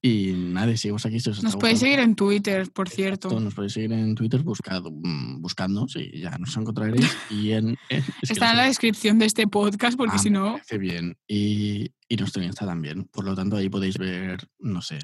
Y 0.00 0.32
nada, 0.36 0.70
y 0.70 0.76
seguimos 0.76 1.04
aquí. 1.06 1.18
Si 1.20 1.30
os 1.30 1.42
Nos 1.42 1.56
podéis 1.56 1.80
seguir 1.80 1.98
en 1.98 2.14
Twitter, 2.14 2.70
por 2.72 2.88
cierto. 2.88 3.28
Exacto, 3.28 3.44
Nos 3.44 3.54
podéis 3.54 3.72
seguir 3.72 3.92
en 3.92 4.14
Twitter 4.14 4.42
buscado, 4.42 4.90
mm, 4.90 5.40
buscando, 5.40 5.88
sí, 5.88 6.10
ya 6.14 6.36
nos 6.38 6.56
encontraréis. 6.56 7.10
Y 7.30 7.52
en. 7.52 7.76
en- 7.88 7.98
es 8.22 8.28
que 8.28 8.32
Está 8.34 8.50
en 8.52 8.56
la 8.58 8.64
descripción 8.64 9.18
de 9.18 9.26
este 9.26 9.46
podcast, 9.46 9.96
porque 9.96 10.16
Ah, 10.16 10.18
si 10.18 10.30
no, 10.30 10.52
parece 10.52 10.78
bien. 10.78 11.16
Y, 11.26 11.90
y 12.08 12.16
nuestro 12.16 12.42
Insta 12.42 12.64
también. 12.66 13.04
Por 13.12 13.24
lo 13.24 13.34
tanto, 13.34 13.56
ahí 13.56 13.68
podéis 13.68 13.98
ver, 13.98 14.48
no 14.58 14.82
sé, 14.82 14.98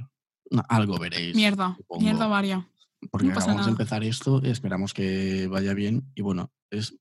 algo 0.69 0.99
veréis. 0.99 1.35
mierda, 1.35 1.75
supongo. 1.77 2.03
mierda 2.03 2.27
varia. 2.27 2.69
Porque 3.11 3.27
no 3.27 3.39
de 3.39 3.47
nada. 3.49 3.69
empezar 3.69 4.03
esto, 4.05 4.43
esperamos 4.45 4.95
que 4.95 5.47
vaya 5.49 5.75
bien. 5.75 6.11
Y 6.15 6.23
bueno, 6.23 6.51
es, 6.71 6.97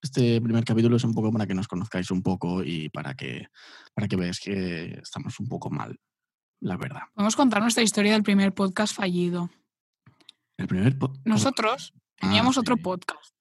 este 0.00 0.40
primer 0.40 0.64
capítulo 0.64 0.96
es 0.96 1.02
un 1.04 1.14
poco 1.14 1.32
para 1.32 1.46
que 1.46 1.54
nos 1.54 1.66
conozcáis 1.66 2.10
un 2.12 2.22
poco 2.22 2.62
y 2.62 2.88
para 2.90 3.14
que, 3.14 3.48
para 3.94 4.06
que 4.06 4.14
veáis 4.16 4.38
que 4.38 5.00
estamos 5.02 5.40
un 5.40 5.48
poco 5.48 5.68
mal, 5.70 5.98
la 6.60 6.76
verdad. 6.76 7.02
Podemos 7.14 7.36
contar 7.36 7.62
nuestra 7.62 7.82
historia 7.82 8.12
del 8.12 8.22
primer 8.22 8.52
podcast 8.52 8.94
fallido. 8.94 9.50
El 10.56 10.66
primer 10.66 10.98
po-. 10.98 11.12
Nosotros 11.24 11.92
Ah, 12.20 12.26
teníamos 12.26 12.58
otro 12.58 12.74
sí. 12.76 12.82
podcast 12.82 13.34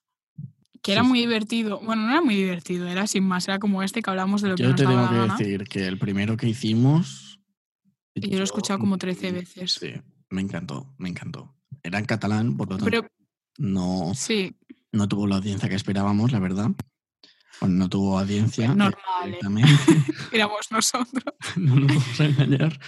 que 0.84 0.92
era 0.94 1.02
Sí, 1.02 1.08
muy 1.08 1.20
divertido. 1.20 1.80
Bueno, 1.80 2.04
no 2.04 2.12
era 2.12 2.22
muy 2.22 2.36
divertido, 2.36 2.88
era 2.88 3.08
sin 3.08 3.24
más, 3.24 3.48
era 3.48 3.58
como 3.60 3.82
este 3.84 4.02
que 4.02 4.10
hablamos 4.10 4.42
de 4.42 4.50
lo 4.50 4.56
que 4.56 4.64
Yo 4.64 4.70
nos 4.70 4.78
te 4.78 4.84
daba 4.84 4.96
tengo 4.96 5.10
que 5.10 5.18
gana. 5.28 5.36
decir 5.38 5.64
que 5.68 5.88
el 5.88 5.98
primero 5.98 6.38
que 6.38 6.48
hicimos. 6.48 7.40
Y 8.14 8.30
yo 8.30 8.38
lo 8.38 8.42
he 8.42 8.44
escuchado 8.44 8.80
como 8.80 8.98
13 8.98 9.32
mm, 9.32 9.36
veces. 9.36 9.74
Sí, 9.74 9.94
me 10.30 10.42
encantó, 10.42 10.94
me 10.98 11.10
encantó. 11.10 11.56
Era 11.84 12.00
en 12.00 12.06
catalán, 12.06 12.56
por 12.56 12.70
lo 12.70 12.78
tanto, 12.78 12.86
Pero 12.86 13.08
no, 13.58 14.14
sí, 14.14 14.56
no 14.92 15.08
tuvo 15.08 15.26
la 15.28 15.38
audiencia 15.38 15.68
que 15.68 15.76
esperábamos, 15.76 16.32
la 16.32 16.40
verdad. 16.40 16.72
Bueno, 17.62 17.76
no 17.76 17.90
tuvo 17.90 18.20
audiencia. 18.20 18.66
eh, 18.66 18.68
normal, 18.70 18.94
¿eh? 19.26 19.40
éramos 20.32 20.72
nosotros. 20.72 21.24
no 21.56 21.76
nos 21.76 21.88
vamos 21.88 22.20
a 22.20 22.26
engañar. 22.26 22.80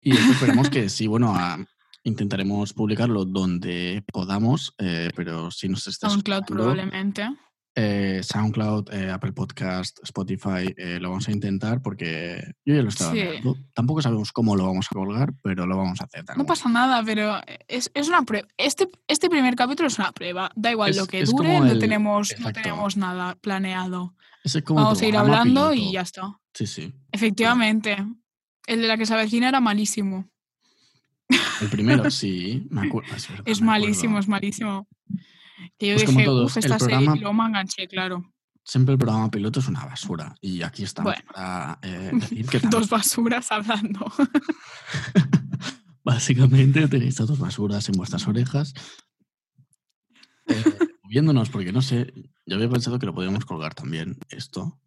Y 0.00 0.12
eso 0.16 0.32
esperemos 0.32 0.70
que 0.70 0.88
sí, 0.88 1.06
bueno, 1.06 1.34
a- 1.34 1.58
intentaremos 2.04 2.72
publicarlo 2.72 3.24
donde 3.24 4.04
podamos, 4.12 4.74
eh, 4.78 5.10
pero 5.16 5.50
si 5.50 5.68
nos 5.68 5.86
estás 5.88 6.12
SoundCloud 6.12 6.44
probablemente. 6.46 7.28
eh, 7.74 8.20
SoundCloud, 8.22 8.90
Apple 9.12 9.32
Podcast, 9.32 9.98
Spotify, 10.04 10.72
lo 11.00 11.10
vamos 11.10 11.26
a 11.28 11.32
intentar 11.32 11.82
porque 11.82 12.52
yo 12.64 12.74
ya 12.76 12.82
lo 12.82 12.88
estaba 12.90 13.12
Sí. 13.12 13.20
Tampoco 13.74 14.00
sabemos 14.00 14.30
cómo 14.32 14.54
lo 14.56 14.64
vamos 14.66 14.86
a 14.90 14.94
colgar, 14.94 15.34
pero 15.42 15.66
lo 15.66 15.76
vamos 15.76 16.00
a 16.00 16.04
hacer. 16.04 16.24
de 16.24 16.36
No 16.36 16.46
pasa 16.46 16.68
nada, 16.70 17.02
pero 17.04 17.38
es, 17.68 17.90
es 17.92 18.08
una 18.08 18.22
prueba. 18.22 18.46
Este, 18.56 18.88
este 19.08 19.28
primer 19.28 19.56
capítulo 19.56 19.88
es 19.88 19.98
una 19.98 20.12
prueba. 20.12 20.50
Da 20.54 20.70
igual 20.70 20.90
Es- 20.90 20.96
lo 20.96 21.06
que 21.06 21.24
dure, 21.24 21.58
no, 21.60 21.78
tenemos, 21.78 22.32
no 22.38 22.52
tenemos 22.52 22.96
nada 22.96 23.34
planeado. 23.42 24.14
Ese 24.46 24.58
es 24.58 24.64
como 24.64 24.78
tu 24.78 24.84
Vamos 24.84 25.02
a 25.02 25.06
ir 25.06 25.16
hablando 25.16 25.74
y 25.74 25.90
ya 25.90 26.02
está. 26.02 26.38
Sí, 26.54 26.68
sí. 26.68 26.94
Efectivamente. 27.10 27.96
El 28.68 28.80
de 28.82 28.86
la 28.86 28.96
que 28.96 29.04
se 29.04 29.12
avecina 29.14 29.48
era 29.48 29.60
malísimo. 29.60 30.30
El 31.60 31.68
primero, 31.68 32.08
sí, 32.12 32.64
me. 32.70 32.86
Es, 33.16 33.28
verdad, 33.28 33.42
Es 33.44 33.60
me 33.60 33.66
malísimo, 33.66 34.20
es 34.20 34.28
malísimo. 34.28 34.86
Que 35.78 35.88
yo 35.88 35.94
Pues 35.96 36.06
dije, 36.06 36.30
uff, 36.30 36.56
esta 36.56 36.78
serie, 36.78 36.94
programa- 36.96 37.16
y 37.16 37.20
luego 37.20 37.34
me 37.34 37.44
enganché, 37.46 37.88
claro. 37.88 38.32
Siempre 38.62 38.92
el 38.92 38.98
programa 38.98 39.30
piloto 39.32 39.58
es 39.60 39.66
una 39.68 39.84
basura. 39.84 40.32
Y 40.40 40.62
aquí 40.62 40.84
estamos 40.84 41.12
Bueno. 41.12 41.28
para 41.34 41.78
eh, 41.82 42.10
decir 42.14 42.46
que. 42.46 42.60
Dos 42.60 42.88
basuras 42.88 43.50
hablando. 43.50 44.12
Básicamente 46.04 46.86
tenéis 46.86 47.20
a 47.20 47.24
dos 47.24 47.38
basuras 47.40 47.88
en 47.88 47.96
vuestras 47.96 48.26
orejas. 48.28 48.74
eh, 50.46 50.78
viéndonos, 51.08 51.50
porque 51.50 51.72
no 51.72 51.82
sé, 51.82 52.12
yo 52.46 52.56
había 52.56 52.68
pensado 52.68 52.98
que 52.98 53.06
lo 53.06 53.14
podíamos 53.14 53.44
colgar 53.44 53.74
también 53.74 54.16
esto. 54.30 54.78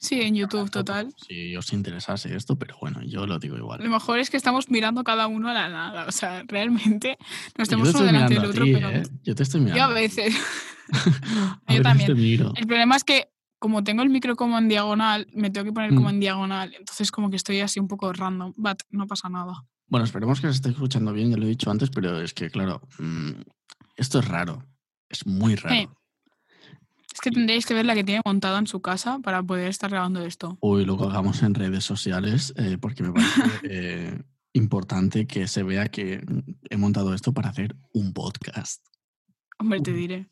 Sí, 0.00 0.20
en 0.20 0.36
YouTube, 0.36 0.70
total. 0.70 1.12
Si 1.26 1.56
os 1.56 1.72
interesase 1.72 2.34
esto, 2.36 2.56
pero 2.56 2.76
bueno, 2.80 3.02
yo 3.02 3.26
lo 3.26 3.40
digo 3.40 3.56
Lo 3.56 3.62
igual. 3.64 3.88
mejor 3.88 4.20
es 4.20 4.30
que 4.30 4.36
estamos 4.36 4.70
mirando 4.70 5.02
cada 5.02 5.26
uno 5.26 5.48
a 5.48 5.54
la 5.54 5.68
nada. 5.68 6.06
O 6.06 6.12
sea, 6.12 6.44
realmente 6.46 7.18
no 7.58 7.58
Yo 7.58 7.62
estamos 7.64 7.90
te 7.92 7.96
uno 7.98 8.06
delante 8.06 8.34
del 8.34 8.44
otro, 8.44 8.64
ti, 8.64 8.72
pero 8.74 8.90
¿eh? 8.90 9.02
Yo 9.24 9.34
te 9.34 9.42
estoy 9.42 9.60
mirando. 9.60 9.78
yo 9.78 9.84
a 9.90 9.92
veces. 9.94 10.36
A 11.66 11.74
yo 11.74 11.82
también. 11.82 12.10
El 12.54 12.66
problema 12.66 12.94
es 12.96 13.02
que 13.04 13.28
como 13.58 13.82
tengo 13.82 14.02
el 14.02 14.08
micro 14.08 14.36
como 14.36 14.56
en 14.56 14.68
diagonal, 14.68 15.26
me 15.34 15.50
tengo 15.50 15.64
que 15.64 15.72
poner 15.72 15.90
como 15.92 16.06
Mm. 16.06 16.14
en 16.14 16.20
diagonal. 16.20 16.74
Entonces 16.78 17.10
como 17.10 17.28
que 17.28 17.36
estoy 17.36 17.58
así 17.60 17.80
un 17.80 17.88
poco 17.88 18.12
random. 18.12 18.54
But 18.56 18.82
no 18.90 19.06
pasa 19.08 19.28
nada. 19.28 19.64
Bueno, 19.88 20.04
esperemos 20.04 20.40
que 20.40 20.46
se 20.46 20.52
esté 20.52 20.68
escuchando 20.70 21.12
bien, 21.12 21.30
ya 21.30 21.36
lo 21.38 21.44
he 21.44 21.48
dicho 21.48 21.70
antes, 21.72 21.90
pero 21.90 22.20
es 22.20 22.34
que, 22.34 22.50
claro, 22.50 22.82
mm, 23.00 23.32
esto 23.96 24.20
es 24.20 24.28
raro. 24.28 24.64
Es 25.08 25.26
muy 25.26 25.54
raro. 25.56 25.74
Sí. 25.76 25.88
Es 27.14 27.20
que 27.20 27.30
tendréis 27.30 27.66
que 27.66 27.74
ver 27.74 27.86
la 27.86 27.94
que 27.94 28.04
tiene 28.04 28.20
montada 28.24 28.58
en 28.58 28.66
su 28.66 28.80
casa 28.80 29.18
para 29.22 29.42
poder 29.42 29.68
estar 29.68 29.90
grabando 29.90 30.22
esto. 30.24 30.56
Hoy 30.60 30.84
lo 30.84 30.96
colgamos 30.96 31.42
en 31.42 31.54
redes 31.54 31.84
sociales 31.84 32.54
eh, 32.56 32.78
porque 32.80 33.02
me 33.02 33.12
parece 33.12 33.32
eh, 33.64 34.22
importante 34.52 35.26
que 35.26 35.48
se 35.48 35.62
vea 35.62 35.88
que 35.88 36.24
he 36.70 36.76
montado 36.76 37.14
esto 37.14 37.32
para 37.32 37.48
hacer 37.48 37.74
un 37.92 38.12
podcast. 38.12 38.84
Hombre, 39.58 39.80
te 39.80 39.92
diré. 39.92 40.28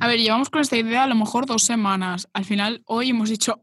A 0.00 0.08
ver, 0.08 0.18
llevamos 0.18 0.48
con 0.50 0.62
esta 0.62 0.76
idea 0.76 1.04
a 1.04 1.06
lo 1.06 1.14
mejor 1.14 1.46
dos 1.46 1.62
semanas. 1.62 2.28
Al 2.32 2.44
final, 2.46 2.82
hoy 2.86 3.10
hemos 3.10 3.28
dicho, 3.28 3.60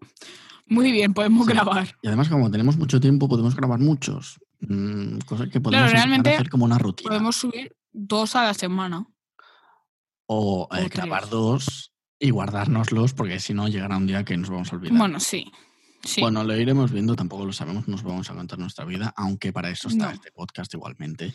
muy 0.67 0.91
bien, 0.91 1.13
podemos 1.13 1.45
Sí. 1.48 1.51
grabar. 1.53 1.95
Y 2.03 2.07
además, 2.07 2.29
como 2.29 2.50
tenemos 2.51 2.77
mucho 2.77 3.00
tiempo, 3.01 3.27
podemos 3.27 3.55
grabar 3.55 3.79
muchos. 3.79 4.39
Mm, 4.62 5.17
cosas 5.25 5.50
que 5.50 5.59
podemos 5.59 5.91
realmente 5.91 6.36
hacer 6.36 6.50
como 6.50 6.65
una 6.65 6.77
rutina. 6.77 7.09
Podemos 7.09 7.36
subir 7.36 7.75
dos 7.91 8.36
a 8.36 8.43
la 8.43 8.53
semana. 8.53 9.05
O 10.31 10.68
eh, 10.72 10.85
o 10.85 10.89
grabar 10.89 11.22
tres. 11.22 11.31
dos 11.31 11.94
y 12.20 12.29
guardárnoslos, 12.29 13.13
porque 13.13 13.39
si 13.39 13.53
no, 13.53 13.68
llegará 13.68 13.98
un 13.98 14.05
día 14.05 14.24
que 14.24 14.37
nos 14.37 14.50
vamos 14.50 14.72
a 14.72 14.75
olvidar. 14.75 14.98
Bueno, 14.98 15.20
sí. 15.20 15.51
Sí. 16.03 16.22
Bueno, 16.22 16.44
lo 16.44 16.55
iremos 16.55 16.92
viendo, 16.92 17.15
tampoco 17.15 17.46
lo 17.46 17.51
sabemos, 17.53 17.87
nos 17.87 18.03
vamos 18.03 18.29
a 18.29 18.33
contar 18.35 18.59
nuestra 18.59 18.85
vida, 18.85 19.13
aunque 19.18 19.51
para 19.51 19.70
eso 19.70 19.87
está 19.89 20.05
No. 20.07 20.11
este 20.11 20.31
podcast 20.31 20.74
igualmente. 20.74 21.33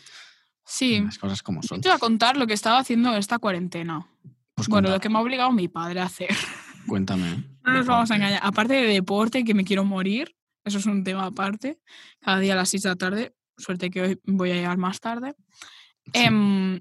sí. 0.63 1.01
Las 1.01 1.17
cosas 1.19 1.43
como 1.43 1.61
son. 1.61 1.81
te 1.81 1.89
voy 1.89 1.95
a 1.95 1.99
contar 1.99 2.37
lo 2.37 2.47
que 2.47 2.53
estaba 2.53 2.79
haciendo 2.79 3.15
esta 3.15 3.37
cuarentena. 3.39 4.07
Pues 4.55 4.67
Bueno, 4.69 4.89
lo 4.89 4.99
que 4.99 5.09
me 5.09 5.17
ha 5.17 5.21
obligado 5.21 5.51
mi 5.51 5.67
padre 5.67 5.99
a 5.99 6.05
hacer. 6.05 6.29
cuéntame. 6.87 7.43
No 7.63 7.73
nos 7.73 7.85
vamos 7.85 8.09
a 8.11 8.15
engañar. 8.15 8.39
Aparte 8.43 8.73
de 8.75 8.87
deporte, 8.93 9.43
que 9.43 9.53
me 9.53 9.65
quiero 9.65 9.83
morir, 9.85 10.35
eso 10.63 10.77
es 10.77 10.85
un 10.85 11.03
tema 11.03 11.25
aparte. 11.25 11.79
Cada 12.21 12.39
día 12.39 12.53
a 12.53 12.55
las 12.55 12.69
6 12.69 12.83
de 12.83 12.89
la 12.89 12.95
tarde, 12.95 13.35
suerte 13.57 13.89
que 13.89 14.01
hoy 14.01 14.19
voy 14.25 14.51
a 14.51 14.55
llegar 14.55 14.77
más 14.77 14.99
tarde. 14.99 15.35
Sí. 16.05 16.11
Em, 16.13 16.79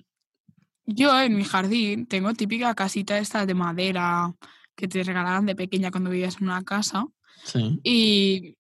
yo 0.87 1.19
en 1.21 1.37
mi 1.37 1.45
jardín 1.45 2.07
tengo 2.07 2.33
típica 2.35 2.75
casita 2.75 3.19
esta 3.19 3.47
de 3.47 3.55
madera 3.55 4.33
que 4.75 4.89
te 4.89 5.03
regalaban 5.03 5.47
de 5.47 5.55
pequeña 5.55 5.91
cuando 5.91 6.11
vivías 6.11 6.37
en 6.41 6.45
una 6.45 6.63
casa. 6.63 7.07
Sí. 7.45 7.81
Y 7.83 8.57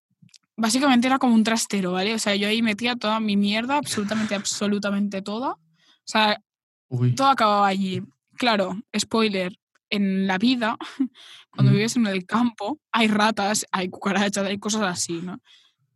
básicamente 0.56 1.06
era 1.06 1.18
como 1.18 1.34
un 1.34 1.44
trastero, 1.44 1.92
¿vale? 1.92 2.14
O 2.14 2.18
sea, 2.18 2.34
yo 2.36 2.48
ahí 2.48 2.62
metía 2.62 2.96
toda 2.96 3.20
mi 3.20 3.36
mierda, 3.36 3.76
absolutamente, 3.78 4.34
absolutamente 4.34 5.22
toda. 5.22 5.52
O 5.52 5.58
sea, 6.04 6.40
Uy. 6.88 7.14
todo 7.14 7.28
acababa 7.28 7.66
allí. 7.66 8.02
Claro, 8.36 8.78
spoiler, 8.96 9.56
en 9.90 10.26
la 10.26 10.38
vida, 10.38 10.76
cuando 11.50 11.70
Ujú. 11.70 11.76
vives 11.76 11.96
en 11.96 12.06
el 12.06 12.26
campo, 12.26 12.80
hay 12.92 13.08
ratas, 13.08 13.66
hay 13.70 13.88
cucarachas, 13.88 14.46
hay 14.46 14.58
cosas 14.58 14.82
así, 14.82 15.20
¿no? 15.22 15.40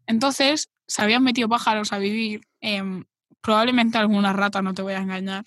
Entonces, 0.07 0.69
se 0.87 1.03
habían 1.03 1.23
metido 1.23 1.49
pájaros 1.49 1.93
a 1.93 1.99
vivir, 1.99 2.41
em, 2.61 3.05
probablemente 3.41 3.99
alguna 3.99 4.33
rata, 4.33 4.63
no 4.63 4.75
te 4.75 4.83
voy 4.83 4.95
a 4.95 4.99
engañar. 4.99 5.45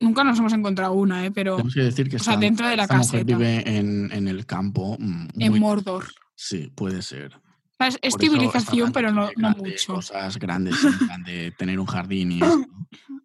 Nunca 0.00 0.22
nos 0.24 0.38
hemos 0.38 0.52
encontrado 0.52 0.92
una, 0.92 1.26
¿eh? 1.26 1.30
Pero 1.30 1.56
Tenemos 1.56 1.74
que 1.74 1.80
decir 1.82 2.08
que 2.08 2.16
o 2.16 2.18
sea, 2.20 2.36
dentro 2.36 2.68
de 2.68 2.76
la 2.76 2.84
esta 2.84 2.96
mujer 2.98 3.20
caseta. 3.20 3.36
vive 3.38 3.76
en, 3.78 4.10
en 4.12 4.28
el 4.28 4.46
campo. 4.46 4.96
mm, 4.98 5.28
en 5.38 5.58
Mordor. 5.58 6.06
Sí, 6.34 6.70
puede 6.74 7.02
ser. 7.02 7.40
Es, 7.80 7.98
eso 8.02 8.18
civilización, 8.18 8.92
pero 8.92 9.12
no, 9.12 9.30
no 9.36 9.50
mucho. 9.50 9.94
Cosas 9.94 10.38
grandes, 10.38 10.76
de 11.26 11.50
tener 11.58 11.78
un 11.80 11.86
jardín 11.86 12.32
y 12.32 12.36
esto. 12.42 12.66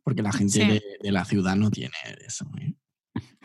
Porque 0.03 0.21
la 0.21 0.31
gente 0.31 0.51
Sí. 0.53 0.59
de, 0.67 0.81
de 1.01 1.11
la 1.11 1.25
ciudad 1.25 1.55
no 1.55 1.69
tiene 1.71 1.93
eso. 2.25 2.45
¿eh? 2.59 2.73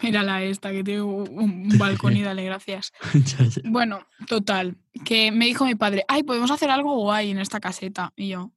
Mírala 0.02 0.42
esta, 0.42 0.70
que 0.70 0.82
tiene 0.84 1.02
un, 1.02 1.28
un 1.70 1.78
balcón 1.78 2.16
y 2.16 2.22
dale 2.22 2.44
gracias. 2.44 2.92
Ya, 3.12 3.44
ya. 3.44 3.62
Bueno, 3.64 4.00
total, 4.26 4.76
que 5.04 5.30
me 5.32 5.46
dijo 5.46 5.64
mi 5.66 5.74
padre, 5.74 6.04
ay, 6.08 6.22
podemos 6.22 6.50
hacer 6.50 6.70
algo 6.70 6.96
guay 6.96 7.30
en 7.30 7.38
esta 7.38 7.60
caseta. 7.60 8.12
Y 8.16 8.28
yo, 8.28 8.52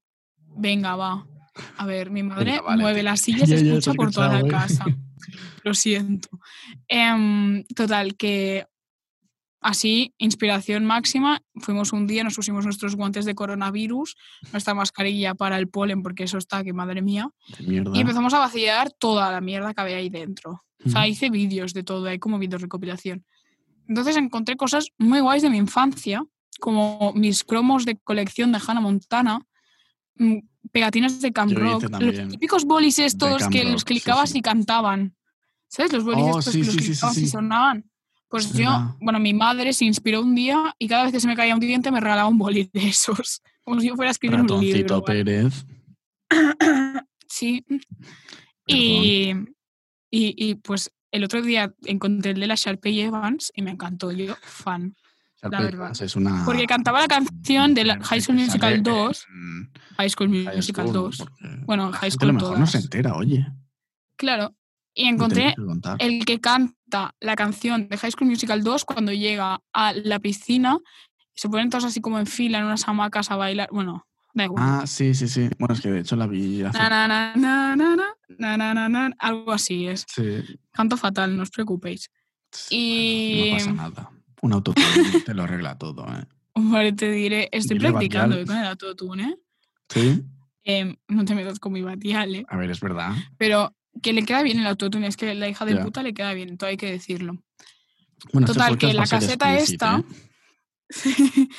venga, 0.56 0.96
va. 0.96 1.28
A 1.78 1.86
ver, 1.86 2.12
mi 2.12 2.24
madre 2.24 2.52
Venga, 2.52 2.62
vale, 2.62 2.82
mueve 2.82 3.04
las 3.04 3.22
sillas 3.22 3.50
y 3.50 3.54
escucha 3.54 3.94
por 3.94 4.12
toda 4.12 4.42
la 4.42 4.48
casa. 4.48 4.86
¿eh? 4.88 4.96
Lo 5.64 5.74
siento. 5.74 6.30
Em, 6.88 7.64
total, 7.76 8.16
que 8.16 8.66
así, 9.62 10.14
inspiración 10.18 10.86
máxima, 10.86 11.42
fuimos 11.56 11.94
un 11.94 12.08
día, 12.08 12.24
nos 12.24 12.36
pusimos 12.36 12.66
nuestros 12.66 12.96
guantes 12.96 13.26
de 13.26 13.36
coronavirus, 13.36 14.16
nuestra 14.52 14.74
mascarilla 14.74 15.36
para 15.36 15.58
el 15.58 15.68
polen, 15.68 16.02
porque 16.02 16.24
eso 16.24 16.38
está, 16.38 16.64
que 16.64 16.74
madre 16.74 17.02
mía, 17.02 17.30
y 17.60 18.00
empezamos 18.00 18.34
a 18.34 18.40
vaciar 18.40 18.92
toda 18.92 19.32
la 19.32 19.40
mierda 19.40 19.74
que 19.74 19.82
había 19.82 19.98
ahí 19.98 20.10
dentro. 20.10 20.64
O 20.84 20.90
sea, 20.90 21.08
hice 21.08 21.30
vídeos 21.30 21.74
de 21.74 21.84
todo, 21.84 22.08
hay 22.08 22.18
como 22.18 22.40
vídeos 22.40 22.62
recopilación. 22.62 23.24
Entonces 23.88 24.18
encontré 24.18 24.56
cosas 24.56 24.92
muy 24.98 25.20
guays 25.20 25.44
de 25.44 25.52
mi 25.52 25.58
infancia, 25.58 26.24
como 26.60 27.14
mis 27.14 27.44
cromos 27.44 27.86
de 27.86 27.98
colección 27.98 28.52
de 28.52 28.60
Hannah 28.66 28.82
Montana, 28.82 29.42
mm, 30.16 30.40
pegatinas 30.72 31.22
de 31.22 31.32
Camp 31.32 31.52
Rock, 31.54 31.90
los 32.00 32.30
típicos 32.30 32.66
bolis 32.66 33.00
estos 33.00 33.48
que 33.48 33.64
Rock, 33.64 33.72
los 33.72 33.84
clicabas 33.84 34.32
sí. 34.32 34.40
y 34.40 34.42
cantaban. 34.42 35.16
¿Sabes? 35.68 35.94
Los 35.94 36.04
bolis 36.04 36.26
Oh, 36.26 36.40
estos 36.40 36.54
sí, 36.54 36.62
que 36.62 36.68
los 36.68 36.76
clicabas 36.76 37.18
y 37.18 37.28
sonaban. 37.28 37.92
Pues 38.32 38.46
Es 38.46 38.54
yo, 38.54 38.96
bueno, 39.02 39.20
mi 39.20 39.34
madre 39.34 39.74
se 39.74 39.84
inspiró 39.84 40.22
un 40.22 40.36
día 40.36 40.74
y 40.80 40.88
cada 40.88 41.04
vez 41.04 41.12
que 41.12 41.20
se 41.20 41.28
me 41.28 41.36
caía 41.36 41.54
un 41.54 41.60
diente 41.60 41.92
me 41.92 42.00
regalaba 42.00 42.30
un 42.30 42.38
boli 42.38 42.70
de 42.72 42.88
esos. 42.88 43.42
Como 43.64 43.82
si 43.82 43.88
yo 43.88 43.96
fuera 43.96 44.10
a 44.10 44.12
escribir 44.12 44.40
un 44.40 44.62
libro. 44.62 45.04
Pérez. 45.04 45.66
Sí. 47.34 47.66
Y, 48.68 49.32
y, 50.12 50.36
y, 50.38 50.56
pues 50.56 50.92
el 51.12 51.24
otro 51.24 51.42
día 51.42 51.74
encontré 51.86 52.32
el 52.32 52.42
de 52.42 52.48
la 52.48 52.56
Sharpay 52.56 53.00
Evans 53.00 53.54
y 53.56 53.62
me 53.62 53.72
encantó. 53.72 54.12
Yo, 54.12 54.36
fan. 54.42 54.98
Sharpay 55.42 55.64
verdad. 55.64 55.80
Evans 55.80 56.02
Es 56.02 56.16
una, 56.18 56.44
Porque 56.44 56.68
cantaba 56.68 57.00
la 57.00 57.08
canción 57.08 57.74
de 57.74 57.86
la 57.86 57.96
mujer 57.96 58.10
High 58.10 58.22
School 58.22 58.38
Musical 58.38 58.60
sale 58.60 58.82
2. 58.82 59.28
en 59.30 59.71
High 59.98 60.10
School 60.10 60.30
Musical 60.30 60.86
High 60.86 60.94
2. 60.94 61.26
Bueno, 61.66 61.92
High 61.92 62.12
School. 62.12 62.30
A 62.30 62.34
lo 62.34 62.40
mejor 62.40 62.60
no 62.60 62.68
se 62.68 62.78
entera, 62.80 63.16
oye. 63.16 63.46
Claro. 64.18 64.56
Y 64.94 65.06
encontré 65.06 65.56
el 66.00 66.26
que 66.26 66.40
canta 66.40 67.16
la 67.20 67.36
canción 67.36 67.88
de 67.88 67.98
High 67.98 68.12
School 68.12 68.30
Musical 68.30 68.64
2 68.64 68.86
cuando 68.86 69.14
llega 69.14 69.62
a 69.74 69.94
la 69.94 70.20
piscina. 70.20 70.78
Se 71.34 71.48
ponen 71.50 71.70
todos 71.70 71.86
así 71.86 72.02
como 72.02 72.20
en 72.20 72.28
fila 72.28 72.60
en 72.60 72.66
unas 72.66 72.88
hamacas 72.88 73.32
a 73.32 73.38
bailar. 73.38 73.70
Bueno, 73.72 74.06
da 74.34 74.44
igual. 74.44 74.64
Ah, 74.66 74.84
sí, 74.86 75.14
sí, 75.16 75.28
sí. 75.28 75.50
Bueno, 75.58 75.76
es 75.76 75.82
que 75.82 75.92
de 75.92 76.02
hecho 76.02 76.16
la 76.16 76.28
vi 76.28 76.62
hace... 76.62 76.78
na, 76.78 77.36
na, 77.38 78.90
na, 78.90 79.12
Algo 79.20 79.52
así 79.54 79.88
es. 79.88 80.06
Sí. 80.08 80.44
Canto 80.72 80.98
fatal, 80.98 81.36
no 81.36 81.44
os 81.44 81.50
preocupéis. 81.50 82.10
Y... 82.70 83.52
No 83.52 83.58
pasa 83.58 83.74
nada. 83.74 84.12
Un 84.42 84.54
autotune 84.54 84.86
te 85.26 85.34
lo 85.34 85.44
arregla 85.44 85.78
todo, 85.78 86.06
¿eh? 86.08 86.26
Hombre, 86.54 86.92
te 86.92 87.10
diré, 87.10 87.48
estoy 87.52 87.78
Dile 87.78 87.92
practicando 87.92 88.38
eh, 88.38 88.46
con 88.46 88.58
el 88.58 88.66
autotune, 88.66 89.24
¿eh? 89.24 89.36
Sí. 89.94 90.24
Em, 90.64 90.96
no 91.08 91.26
te 91.26 91.36
metas 91.36 91.60
con 91.60 91.74
mi 91.74 91.82
batial, 91.82 92.36
¿eh? 92.36 92.46
A 92.50 92.58
ver, 92.58 92.70
es 92.72 92.80
verdad. 92.80 93.14
Pero 93.38 93.76
que 94.02 94.14
le 94.14 94.24
queda 94.24 94.42
bien 94.44 94.60
el 94.60 94.68
autotune, 94.68 95.08
es 95.08 95.18
que 95.18 95.34
la 95.36 95.48
hija 95.50 95.66
de 95.66 95.76
puta 95.78 96.02
le 96.04 96.14
queda 96.14 96.34
bien, 96.34 96.58
todo 96.58 96.70
hay 96.70 96.78
que 96.78 96.90
decirlo. 96.92 97.34
Bueno, 98.32 98.46
este 98.46 98.54
Total, 98.60 98.78
que 98.78 98.94
la 98.94 99.06
caseta 99.06 99.56
esta- 99.58 100.00
¿eh? 100.00 100.04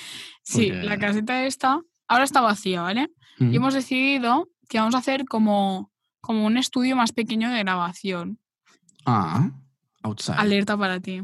sí, 0.42 0.66
Porque- 0.70 0.82
la 0.84 0.98
caseta 0.98 1.44
esta 1.46 1.80
ahora 2.08 2.24
está 2.24 2.40
vacía, 2.40 2.82
¿vale? 2.82 3.08
Mm. 3.38 3.52
Y 3.52 3.56
hemos 3.56 3.74
decidido 3.74 4.48
que 4.68 4.78
vamos 4.78 4.94
a 4.94 4.98
hacer 4.98 5.24
como, 5.24 5.90
como 6.20 6.46
un 6.46 6.56
estudio 6.56 6.96
más 6.96 7.12
pequeño 7.12 7.50
de 7.50 7.58
grabación. 7.60 8.38
Ah, 9.04 9.50
outside. 10.02 10.36
Alerta 10.38 10.76
para 10.76 11.00
ti. 11.00 11.22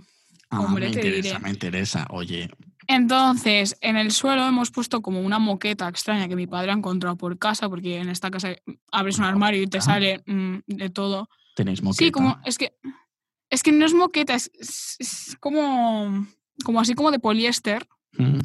Ah, 0.51 0.61
hombre, 0.61 0.87
me 0.88 0.92
te 0.92 0.99
interesa, 1.01 1.29
diré. 1.29 1.40
me 1.40 1.51
interesa. 1.51 2.07
Oye, 2.11 2.51
Entonces, 2.88 3.77
en 3.83 3.96
el 3.96 4.11
suelo 4.11 4.46
hemos 4.46 4.70
puesto 4.70 5.03
como 5.03 5.20
una 5.20 5.38
moqueta 5.38 5.87
extraña 5.88 6.27
que 6.27 6.35
mi 6.37 6.46
padre 6.46 6.70
ha 6.72 6.74
encontrado 6.74 7.16
por 7.16 7.38
casa, 7.38 7.68
porque 7.68 7.98
en 7.98 8.09
esta 8.09 8.31
casa 8.31 8.57
abres 8.90 9.18
un 9.18 9.24
armario 9.24 9.62
y 9.62 9.66
te 9.66 9.81
sale 9.81 10.22
mm, 10.27 10.57
de 10.66 10.90
todo. 10.90 11.29
tenéis 11.55 11.83
moqueta. 11.83 12.05
Sí, 12.05 12.11
como 12.11 12.40
es 12.44 12.57
que 12.59 12.72
es 13.51 13.62
que 13.62 13.72
no 13.72 13.85
es 13.87 13.94
moqueta, 13.94 14.35
es, 14.35 14.51
es- 14.59 14.96
es 14.98 15.37
como 15.38 16.27
como 16.64 16.81
así 16.81 16.94
como 16.94 17.11
de 17.12 17.18
poliéster, 17.20 17.87
Mm. 18.12 18.38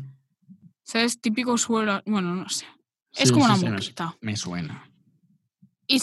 ¿sabes? 0.83 1.19
Típico 1.21 1.57
suelo, 1.57 2.01
bueno, 2.05 2.35
no 2.35 2.47
sé. 2.49 2.65
Es 3.13 3.31
como 3.31 3.45
sí, 3.55 3.63
una 3.65 3.71
moqueta. 3.71 4.17
Me 4.21 4.35
suena. 4.35 4.91
Y 5.87 6.01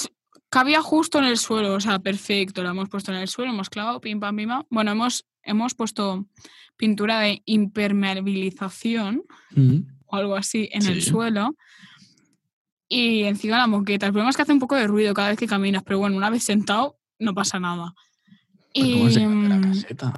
cabía 0.49 0.81
justo 0.81 1.19
en 1.19 1.25
el 1.27 1.37
suelo, 1.37 1.75
o 1.75 1.81
sea, 1.81 1.99
perfecto. 1.99 2.63
La 2.63 2.71
hemos 2.71 2.89
puesto 2.89 3.13
en 3.13 3.19
el 3.19 3.29
suelo, 3.29 3.53
hemos 3.53 3.69
clavado, 3.71 4.01
pim, 4.01 4.19
pam, 4.19 4.35
pim, 4.35 4.49
pam. 4.49 4.65
Bueno, 4.71 4.93
hemos, 4.93 5.27
hemos 5.51 5.75
puesto 5.75 6.27
pintura 6.77 7.21
de 7.21 7.43
impermeabilización 7.45 9.23
o 10.07 10.17
algo 10.17 10.37
así 10.37 10.69
en 10.73 10.87
el 10.87 11.03
suelo. 11.03 11.55
Y 12.89 13.23
encima 13.25 13.59
la 13.59 13.67
moqueta. 13.67 14.07
El 14.07 14.13
problema 14.13 14.31
es 14.31 14.37
que 14.37 14.43
hace 14.43 14.53
un 14.53 14.59
poco 14.59 14.75
de 14.75 14.87
ruido 14.87 15.15
cada 15.15 15.29
vez 15.29 15.39
que 15.39 15.47
caminas, 15.47 15.83
pero 15.85 15.99
bueno, 15.99 16.17
una 16.17 16.31
vez 16.31 16.43
sentado, 16.43 16.99
no 17.19 17.35
pasa 17.35 17.61
nada. 17.61 17.95
Y 18.73 18.93
¿Cómo 18.95 19.11
se 19.11 19.21
la 19.21 19.57
mm, 19.59 19.61
caseta? 19.61 20.13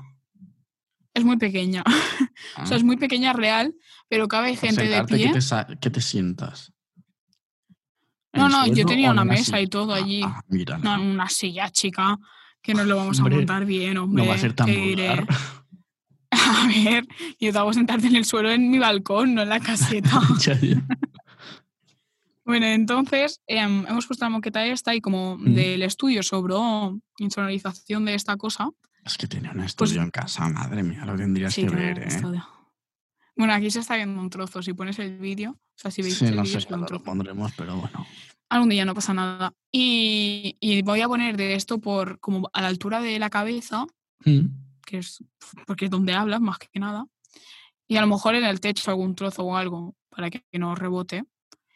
es 1.15 1.25
muy 1.25 1.37
pequeña. 1.37 1.83
Ah, 1.87 1.93
O 2.63 2.67
sea, 2.67 2.77
es 2.77 2.85
muy 2.85 2.97
pequeña 2.97 3.33
real, 3.33 3.75
pero 4.09 4.29
cabe 4.29 4.57
gente 4.57 4.89
de 4.89 5.05
pie. 5.05 5.33
¿qué 5.81 5.91
te, 5.91 6.01
sientas? 6.01 6.73
¿En 8.33 8.41
No, 8.43 8.49
no, 8.49 8.67
yo 8.67 8.87
tenía 8.87 9.11
una 9.11 9.25
mesa 9.25 9.45
silla? 9.45 9.61
y 9.61 9.67
todo 9.67 9.93
Ah, 9.93 9.97
allí. 9.97 10.23
Ah, 10.25 10.43
mira, 10.49 10.79
No, 10.79 10.95
una 11.03 11.29
silla, 11.29 11.71
chica, 11.71 12.19
que 12.63 12.75
nos 12.75 12.87
lo 12.87 12.97
vamos 12.97 13.19
Hombre, 13.19 13.35
a 13.35 13.39
montar 13.39 13.65
bien, 13.67 13.99
hombre. 13.99 14.23
no 14.23 14.29
va 14.29 14.37
a 14.37 14.39
ser 14.39 14.53
tan 14.55 14.67
vulgar. 14.73 15.27
A 16.35 16.67
ver, 16.67 17.07
yo 17.39 17.53
te 17.53 17.59
hago 17.59 17.73
sentarte 17.75 18.07
en 18.07 18.17
el 18.17 18.25
suelo 18.25 18.51
en 18.51 18.71
mi 18.71 18.79
balcón, 18.79 19.35
no 19.35 19.43
en 19.43 19.49
la 19.51 19.61
caseta. 19.61 20.19
Ya, 20.41 20.59
ya. 20.59 20.83
bueno, 22.45 22.67
entonces 22.67 23.41
em, 23.47 23.85
hemos 23.87 24.07
puesto 24.07 24.25
la 24.25 24.31
moqueta 24.31 24.65
esta 24.67 24.95
y 24.95 25.01
como 25.01 25.37
Mm. 25.37 25.55
del 25.55 25.83
estudio 25.83 26.23
sobró 26.23 26.99
insonorización 27.19 28.05
de 28.07 28.15
esta 28.15 28.37
cosa. 28.37 28.71
Es 29.05 29.19
que 29.19 29.27
tiene 29.27 29.51
un 29.51 29.61
estudio 29.61 30.01
en 30.01 30.11
casa, 30.11 30.49
madre 30.49 30.83
mía, 30.83 31.05
lo 31.05 31.17
tendrías 31.17 31.55
Pues 31.55 31.67
Sí, 31.67 31.71
que 31.71 31.77
ver, 31.77 31.99
¿eh? 31.99 32.05
estudio. 32.09 32.47
Bueno, 33.37 33.53
aquí 33.55 33.71
se 33.71 33.81
está 33.81 33.97
viendo 33.97 34.21
un 34.21 34.31
trozo. 34.31 34.63
Si 34.63 34.73
pones 34.73 34.99
el 35.01 35.19
vídeo, 35.19 35.51
o 35.53 35.59
sea, 35.75 35.91
si 35.91 36.03
veis 36.03 36.17
Sí, 36.19 36.27
el 36.27 36.37
no 36.37 36.43
vídeo, 36.43 36.61
sé 36.61 36.67
cuándo 36.67 36.87
lo 36.91 37.03
pondremos, 37.03 37.53
pero 37.57 37.77
bueno. 37.77 38.07
Algún 38.53 38.69
día 38.69 38.85
no 38.85 38.95
pasa 38.95 39.15
nada. 39.15 39.55
Y, 39.71 40.57
y 40.61 40.83
voy 40.83 41.01
a 41.01 41.09
poner 41.09 41.37
de 41.37 41.55
esto 41.55 41.79
por 41.79 42.19
como 42.21 42.51
a 42.53 42.61
la 42.61 42.69
altura 42.69 43.01
de 43.01 43.19
la 43.19 43.31
cabeza, 43.31 43.87
Mm. 44.25 44.47
que 44.87 44.99
es 44.99 45.25
porque 45.67 45.87
es 45.87 45.91
donde 45.91 46.13
hablas 46.13 46.41
más 46.41 46.59
que 46.59 46.79
nada. 46.79 47.07
Y 47.89 47.97
a 47.97 48.01
lo 48.03 48.07
mejor 48.07 48.35
en 48.35 48.45
el 48.45 48.61
techo 48.61 48.91
algún 48.91 49.15
trozo 49.15 49.43
o 49.45 49.57
algo 49.57 49.95
para 50.11 50.31
que 50.31 50.43
no 50.53 50.75
rebote. 50.75 51.25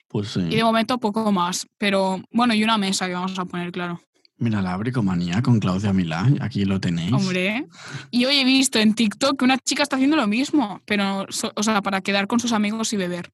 Pues 0.09 0.29
sí. 0.29 0.41
Y 0.41 0.57
de 0.57 0.63
momento 0.65 0.99
poco 0.99 1.33
más. 1.33 1.67
Pero 1.79 2.21
bueno, 2.31 2.55
y 2.55 2.63
una 2.63 2.79
mesa 2.79 3.07
que 3.07 3.15
vamos 3.15 3.39
a 3.39 3.45
poner, 3.47 3.73
claro. 3.73 4.01
Mira, 4.39 4.61
la 4.61 4.77
bricomanía 4.77 5.41
con 5.43 5.59
Claudia 5.61 5.93
Milán, 5.95 6.37
aquí 6.43 6.65
lo 6.67 6.79
tenéis. 6.79 7.13
Hombre. 7.13 7.67
Y 8.11 8.27
hoy 8.27 8.37
he 8.37 8.45
visto 8.45 8.79
en 8.79 8.95
TikTok 8.95 9.39
que 9.39 9.45
una 9.47 9.57
chica 9.59 9.83
está 9.83 9.97
haciendo 9.97 10.17
lo 10.17 10.27
mismo, 10.27 10.83
pero, 10.85 11.27
so- 11.31 11.53
o 11.57 11.63
sea, 11.63 11.81
para 11.81 12.03
quedar 12.03 12.27
con 12.27 12.39
sus 12.39 12.53
amigos 12.53 12.93
y 12.93 12.97
beber. 12.99 13.33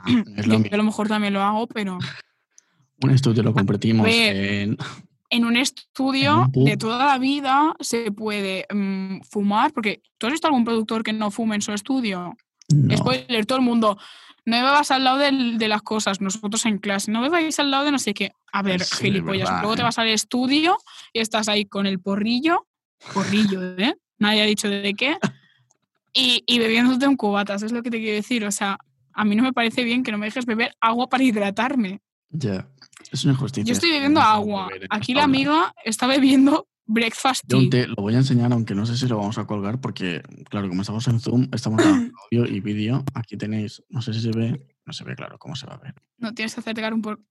Ah, 0.00 0.22
es 0.36 0.46
lo 0.46 0.54
Yo, 0.54 0.58
mismo. 0.58 0.64
yo 0.70 0.74
a 0.74 0.76
lo 0.78 0.82
mejor 0.84 1.08
también 1.08 1.32
lo 1.32 1.40
hago, 1.42 1.66
pero 1.68 1.98
Un 3.02 3.10
estudio 3.10 3.42
lo 3.42 3.52
convertimos 3.52 4.06
ver, 4.06 4.36
en... 4.36 4.76
en 5.30 5.44
un 5.44 5.56
estudio 5.56 6.48
un 6.54 6.64
de 6.64 6.76
toda 6.76 7.06
la 7.06 7.18
vida 7.18 7.74
se 7.80 8.10
puede 8.12 8.66
mm, 8.72 9.20
fumar, 9.22 9.72
porque 9.72 10.02
¿tú 10.18 10.26
has 10.26 10.32
visto 10.32 10.46
algún 10.48 10.64
productor 10.64 11.02
que 11.02 11.12
no 11.12 11.30
fume 11.30 11.54
en 11.56 11.62
su 11.62 11.72
estudio? 11.72 12.36
No. 12.74 12.96
Spoiler, 12.96 13.46
todo 13.46 13.58
el 13.58 13.64
mundo, 13.64 13.98
no 14.44 14.56
bebas 14.56 14.90
al 14.90 15.04
lado 15.04 15.18
del- 15.18 15.58
de 15.58 15.68
las 15.68 15.82
cosas, 15.82 16.20
nosotros 16.20 16.66
en 16.66 16.78
clase, 16.78 17.10
no 17.10 17.22
bebáis 17.22 17.58
al 17.60 17.70
lado 17.70 17.84
de 17.84 17.92
no 17.92 17.98
sé 17.98 18.14
qué. 18.14 18.32
A 18.52 18.62
ver, 18.62 18.82
Sí, 18.82 18.96
de 18.96 19.10
gilipollas, 19.10 19.48
verdad, 19.48 19.60
luego 19.62 19.76
te 19.76 19.82
¿eh? 19.82 19.84
vas 19.84 19.98
al 19.98 20.08
estudio 20.08 20.76
y 21.12 21.20
estás 21.20 21.48
ahí 21.48 21.64
con 21.66 21.86
el 21.86 22.00
porrillo, 22.00 22.66
porrillo, 23.14 23.62
¿eh? 23.78 23.94
Nadie 24.18 24.42
ha 24.42 24.46
dicho 24.46 24.68
de 24.68 24.94
qué, 24.94 25.16
y, 26.12 26.42
y 26.46 26.58
bebiéndote 26.58 27.06
un 27.06 27.16
cubatas, 27.16 27.62
es 27.62 27.72
lo 27.72 27.82
que 27.82 27.90
te 27.90 27.98
quiero 27.98 28.16
decir, 28.16 28.44
o 28.44 28.50
sea, 28.50 28.78
a 29.12 29.24
mí 29.24 29.36
no 29.36 29.42
me 29.42 29.52
parece 29.52 29.84
bien 29.84 30.02
que 30.02 30.10
no 30.12 30.18
me 30.18 30.26
dejes 30.26 30.46
beber 30.46 30.74
agua 30.80 31.08
para 31.08 31.22
hidratarme. 31.22 32.00
Ya. 32.30 32.68
Es 33.12 33.24
una 33.24 33.32
injusticia. 33.34 33.64
Yo 33.66 33.72
estoy 33.72 33.90
esto, 33.90 33.96
bebiendo 34.00 34.20
agua, 34.20 34.68
en 34.74 34.86
aquí 34.90 35.14
la 35.14 35.24
amiga 35.24 35.74
está 35.84 36.06
bebiendo 36.06 36.68
breakfast 36.90 37.44
Yo 37.46 37.68
tea. 37.68 37.86
lo 37.88 37.96
voy 37.96 38.14
a 38.14 38.18
enseñar, 38.18 38.52
aunque 38.52 38.74
no 38.74 38.86
sé 38.86 38.96
si 38.96 39.06
lo 39.06 39.18
vamos 39.18 39.36
a 39.38 39.46
colgar, 39.46 39.80
porque, 39.80 40.22
claro, 40.48 40.68
como 40.68 40.80
estamos 40.82 41.06
en 41.08 41.20
Zoom, 41.20 41.48
estamos 41.52 41.78
grabando 41.78 42.12
audio 42.32 42.46
y 42.46 42.60
vídeo. 42.60 43.04
Aquí 43.14 43.36
tenéis, 43.36 43.82
no 43.90 44.00
sé 44.02 44.12
si 44.14 44.20
se 44.20 44.30
ve, 44.30 44.66
no 44.86 44.92
se 44.92 45.04
ve 45.04 45.14
claro 45.14 45.38
cómo 45.38 45.54
se 45.56 45.66
va 45.66 45.74
a 45.74 45.78
ver. 45.78 45.94
No 46.18 46.32
tienes 46.34 46.54
que 46.54 46.60
acercar 46.60 46.92
un 46.94 47.02
poco. 47.02 47.22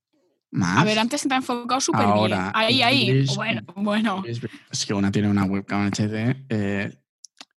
Más. 0.50 0.78
A 0.78 0.84
ver, 0.86 0.98
antes 0.98 1.22
se 1.22 1.28
te 1.28 1.34
ha 1.34 1.38
enfocado 1.38 1.82
súper 1.82 2.02
bien. 2.06 2.12
Ahora, 2.18 2.52
Ahí, 2.56 2.82
ahí. 2.82 3.10
English- 3.10 3.36
Bueno, 3.36 3.62
bueno. 3.76 4.24
Es 4.72 4.86
que 4.86 4.94
una 4.94 5.12
tiene 5.12 5.28
una 5.30 5.44
webcam 5.44 5.88
HD. 5.92 6.46
eh, 6.50 6.98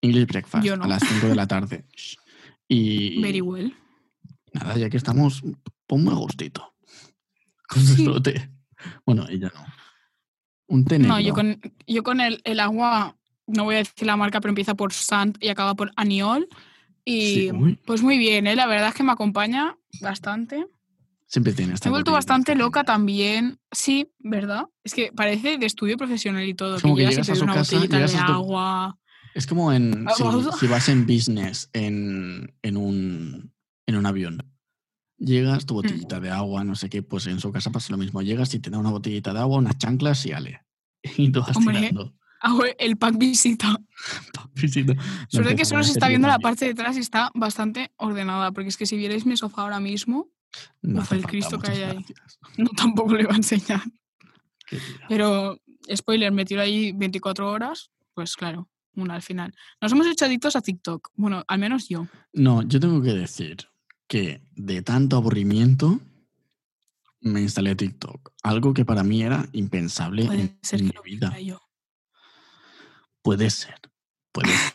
English 0.01 0.27
Breakfast 0.29 0.65
no. 0.67 0.85
a 0.85 0.89
las 0.89 1.03
5 1.07 1.27
de 1.29 1.35
la 1.35 1.47
tarde. 1.47 1.85
Y 2.71 3.21
Very 3.23 3.41
well. 3.41 3.75
nada, 4.53 4.77
ya 4.77 4.91
que 4.91 4.99
estamos, 4.99 5.43
ponme 5.87 6.13
gustito. 6.13 6.75
Con 7.69 7.83
Sí. 7.83 8.05
Bueno, 9.05 9.27
ella 9.29 9.51
no. 9.55 9.65
Un 10.69 10.85
té 10.85 10.99
No, 10.99 11.17
negro. 11.17 11.21
yo 11.29 11.35
con, 11.35 11.61
yo 11.87 12.03
con 12.03 12.21
el, 12.21 12.41
el 12.45 12.61
agua, 12.61 13.17
no 13.47 13.65
voy 13.65 13.77
a 13.77 13.79
decir 13.79 14.07
la 14.07 14.17
marca, 14.17 14.41
pero 14.41 14.51
empieza 14.51 14.75
por 14.75 14.93
Sant 14.93 15.37
y 15.43 15.49
acaba 15.49 15.75
por 15.75 15.91
Aniol. 15.97 16.49
Y 17.05 17.49
Sí, 17.51 17.51
pues 17.87 18.03
muy 18.03 18.19
bien, 18.19 18.47
¿eh? 18.47 18.55
la 18.57 18.67
verdad 18.67 18.89
es 18.89 18.95
que 18.95 19.03
me 19.03 19.13
acompaña 19.13 19.77
bastante. 20.01 20.67
siempre 21.27 21.53
tiene 21.55 21.73
esta 21.75 21.89
Me 21.89 21.91
he 21.91 21.95
vuelto 21.95 22.13
bastante 22.13 22.55
loca 22.55 22.85
también. 22.85 23.59
Sí, 23.73 24.13
¿verdad? 24.19 24.67
Es 24.85 24.93
que 24.95 25.11
parece 25.13 25.57
de 25.59 25.67
estudio 25.67 25.97
profesional 25.97 26.47
y 26.47 26.55
todo. 26.55 26.77
Es 26.77 26.83
como 26.83 26.97
que 26.97 27.03
llegas 27.03 27.15
llegas 27.15 27.29
y 27.29 27.33
a 27.33 27.35
su 27.37 27.45
una 27.45 27.55
casa, 27.55 27.77
botellita 27.77 27.99
de 27.99 28.27
tu- 28.27 28.33
agua. 28.33 28.99
Es 29.35 29.47
como 29.47 29.73
en 29.73 30.07
si, 30.17 30.25
si 30.59 30.67
vas 30.67 30.89
en 30.89 31.07
business 31.07 31.71
en, 31.73 32.55
en, 32.63 32.77
un, 32.77 33.53
en 33.87 33.97
un 33.97 34.05
avión. 34.07 34.45
Llegas, 35.19 35.67
tu 35.67 35.75
botellita 35.75 36.21
de 36.21 36.31
agua, 36.31 36.63
no 36.63 36.77
sé 36.77 36.89
qué, 36.89 37.03
pues 37.03 37.27
en 37.27 37.41
su 37.41 37.51
casa 37.51 37.71
pasa 37.71 37.93
lo 37.93 37.99
mismo. 37.99 38.23
Llegas 38.23 38.55
y 38.55 38.61
te 38.61 38.71
da 38.71 38.79
una 38.79 38.91
botellita 38.91 39.33
de 39.33 39.41
agua, 39.41 39.59
unas 39.59 39.77
chanclas 39.79 40.25
y 40.27 40.33
ale. 40.33 40.63
Y 41.17 41.31
tú 41.31 41.41
vas 41.41 41.57
Hombre, 41.57 41.79
tirando. 41.79 42.15
Hago 42.41 42.63
el 42.79 42.97
pack 42.97 43.19
visita. 43.19 43.77
Visita. 44.55 44.95
No 44.95 45.03
Suerte 45.29 45.57
que 45.57 45.65
solo 45.65 45.83
se 45.83 45.91
está 45.93 46.09
viendo 46.09 46.29
la 46.29 46.39
parte 46.39 46.65
de 46.67 46.71
atrás 46.71 46.97
y 46.97 47.01
está 47.01 47.31
bastante 47.35 47.91
ordenada. 47.97 48.53
Porque 48.53 48.69
es 48.69 48.77
que 48.77 48.87
si 48.87 48.97
vierais 48.97 49.27
mi 49.27 49.37
sofá 49.37 49.63
ahora 49.63 49.81
mismo, 49.81 50.31
No 50.83 51.01
Uf, 51.01 51.05
hace 51.07 51.17
el 51.17 51.27
Cristo 51.27 51.59
que 51.59 51.71
hay 51.71 51.83
ahí. 51.83 51.95
gracias. 51.95 52.39
no 52.57 52.71
tampoco 52.77 53.15
le 53.15 53.25
va 53.25 53.33
a 53.33 53.37
enseñar. 53.37 53.83
Pero, 55.09 55.59
spoiler, 55.95 56.31
me 56.33 56.45
tiro 56.45 56.61
ahí 56.61 56.93
24 56.93 57.51
horas, 57.51 57.91
pues 58.15 58.37
claro, 58.37 58.69
una 58.95 59.15
al 59.15 59.23
final. 59.23 59.55
Nos 59.81 59.93
hemos 59.93 60.07
hecho 60.07 60.25
adictos 60.25 60.57
a 60.57 60.61
TikTok. 60.61 61.11
Bueno, 61.15 61.45
al 61.47 61.59
menos 61.59 61.89
yo. 61.89 62.07
No, 62.33 62.63
yo 62.63 62.79
tengo 62.81 63.01
que 63.03 63.15
decir 63.15 63.69
que 64.09 64.43
de 64.57 64.83
tanto 64.83 65.17
aburrimiento 65.17 66.01
me 67.21 67.41
instalé 67.41 67.77
TikTok. 67.77 68.33
Algo 68.43 68.75
que 68.75 68.85
para 68.85 69.05
mí 69.05 69.23
era 69.23 69.49
impensable 69.53 70.25
en, 70.25 70.59
ser 70.63 70.81
en 70.81 70.87
mi 70.87 70.93
vida. 71.05 71.39
yo. 71.39 71.61
Puede 73.23 73.51
ser. 73.51 73.81
Puede 74.33 74.49
ser. 74.49 74.73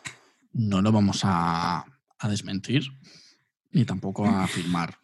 No 0.52 0.82
lo 0.82 0.91
vamos 0.91 1.22
a, 1.24 1.86
a 2.19 2.30
desmentir 2.30 2.84
ni 3.72 3.86
tampoco 3.86 4.26
a 4.26 4.43
afirmar. 4.43 5.00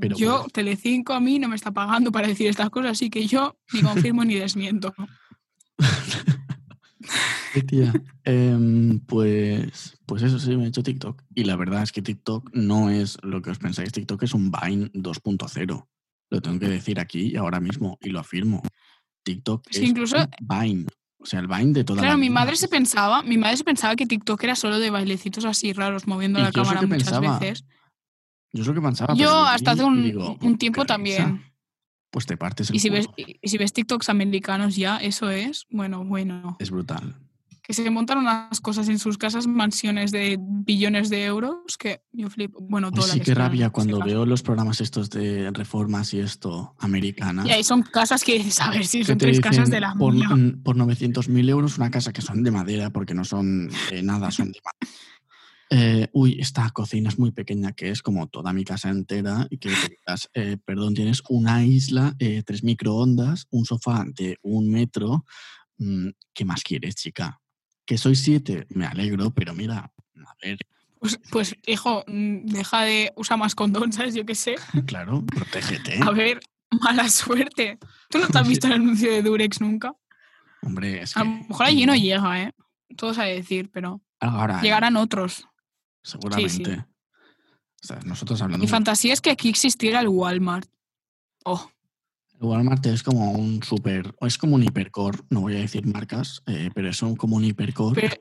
Pero 0.00 0.16
yo, 0.16 0.38
puede 0.38 0.50
Telecinco, 0.50 1.12
a 1.12 1.20
mí 1.20 1.38
no 1.38 1.48
me 1.48 1.56
está 1.56 1.70
pagando 1.70 2.10
para 2.10 2.26
decir 2.26 2.48
estas 2.48 2.70
cosas, 2.70 2.92
así 2.92 3.10
que 3.10 3.26
yo 3.26 3.56
ni 3.72 3.82
confirmo 3.82 4.24
ni 4.24 4.34
desmiento. 4.34 4.94
tía. 7.62 7.92
Em, 8.24 8.98
pues, 9.00 9.98
pues 10.06 10.22
eso 10.22 10.38
sí, 10.38 10.56
me 10.56 10.64
he 10.64 10.68
hecho 10.68 10.82
TikTok. 10.82 11.22
Y 11.34 11.44
la 11.44 11.56
verdad 11.56 11.82
es 11.82 11.92
que 11.92 12.02
TikTok 12.02 12.50
no 12.54 12.90
es 12.90 13.18
lo 13.22 13.40
que 13.42 13.50
os 13.50 13.58
pensáis. 13.58 13.92
TikTok 13.92 14.22
es 14.24 14.34
un 14.34 14.50
Vine 14.50 14.90
2.0. 14.92 15.86
Lo 16.30 16.40
tengo 16.42 16.58
que 16.58 16.68
decir 16.68 16.98
aquí 16.98 17.28
y 17.32 17.36
ahora 17.36 17.60
mismo 17.60 17.98
y 18.00 18.10
lo 18.10 18.20
afirmo. 18.20 18.62
TikTok 19.24 19.66
Es 19.70 19.78
que 19.78 19.84
es 19.84 19.90
incluso- 19.90 20.16
Vine. 20.40 20.86
O 21.18 21.24
sea, 21.26 21.40
el 21.40 21.48
Vine 21.48 21.72
de 21.72 21.84
toda 21.84 22.00
Claro, 22.00 22.14
la 22.14 22.18
mi 22.18 22.28
vida. 22.28 22.34
madre 22.34 22.56
se 22.56 22.68
pensaba, 22.68 23.22
mi 23.22 23.36
madre 23.38 23.56
se 23.56 23.64
pensaba 23.64 23.96
que 23.96 24.06
TikTok 24.06 24.42
era 24.44 24.54
solo 24.54 24.78
de 24.78 24.90
bailecitos 24.90 25.44
así 25.44 25.72
raros, 25.72 26.06
moviendo 26.06 26.38
Y 26.38 26.42
la 26.42 26.52
cámara 26.52 26.82
muchas 26.82 26.98
pensaba, 27.04 27.38
veces. 27.38 27.64
Yo 28.52 28.62
es 28.62 28.68
lo 28.68 28.74
que 28.74 28.80
pensaba. 28.80 29.14
Yo 29.14 29.44
hasta 29.44 29.72
hace 29.72 29.84
un, 29.84 30.02
digo, 30.02 30.36
un 30.40 30.56
tiempo 30.58 30.84
también. 30.84 31.42
Pues 32.10 32.24
te 32.26 32.36
partes 32.36 32.70
el 32.70 32.76
Y 32.76 32.78
si, 32.78 32.88
ves, 32.90 33.08
y 33.16 33.48
si 33.48 33.58
ves 33.58 33.72
TikToks 33.72 34.08
americanos 34.08 34.76
ya, 34.76 34.98
eso 34.98 35.28
es, 35.30 35.66
bueno, 35.70 36.04
bueno. 36.04 36.56
Es 36.60 36.70
brutal. 36.70 37.16
Que 37.66 37.72
se 37.72 37.90
montan 37.90 38.18
unas 38.18 38.60
cosas 38.60 38.88
en 38.88 38.98
sus 38.98 39.18
casas, 39.18 39.46
mansiones 39.48 40.12
de 40.12 40.38
billones 40.40 41.10
de 41.10 41.24
euros, 41.24 41.76
que 41.76 42.02
yo 42.12 42.30
flipo. 42.30 42.60
Bueno, 42.60 42.90
dólares. 42.92 43.14
sí, 43.14 43.20
qué 43.20 43.34
rabia 43.34 43.70
cuando 43.70 43.98
veo 43.98 44.24
los 44.24 44.42
programas 44.42 44.80
estos 44.80 45.10
de 45.10 45.50
reformas 45.50 46.14
y 46.14 46.20
esto, 46.20 46.76
americanas. 46.78 47.46
Y 47.46 47.50
ahí 47.50 47.64
son 47.64 47.82
casas 47.82 48.22
que 48.22 48.40
si 48.84 49.00
que 49.00 49.04
son 49.04 49.18
tres 49.18 49.40
casas 49.40 49.68
de 49.68 49.80
la 49.80 49.94
por, 49.94 50.14
mía. 50.14 50.28
por 50.62 50.76
900.000 50.76 51.48
euros 51.48 51.76
una 51.76 51.90
casa 51.90 52.12
que 52.12 52.22
son 52.22 52.44
de 52.44 52.52
madera 52.52 52.90
porque 52.90 53.14
no 53.14 53.24
son 53.24 53.68
de 53.90 54.02
nada, 54.02 54.30
son 54.30 54.52
de 54.52 54.60
madera. 54.64 54.96
Eh, 55.68 56.08
uy, 56.12 56.38
esta 56.40 56.70
cocina 56.70 57.08
es 57.08 57.18
muy 57.18 57.32
pequeña, 57.32 57.72
que 57.72 57.90
es 57.90 58.00
como 58.00 58.28
toda 58.28 58.52
mi 58.52 58.64
casa 58.64 58.88
entera, 58.88 59.46
y 59.50 59.58
que 59.58 59.70
eh, 60.34 60.56
perdón, 60.64 60.94
tienes 60.94 61.22
una 61.28 61.64
isla, 61.64 62.14
eh, 62.18 62.42
tres 62.46 62.62
microondas, 62.62 63.46
un 63.50 63.64
sofá 63.64 64.04
de 64.06 64.38
un 64.42 64.70
metro. 64.70 65.24
mm, 65.78 66.10
¿Qué 66.32 66.44
más 66.44 66.62
quieres, 66.62 66.94
chica? 66.94 67.40
Que 67.86 67.96
soy 67.98 68.16
siete, 68.16 68.66
me 68.70 68.84
alegro, 68.86 69.30
pero 69.30 69.54
mira, 69.54 69.78
a 70.26 70.34
ver, 70.42 70.58
Pues, 70.98 71.18
pues, 71.30 71.56
hijo, 71.66 72.04
mm, 72.06 72.46
deja 72.46 72.82
de 72.82 73.12
usar 73.16 73.38
más 73.38 73.54
condón, 73.54 73.92
¿sabes? 73.92 74.14
Yo 74.14 74.26
qué 74.26 74.34
sé. 74.34 74.56
claro, 74.86 75.24
protégete. 75.24 75.98
A 76.02 76.10
ver, 76.10 76.40
mala 76.82 77.08
suerte. 77.08 77.78
¿Tú 78.10 78.18
no 78.18 78.26
te 78.28 78.38
has 78.38 78.48
visto 78.48 78.66
el 78.66 78.72
anuncio 78.74 79.10
de 79.10 79.22
Durex 79.22 79.60
nunca? 79.60 79.94
Hombre, 80.62 81.02
es 81.02 81.16
A 81.16 81.20
que. 81.22 81.28
lo 81.28 81.34
mejor 81.48 81.66
allí 81.66 81.86
no 81.86 81.94
llega, 81.94 82.42
¿eh? 82.42 82.52
Todo 82.96 83.12
de 83.12 83.34
decir, 83.34 83.70
pero 83.72 84.00
Ahora, 84.20 84.60
llegarán 84.62 84.96
otros. 84.96 85.46
seguramente. 86.02 86.84
O 87.82 87.86
sea, 87.86 88.00
nosotros 88.04 88.40
hablando. 88.42 88.64
Mi 88.64 88.68
fantasía 88.68 89.12
es 89.12 89.20
que 89.20 89.30
aquí 89.30 89.48
existiera 89.48 90.00
el 90.00 90.08
Walmart. 90.08 90.68
Oh, 91.44 91.70
Walmart 92.40 92.84
es 92.86 93.02
como 93.02 93.32
un 93.32 93.62
super, 93.62 94.14
es 94.20 94.38
como 94.38 94.56
un 94.56 94.62
hipercore, 94.62 95.18
no 95.30 95.40
voy 95.40 95.56
a 95.56 95.60
decir 95.60 95.86
marcas, 95.86 96.42
eh, 96.46 96.70
pero 96.74 96.90
es 96.90 97.02
un, 97.02 97.16
como 97.16 97.36
un 97.36 97.44
hipercore 97.44 98.00
pero 98.00 98.14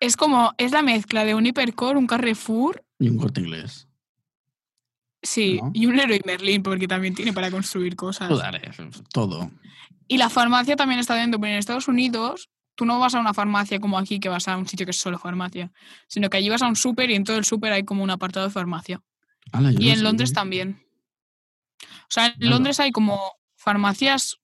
es 0.00 0.16
como, 0.16 0.52
es 0.58 0.72
la 0.72 0.82
mezcla 0.82 1.24
de 1.24 1.34
un 1.34 1.46
Hipercore, 1.46 1.98
un 1.98 2.06
Carrefour, 2.06 2.84
y 2.98 3.08
un 3.08 3.16
corte 3.16 3.40
inglés. 3.40 3.88
sí, 5.22 5.58
¿No? 5.62 5.70
y 5.72 5.86
un 5.86 5.96
Leroy 5.96 6.20
Merlin, 6.24 6.62
porque 6.62 6.86
también 6.86 7.14
tiene 7.14 7.32
para 7.32 7.50
construir 7.50 7.96
cosas. 7.96 8.28
Joder, 8.28 8.56
eh, 8.56 8.90
todo. 9.12 9.50
Y 10.06 10.18
la 10.18 10.28
farmacia 10.28 10.76
también 10.76 11.00
está 11.00 11.14
dentro, 11.14 11.40
pero 11.40 11.52
en 11.52 11.58
Estados 11.58 11.88
Unidos 11.88 12.50
tú 12.74 12.84
no 12.84 12.98
vas 12.98 13.14
a 13.14 13.20
una 13.20 13.32
farmacia 13.32 13.80
como 13.80 13.98
aquí, 13.98 14.20
que 14.20 14.28
vas 14.28 14.46
a 14.48 14.56
un 14.56 14.66
sitio 14.66 14.84
que 14.84 14.90
es 14.90 14.98
solo 14.98 15.18
farmacia, 15.18 15.72
sino 16.08 16.28
que 16.28 16.36
allí 16.36 16.50
vas 16.50 16.62
a 16.62 16.68
un 16.68 16.76
súper 16.76 17.10
y 17.10 17.14
en 17.14 17.24
todo 17.24 17.38
el 17.38 17.44
súper 17.44 17.72
hay 17.72 17.84
como 17.84 18.02
un 18.02 18.10
apartado 18.10 18.46
de 18.46 18.52
farmacia. 18.52 19.00
Ala, 19.52 19.72
Y 19.72 19.90
en 19.90 20.02
Londres 20.02 20.30
sabía. 20.30 20.40
también. 20.40 20.83
O 21.84 22.10
sea, 22.10 22.34
en. 22.38 22.50
Londres 22.50 22.80
hay 22.80 22.90
como 22.90 23.20
farmacias 23.56 24.38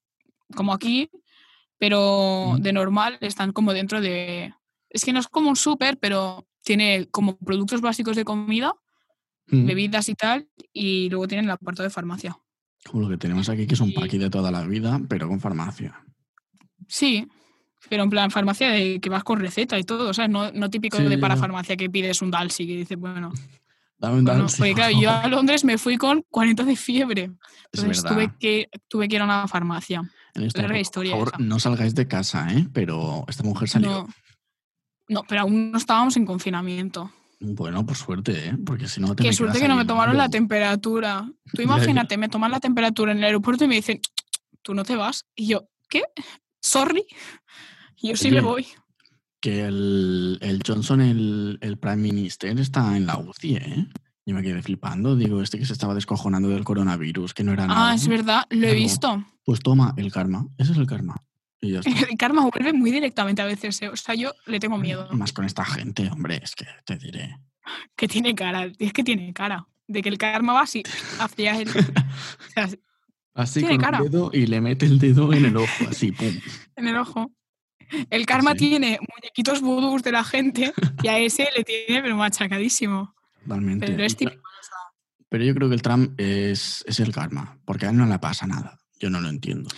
como 0.55 0.73
aquí, 0.73 1.11
pero 1.79 2.57
de 2.59 2.73
normal 2.73 3.19
están 3.21 3.53
como 3.53 3.73
dentro 3.73 4.01
de... 4.01 4.55
Es 4.89 5.05
que 5.05 5.13
no 5.13 5.21
es 5.21 5.29
como 5.29 5.49
un 5.49 5.57
súper, 5.57 5.99
pero 5.99 6.47
tiene 6.63 7.07
como 7.11 7.37
productos 7.39 7.81
básicos 7.81 8.17
de 8.17 8.25
comida, 8.25 8.75
Mm, 9.51 9.67
bebidas 9.67 10.09
y 10.09 10.15
tal, 10.15 10.49
y 10.73 11.09
luego 11.11 11.27
tienen 11.27 11.47
el 11.47 11.51
apartado 11.51 11.85
de 11.85 11.91
farmacia. 11.91 12.39
Como 12.89 13.03
lo 13.03 13.09
que 13.09 13.17
tenemos 13.17 13.49
aquí, 13.49 13.67
que 13.67 13.75
es 13.75 13.81
un 13.81 13.93
paqui 13.93 14.17
de 14.17 14.31
toda 14.31 14.51
la 14.51 14.65
vida, 14.65 15.01
pero 15.09 15.29
con 15.29 15.41
farmacia. 15.41 16.03
Sí, 16.89 17.27
pero 17.89 18.05
en 18.05 18.11
plan 18.11 18.31
farmacia 18.31 18.71
de 18.71 19.01
que 19.01 19.11
vas 19.11 19.25
con 19.25 19.41
receta 19.41 19.79
y 19.79 19.85
todo, 19.85 20.15
¿sabes? 20.15 20.31
No, 20.31 20.51
no 20.53 20.71
típico 20.71 20.97
Sí, 20.97 21.05
de 21.05 21.19
para 21.19 21.37
farmacia 21.37 21.77
que 21.77 21.91
pides 21.91 22.23
un 22.23 22.31
Dalsi, 22.31 22.67
que 22.67 22.77
dices, 22.77 22.99
bueno, 22.99 23.33
Dame 24.01 24.23
bueno, 24.23 24.47
porque 24.47 24.57
por 24.57 24.75
claro, 24.75 24.99
yo 24.99 25.11
a 25.11 25.29
Londres 25.29 25.63
me 25.63 25.77
fui 25.77 25.99
con 25.99 26.25
40 26.31 26.65
de 26.65 26.75
fiebre. 26.75 27.31
Es 27.71 27.81
Entonces 27.81 28.03
tuve 28.03 28.33
que, 28.39 28.71
tuve 28.89 29.09
que 29.09 29.17
ir 29.17 29.21
a 29.21 29.25
una 29.25 29.47
farmacia. 29.47 30.03
En 30.35 30.45
esta 30.45 30.63
época, 30.63 30.79
historia 30.79 31.13
por 31.13 31.31
favor, 31.31 31.35
esa. 31.35 31.49
no 31.49 31.61
salgáis 31.61 31.95
de 31.95 32.09
casa, 32.09 32.51
¿eh? 32.53 32.67
Pero 32.73 33.25
esta 33.29 33.43
mujer 33.43 33.69
salió. 33.69 33.91
No, 33.91 34.09
no, 35.09 35.23
pero 35.29 35.43
aún 35.43 35.71
no 35.71 35.77
estábamos 35.77 36.17
en 36.17 36.25
confinamiento. 36.25 37.13
Bueno, 37.41 37.85
por 37.85 37.97
suerte, 37.97 38.49
¿eh? 38.49 38.57
Porque 38.65 38.89
si 38.89 39.01
no 39.03 39.15
te 39.15 39.23
Qué 39.23 39.33
suerte 39.35 39.61
que 39.61 39.69
no 39.69 39.77
me 39.77 39.85
tomaron 39.85 40.17
la 40.17 40.31
temperatura. 40.31 41.31
Tú 41.53 41.61
imagínate, 41.63 42.17
me 42.17 42.31
toman 42.31 42.53
la 42.53 42.61
temperatura 42.61 43.13
en 43.13 43.19
el 43.19 43.25
aeropuerto 43.25 43.65
y 43.65 43.69
me 43.69 43.75
dicen, 43.75 44.01
tú 44.63 44.73
no 44.73 44.85
te 44.85 44.97
vas. 44.97 45.27
Y 45.35 45.49
yo, 45.49 45.69
¿qué? 45.91 46.05
Sorry. 46.61 47.05
Yo 48.03 48.17
sí 48.17 48.31
me 48.31 48.41
voy. 48.41 48.67
Que 49.41 49.65
el, 49.65 50.39
el 50.43 50.63
Johnson, 50.67 51.01
el, 51.01 51.59
el 51.63 51.79
Prime 51.79 51.97
Minister, 51.97 52.59
está 52.61 52.97
en 52.97 53.07
la 53.07 53.19
UCI, 53.19 53.55
¿eh? 53.57 53.87
Yo 54.27 54.35
me 54.35 54.43
quedé 54.43 54.63
flipando. 54.63 55.17
Digo, 55.17 55.43
este 55.43 55.59
que 55.59 55.65
se 55.65 55.73
estaba 55.73 55.95
descojonando 55.95 56.49
del 56.51 56.63
coronavirus, 56.63 57.33
que 57.33 57.43
no 57.43 57.53
era 57.53 57.67
nada. 57.67 57.91
Ah, 57.91 57.95
es 57.95 58.07
verdad, 58.07 58.45
lo 58.51 58.67
he 58.69 58.75
visto. 58.75 59.25
Pues 59.45 59.61
toma 59.61 59.95
el 59.97 60.13
karma. 60.13 60.47
Ese 60.59 60.73
es 60.73 60.79
el 60.79 60.87
karma. 60.87 61.17
Y 61.61 61.73
ya 61.73 61.81
está. 61.81 61.91
El 62.09 62.17
karma 62.17 62.49
vuelve 62.49 62.73
muy 62.73 62.91
directamente 62.91 63.43
a 63.43 63.47
veces. 63.47 63.81
¿eh? 63.83 63.89
O 63.89 63.97
sea, 63.97 64.15
yo 64.15 64.33
le 64.47 64.61
tengo 64.61 64.79
miedo. 64.79 65.09
Más 65.13 65.33
con 65.33 65.45
esta 65.47 65.65
gente, 65.65 66.09
hombre, 66.11 66.41
es 66.43 66.55
que 66.55 66.67
te 66.85 66.97
diré. 66.99 67.39
Que 67.97 68.07
tiene 68.09 68.35
cara. 68.35 68.71
Es 68.79 68.93
que 68.93 69.03
tiene 69.03 69.33
cara. 69.33 69.67
De 69.89 70.03
que 70.03 70.11
el 70.11 70.19
karma 70.19 70.53
va 70.53 70.63
así 70.63 70.83
hacia 71.19 71.59
él. 71.59 71.69
O 72.49 72.53
sea, 72.53 72.69
Así 73.33 73.61
Tiene 73.61 73.77
con 73.77 73.85
cara. 73.85 73.99
el 73.99 74.11
dedo 74.11 74.31
y 74.35 74.47
le 74.47 74.61
mete 74.61 74.87
el 74.87 74.99
dedo 74.99 75.33
en 75.33 75.45
el 75.45 75.57
ojo, 75.57 75.85
así, 75.89 76.11
pum. 76.13 76.27
en 76.77 76.89
el 76.89 76.97
ojo. 76.97 77.31
El 78.11 78.27
karma 78.27 78.53
Sí. 78.53 78.59
tiene 78.71 78.99
muñequitos 79.01 79.61
vudús 79.61 80.03
de 80.03 80.13
la 80.13 80.25
gente 80.25 80.73
y 81.03 81.09
a 81.09 81.19
ese 81.19 81.49
le 81.57 81.65
tiene 81.65 82.03
pero 82.03 82.17
machacadísimo. 82.17 83.15
Totalmente. 83.43 83.87
Pero 83.87 84.05
es 84.05 84.17
típico. 84.17 84.43
Pero 85.29 85.45
yo 85.45 85.55
creo 85.55 85.69
que 85.69 85.75
el 85.77 85.83
Trump 85.83 86.19
es, 86.21 86.85
es 86.89 86.99
el 87.01 87.13
karma, 87.13 87.59
porque 87.65 87.87
a 87.87 87.91
él 87.91 87.97
no 87.97 88.07
le 88.07 88.19
pasa 88.19 88.47
nada. 88.47 88.79
Yo 88.99 89.11
no 89.11 89.21
lo 89.21 89.29
entiendo. 89.29 89.69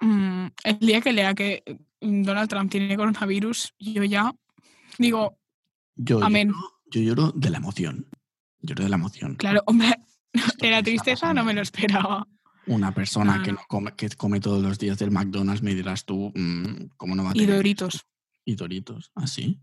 Mm, 0.00 0.46
el 0.64 0.78
día 0.78 1.00
que 1.02 1.12
lea 1.12 1.34
que 1.34 1.62
mm, 2.00 2.22
Donald 2.22 2.48
Trump 2.48 2.70
tiene 2.70 2.96
coronavirus, 2.96 3.74
yo 3.78 4.04
ya 4.04 4.32
digo, 4.98 5.38
Yo, 5.96 6.22
Amén. 6.24 6.48
Lloro, 6.48 6.80
yo 6.90 7.00
lloro 7.02 7.32
de 7.34 7.50
la 7.50 7.58
emoción. 7.58 8.08
Lloro 8.62 8.84
de 8.84 8.90
la 8.90 8.96
emoción. 8.96 9.36
claro, 9.36 9.62
hombre, 9.66 9.94
de 10.58 10.70
la 10.70 10.82
tristeza 10.82 11.32
no 11.34 11.44
me 11.44 11.52
lo 11.54 11.60
esperaba. 11.62 12.26
Una 12.72 12.92
persona 12.94 13.42
que, 13.42 13.52
no. 13.52 13.58
no 13.58 13.64
come, 13.68 13.92
que 13.96 14.08
come 14.10 14.40
todos 14.40 14.62
los 14.62 14.78
días 14.78 14.98
del 14.98 15.10
McDonald's, 15.10 15.62
me 15.62 15.74
dirás 15.74 16.04
tú, 16.04 16.32
mm, 16.34 16.90
¿cómo 16.96 17.14
no 17.14 17.24
va 17.24 17.30
a 17.30 17.32
Y 17.34 17.40
tener? 17.40 17.56
Doritos. 17.56 18.06
Y 18.44 18.54
Doritos, 18.54 19.10
¿Ah, 19.14 19.22
así. 19.24 19.58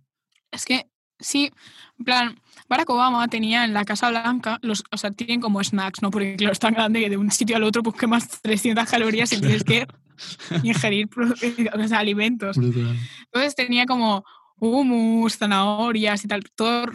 Es 0.52 0.65
que 0.65 0.88
sí, 1.20 1.52
en 2.00 2.06
plan, 2.06 2.39
Barack 2.70 2.89
Obama 2.89 3.28
tenía 3.28 3.65
en 3.65 3.74
la 3.74 3.86
Casa 3.86 4.10
Blanca, 4.10 4.60
los, 4.62 4.84
o 4.91 4.98
sea, 4.98 5.12
tienen 5.12 5.41
como 5.41 5.63
snacks, 5.63 6.02
¿no? 6.02 6.12
Porque 6.12 6.36
claro, 6.36 6.54
es 6.54 6.60
tan 6.60 6.74
grande 6.74 7.00
que 7.02 7.10
de 7.10 7.17
un 7.17 7.32
sitio 7.32 7.56
al 7.56 7.63
otro 7.63 7.82
pues 7.84 7.96
quemas 7.96 8.28
300 8.41 8.88
calorías 8.89 9.32
y 9.34 9.39
tienes 9.39 9.63
que 9.63 9.88
ingerir 10.63 11.08
pro- 11.08 11.34
o 11.34 11.88
sea, 11.88 12.00
alimentos. 12.00 12.58
Brutal. 12.58 12.98
Entonces 13.26 13.56
tenía 13.56 13.86
como 13.86 14.24
hummus, 14.60 15.38
zanahorias 15.38 16.24
y 16.26 16.28
tal, 16.28 16.43
todo 16.56 16.86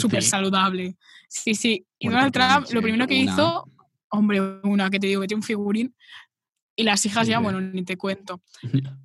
Súper 0.00 0.22
saludable. 0.22 0.96
Sí, 1.28 1.54
sí. 1.54 1.86
Y 1.98 2.08
Donald 2.08 2.32
Trump 2.32 2.66
lo 2.72 2.82
primero 2.82 3.06
que 3.06 3.20
una- 3.22 3.32
hizo, 3.32 3.64
hombre, 4.10 4.40
una 4.62 4.90
que 4.90 5.00
te 5.00 5.06
digo, 5.06 5.20
que 5.22 5.28
tiene 5.28 5.38
un 5.40 5.44
figurín, 5.44 5.94
y 6.76 6.82
las 6.82 7.04
hijas 7.04 7.26
ya, 7.26 7.38
bueno, 7.40 7.60
ni 7.60 7.82
te 7.84 7.96
cuento. 7.96 8.42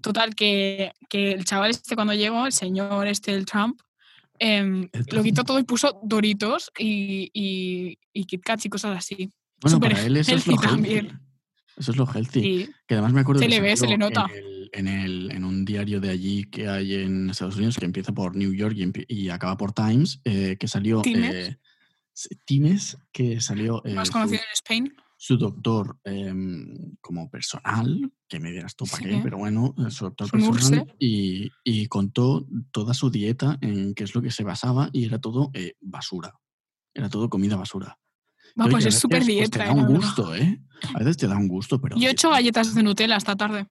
Total, 0.02 0.34
que, 0.36 0.92
que 1.10 1.32
el 1.34 1.44
chaval 1.46 1.72
este 1.72 1.96
cuando 1.96 2.14
llegó, 2.14 2.46
el 2.46 2.54
señor 2.54 3.08
este, 3.08 3.34
el 3.34 3.46
Trump, 3.46 3.82
em, 4.40 4.88
lo 5.12 5.24
quitó 5.24 5.44
todo 5.44 5.60
y 5.60 5.64
puso 5.64 6.00
Doritos 6.04 6.72
y, 6.78 7.30
y, 7.34 7.98
y 8.14 8.24
Kit 8.26 8.44
Kats 8.44 8.66
y 8.66 8.70
cosas 8.70 8.98
así. 8.98 9.30
Bueno, 9.62 9.78
Súper 9.78 9.92
para 9.94 10.06
él 10.06 10.18
eso 10.18 10.36
es 10.36 10.46
lo 10.48 10.54
healthy 10.54 10.68
también. 10.68 11.20
Eso 11.78 11.92
es 11.92 11.98
lo 11.98 12.06
healthy. 12.08 12.70
Que 12.88 12.94
además 12.94 13.12
me 13.14 13.22
acuerdo 13.22 13.40
Se 13.42 13.48
que 13.48 13.56
le 13.56 13.60
ve, 13.62 13.76
se 13.76 13.88
le 13.88 13.98
nota. 13.98 14.28
En, 14.32 14.38
el- 14.38 14.70
en, 14.74 14.88
el- 14.88 15.32
en 15.32 15.44
un 15.44 15.66
diario 15.66 16.00
de 16.00 16.10
allí 16.10 16.44
que 16.46 16.68
hay 16.70 16.94
en 16.96 17.30
Estados 17.30 17.56
Unidos, 17.58 17.78
que 17.78 17.86
empieza 17.86 18.14
por 18.14 18.36
New 18.36 18.54
York 18.54 18.76
y, 19.08 19.30
acaba 19.30 19.58
por 19.58 19.74
Times, 19.74 20.22
eh, 20.24 20.56
que 20.60 20.68
salió... 20.68 21.02
Eh, 21.06 21.58
s- 22.16 22.30
Times, 22.46 22.98
que 23.12 23.40
salió... 23.42 23.84
eh, 23.86 23.94
más 23.94 24.08
su- 24.08 24.14
conocido 24.14 24.42
en 24.42 24.54
Spain. 24.54 24.94
su 25.18 25.38
doctor 25.38 25.98
em, 26.04 26.96
como 27.02 27.30
personal, 27.30 28.12
que 28.28 28.40
me 28.40 28.52
dirás 28.52 28.76
tú 28.76 28.86
para 28.86 29.04
qué, 29.04 29.12
Sí. 29.16 29.20
pero 29.24 29.38
bueno, 29.38 29.74
eh, 29.78 29.92
su 29.92 30.06
doctor 30.06 30.28
Su 30.30 30.52
personal, 30.52 30.96
y, 31.00 31.50
y 31.64 31.88
contó 31.88 32.48
toda 32.72 32.94
su 32.94 33.10
dieta 33.10 33.58
en 33.62 33.94
qué 33.94 34.04
es 34.04 34.16
lo 34.16 34.22
que 34.22 34.32
se 34.32 34.44
basaba 34.44 34.90
y 34.94 35.06
era 35.06 35.20
todo 35.20 35.52
eh, 35.54 35.74
basura. 35.82 36.34
Era 36.94 37.10
todo 37.10 37.30
comida 37.30 37.56
basura. 37.56 37.98
Va, 38.60 38.68
pues 38.70 38.86
es 38.86 38.98
súper 39.00 39.20
veces, 39.20 39.36
pues, 39.36 39.50
dieta. 39.52 39.60
te 39.60 39.64
eh, 39.64 39.68
da 39.68 39.74
un 39.74 39.82
la 39.82 39.88
verdad. 39.88 40.02
gusto, 40.06 40.36
¿eh? 40.36 40.62
A 40.94 41.00
veces 41.00 41.18
te 41.18 41.28
da 41.28 41.36
un 41.38 41.48
gusto, 41.48 41.82
pero... 41.82 41.98
Yo 41.98 42.08
he 42.08 42.12
hecho 42.12 42.30
galletas 42.30 42.74
de 42.74 42.84
Nutella 42.84 43.18
esta 43.18 43.36
tarde. 43.36 43.68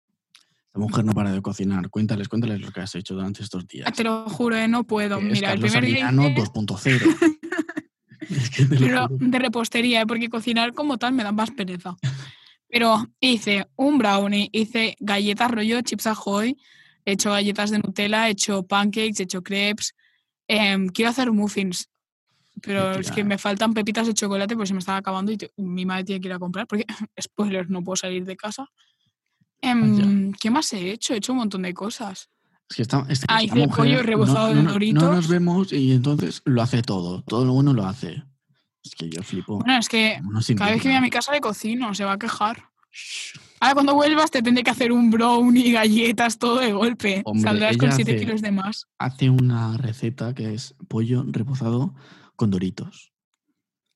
Esta 0.67 0.79
mujer 0.79 1.05
no 1.05 1.13
para 1.13 1.31
de 1.33 1.41
cocinar. 1.41 1.89
Cuéntales, 1.89 2.29
cuéntales 2.29 2.61
lo 2.61 2.71
que 2.73 2.81
has 2.81 2.95
hecho 2.97 3.15
durante 3.15 3.43
estos 3.43 3.67
días. 3.67 3.87
Ah, 3.89 3.93
Te 3.93 4.03
lo 4.05 4.29
juro, 4.29 4.57
eh, 4.57 4.67
no 4.69 4.85
puedo. 4.85 5.21
Mira, 5.21 5.53
el 5.53 5.61
primer 5.61 5.85
día 5.87 6.09
Arguiñano 6.09 6.29
hice- 6.41 6.51
2.0. 6.53 7.39
es 8.31 8.51
que 8.51 8.67
pero 8.67 9.09
de 9.11 9.39
repostería, 9.39 10.03
eh, 10.03 10.07
porque 10.07 10.29
cocinar 10.29 10.75
como 10.75 10.99
tal 10.99 11.13
me 11.13 11.23
da 11.23 11.33
más 11.33 11.51
pereza. 11.51 11.97
Pero 12.69 13.07
hice 13.21 13.69
un 13.77 13.99
brownie, 13.99 14.49
hice 14.53 14.97
galletas 14.99 15.51
rollo 15.51 15.81
chips 15.83 16.07
ahoy, 16.07 16.57
He 17.05 17.13
hecho 17.13 17.31
galletas 17.31 17.71
de 17.71 17.79
Nutella, 17.79 18.29
he 18.29 18.33
hecho 18.33 18.63
pancakes, 18.63 19.21
he 19.21 19.25
hecho 19.25 19.43
crepes. 19.43 19.95
Em, 20.49 20.89
quiero 20.89 21.11
hacer 21.11 21.31
muffins, 21.33 21.91
pero 22.63 22.93
es 22.93 23.11
que 23.11 23.25
me 23.25 23.39
faltan 23.39 23.75
pepitas 23.75 24.07
de 24.07 24.15
chocolate 24.15 24.55
porque 24.55 24.69
se 24.69 24.75
me 24.75 24.79
están 24.79 24.97
acabando 24.97 25.33
y 25.33 25.39
mi 25.57 25.85
madre 25.85 26.05
tiene 26.05 26.21
que 26.21 26.29
ir 26.29 26.35
a 26.35 26.39
comprar 26.39 26.67
porque, 26.67 26.87
spoiler, 27.21 27.69
no 27.71 27.83
puedo 27.83 27.97
salir 27.97 28.25
de 28.25 28.37
casa. 28.37 28.67
Em, 29.61 30.33
¿Qué 30.33 30.51
más 30.51 30.73
he 30.73 30.91
hecho? 30.91 31.15
He 31.15 31.19
hecho 31.19 31.33
un 31.33 31.39
montón 31.39 31.63
de 31.63 31.75
cosas. 31.75 32.31
Es 32.71 32.77
que 32.77 32.83
esta, 32.83 33.05
es 33.09 33.21
que 33.21 33.27
Ah, 33.29 33.43
esta 33.43 33.57
hice 33.59 33.67
mujer 33.67 33.85
pollo 33.85 34.03
rebozado 34.03 34.49
de 34.49 34.55
no, 34.55 34.61
no- 34.63 34.67
no 34.69 34.73
Doritos. 34.73 35.03
nos 35.03 35.29
vemos 35.29 35.73
y 35.73 35.93
entonces 35.93 36.43
lo 36.45 36.63
hace 36.63 36.83
todo. 36.83 37.23
Todo 37.23 37.45
lo 37.45 37.53
bueno 37.53 37.73
lo 37.73 37.87
hace. 37.87 38.23
Es 38.83 38.95
que 38.95 39.09
yo 39.11 39.23
flipo. 39.23 39.59
Bueno, 39.59 39.79
es 39.79 39.89
que 39.89 40.21
cada 40.57 40.71
vez 40.73 40.83
que 40.83 40.89
voy 40.89 40.97
a 40.97 41.01
mi 41.01 41.11
casa 41.11 41.33
le 41.33 41.41
cocino, 41.41 41.95
se 41.95 42.05
va 42.05 42.13
a 42.13 42.19
quejar. 42.19 42.65
Ahora 43.61 43.75
cuando 43.75 43.95
vuelvas 43.95 44.31
te 44.31 44.43
tendré 44.43 44.63
que 44.63 44.71
hacer 44.71 44.93
un 44.93 45.11
brownie, 45.11 45.73
galletas, 45.73 46.39
todo 46.39 46.59
de 46.61 46.73
golpe. 46.73 47.23
Hombre, 47.25 47.43
Saldrás 47.51 47.77
con 47.77 47.87
ella 47.89 47.97
7 47.97 48.13
hace- 48.13 48.21
kilos 48.25 48.43
de 48.43 48.51
más. 48.53 48.87
Hace 48.99 49.31
una 49.31 49.77
receta 49.79 50.35
que 50.35 50.55
es 50.55 50.75
pollo 50.89 51.25
rebozado 51.27 51.95
con 52.37 52.51
doritos. 52.51 53.13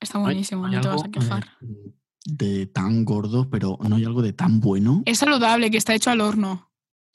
Está 0.01 0.19
buenísimo, 0.19 0.69
no 0.69 0.81
te 0.81 0.89
vas 0.89 1.05
a 1.05 1.09
quejar. 1.11 1.45
eh, 1.63 1.93
de 2.25 2.67
tan 2.67 3.05
gordo, 3.05 3.49
pero 3.51 3.79
no 3.89 3.97
hay 3.97 4.05
algo 4.05 4.21
de 4.23 4.33
tan 4.33 4.61
bueno. 4.61 5.03
Es 5.07 5.19
saludable, 5.19 5.71
que 5.71 5.79
está 5.79 5.95
hecho 5.95 6.11
al 6.11 6.21
horno. 6.21 6.68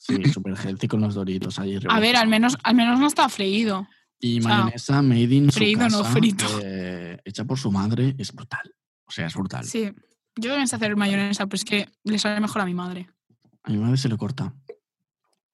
Sí, 0.06 0.16
súper 0.34 0.56
healthy 0.58 0.88
con 0.88 1.02
los 1.02 1.16
doritos 1.16 1.60
ahí. 1.60 1.80
A 1.90 2.00
ver, 2.00 2.16
al 2.18 2.28
menos, 2.28 2.58
al 2.64 2.76
menos 2.76 3.00
no 3.00 3.08
está 3.08 3.30
freído. 3.30 3.88
Y 4.20 4.40
o 4.40 4.44
sea, 4.44 4.58
mayonesa 4.58 5.02
made 5.02 5.22
in 5.36 5.52
su 5.52 5.58
freído, 5.60 5.88
no 5.90 6.04
frito. 6.04 6.46
eh, 6.64 7.18
hecha 7.26 7.46
por 7.46 7.58
su 7.60 7.72
madre, 7.72 8.16
es 8.18 8.32
brutal. 8.34 8.74
O 9.06 9.12
sea, 9.12 9.28
es 9.28 9.34
brutal. 9.34 9.66
Sí. 9.66 9.92
Yo 10.36 10.50
también 10.50 10.68
sé 10.68 10.76
hacer 10.78 10.96
mayonesa, 10.96 11.46
pero 11.46 11.56
es 11.56 11.66
que 11.66 11.90
le 12.04 12.18
sale 12.20 12.40
mejor 12.40 12.62
a 12.62 12.66
mi 12.66 12.74
madre. 12.74 13.10
A 13.64 13.72
mi 13.72 13.78
madre 13.78 13.98
se 13.98 14.10
le 14.10 14.18
corta. 14.18 14.54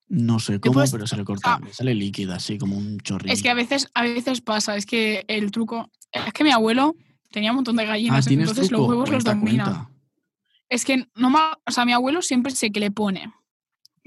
No 0.07 0.39
sé 0.39 0.59
cómo, 0.59 0.73
puedes- 0.73 0.91
pero 0.91 1.05
se 1.05 1.15
le 1.17 1.23
corta. 1.23 1.59
Le 1.63 1.73
sale 1.73 1.93
líquida, 1.93 2.35
así 2.38 2.57
como 2.57 2.75
un 2.77 2.99
chorrillo. 2.99 3.33
Es 3.33 3.41
que 3.43 3.49
a 3.49 3.53
veces, 3.53 3.88
a 3.93 4.01
veces 4.03 4.41
pasa, 4.41 4.75
es 4.75 4.85
que 4.85 5.23
el 5.27 5.51
truco. 5.51 5.91
Es 6.12 6.33
que 6.33 6.43
mi 6.43 6.51
abuelo 6.51 6.95
tenía 7.31 7.51
un 7.51 7.57
montón 7.57 7.75
de 7.75 7.83
ah, 7.83 7.88
gallinas, 7.88 8.25
tienes 8.25 8.49
entonces 8.49 8.69
truco. 8.69 8.81
los 8.83 8.89
huevos 8.91 9.09
los 9.12 9.23
domina. 9.23 9.63
cuenta. 9.65 9.89
Es 10.69 10.85
que 10.85 11.07
no 11.15 11.29
ma- 11.29 11.57
o 11.65 11.71
sea, 11.71 11.85
mi 11.85 11.93
abuelo 11.93 12.21
siempre 12.21 12.51
sé 12.51 12.71
que 12.71 12.79
le 12.79 12.89
pone. 12.91 13.31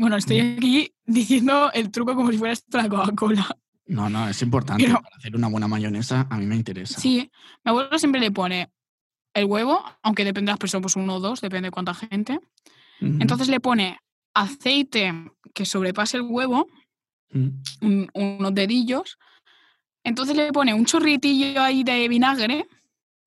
Bueno, 0.03 0.17
estoy 0.17 0.41
aquí 0.41 0.93
diciendo 1.07 1.71
el 1.73 1.93
truco 1.93 2.17
como 2.17 2.33
si 2.33 2.38
fuera 2.38 2.53
esto 2.53 2.77
la 2.77 2.88
Coca-Cola. 2.88 3.47
No, 3.87 4.11
no, 4.11 4.29
es 4.29 4.43
importante. 4.43 4.83
Pero- 4.83 5.01
Para 5.01 5.15
hacer 5.17 5.37
una 5.37 5.47
buena 5.47 5.69
mayonesa, 5.69 6.27
a 6.29 6.38
mí 6.38 6.45
me 6.47 6.57
interesa. 6.57 7.01
Sí, 7.01 7.31
mi 7.65 7.69
abuelo 7.71 7.97
siempre 8.01 8.21
le 8.21 8.33
pone 8.33 8.73
el 9.33 9.45
huevo, 9.45 9.81
aunque 10.03 10.25
depende 10.25 10.49
de 10.51 10.55
las 10.55 10.59
personas, 10.59 10.83
pues 10.83 10.97
uno 10.97 11.15
o 11.15 11.21
dos, 11.21 11.41
depende 11.41 11.69
de 11.69 11.71
cuánta 11.71 11.95
gente. 11.95 12.41
Entonces 13.01 13.47
le 13.49 13.61
pone 13.61 13.99
aceite 14.35 15.12
que 15.55 15.65
sobrepase 15.65 16.17
el 16.17 16.23
huevo, 16.25 16.67
Mm. 17.31 17.49
un- 17.83 18.11
unos 18.15 18.55
dedillos. 18.55 19.19
Entonces 20.05 20.37
le 20.37 20.53
pone 20.53 20.75
un 20.75 20.85
chorritillo 20.85 21.62
ahí 21.62 21.85
de 21.85 22.09
vinagre. 22.09 22.67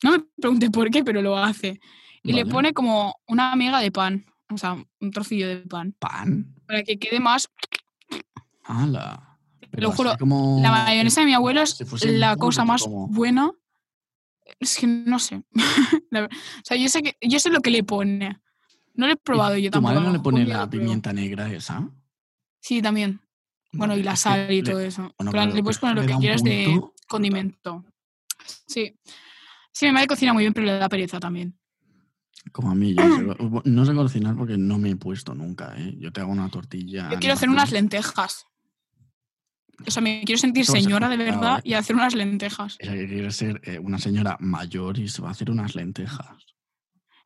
No 0.04 0.12
me 0.12 0.20
pregunte 0.42 0.70
por 0.72 0.90
qué, 0.92 1.04
pero 1.06 1.22
lo 1.22 1.38
hace. 1.38 1.80
Y 2.22 2.34
le 2.34 2.46
pone 2.46 2.74
como 2.74 3.16
una 3.28 3.56
miga 3.56 3.80
de 3.80 3.92
pan, 3.92 4.26
o 4.50 4.58
sea, 4.58 4.74
un 5.00 5.12
trocillo 5.12 5.48
de 5.48 5.58
pan, 5.58 5.94
pan. 5.98 6.56
para 6.68 6.84
que 6.84 6.98
quede 7.00 7.20
más. 7.20 7.50
¡Hala! 8.64 9.38
Pero 9.72 9.90
lo 9.90 9.92
juro, 9.96 10.16
como- 10.18 10.60
La 10.62 10.72
mayonesa 10.72 11.22
de 11.22 11.28
mi 11.28 11.34
abuelo 11.34 11.62
es 11.62 11.72
si 11.98 12.08
la 12.18 12.36
cosa 12.38 12.64
más 12.66 12.84
como- 12.84 13.08
buena. 13.08 13.52
Es 14.60 14.78
que 14.78 14.88
no 14.88 15.20
sé. 15.20 15.44
O 16.12 16.30
sea, 16.64 16.78
yo 16.78 16.88
sé, 16.88 17.02
que, 17.04 17.18
yo 17.22 17.40
sé 17.40 17.50
lo 17.50 17.60
que 17.60 17.72
le 17.72 17.84
pone. 17.84 18.40
No 18.94 19.08
lo 19.08 19.14
he 19.14 19.18
probado 19.18 19.58
yo 19.58 19.70
¿Tu 19.70 19.72
tampoco. 19.74 19.94
madre 19.94 20.06
a 20.06 20.08
no 20.12 20.14
le 20.18 20.24
pone 20.24 20.46
la 20.46 20.70
pimienta 20.70 21.12
negra 21.12 21.52
esa? 21.52 21.90
Sí, 22.62 22.82
también. 22.82 23.20
Bueno, 23.74 23.92
Vale, 23.92 24.00
y 24.02 24.04
la 24.04 24.16
sal 24.16 24.50
y 24.52 24.62
le- 24.62 24.72
todo 24.72 24.80
eso. 24.80 25.14
bueno, 25.18 25.54
le 25.54 25.62
puedes 25.62 25.78
poner 25.80 25.96
lo 25.98 26.06
que 26.06 26.16
quieras 26.16 26.42
de 26.42 26.80
condimento. 27.10 27.84
Sí. 28.68 28.96
Sí, 29.74 29.88
mi 29.88 29.92
madre 29.92 30.08
cocina 30.08 30.32
muy 30.32 30.44
bien, 30.44 30.54
pero 30.54 30.66
le 30.68 30.78
da 30.78 30.88
pereza 30.88 31.20
también. 31.20 31.60
Como 32.52 32.72
a 32.72 32.76
mí, 32.76 32.94
yo 32.94 33.04
no 33.66 33.86
sé- 33.86 33.94
cocinar 33.94 34.36
porque 34.36 34.58
no 34.58 34.78
me 34.78 34.92
he 34.92 34.96
puesto 34.96 35.34
nunca, 35.34 35.76
¿eh? 35.78 35.96
Yo 35.98 36.12
te 36.12 36.22
hago 36.22 36.32
una 36.32 36.50
tortilla. 36.50 37.10
Yo 37.12 37.20
quiero 37.20 37.34
hacer 37.34 37.50
unas 37.50 37.72
lentejas. 37.72 38.46
O 39.86 39.92
sea, 39.92 40.02
me 40.02 40.22
quiero 40.26 40.40
sentir 40.40 40.66
señora 40.66 41.10
de 41.10 41.18
verdad 41.18 41.60
¿eh? 41.60 41.62
y 41.66 41.74
hacer 41.74 41.96
unas 41.96 42.16
lentejas. 42.16 42.78
Ella 42.80 42.94
que 42.94 43.08
quiere 43.08 43.32
ser 43.32 43.62
eh, 43.66 43.80
una 43.80 43.98
señora 44.00 44.38
mayor 44.40 44.98
y 45.00 45.10
se 45.10 45.22
va 45.22 45.30
a 45.30 45.32
hacer 45.32 45.52
unas 45.52 45.76
lentejas. 45.76 46.46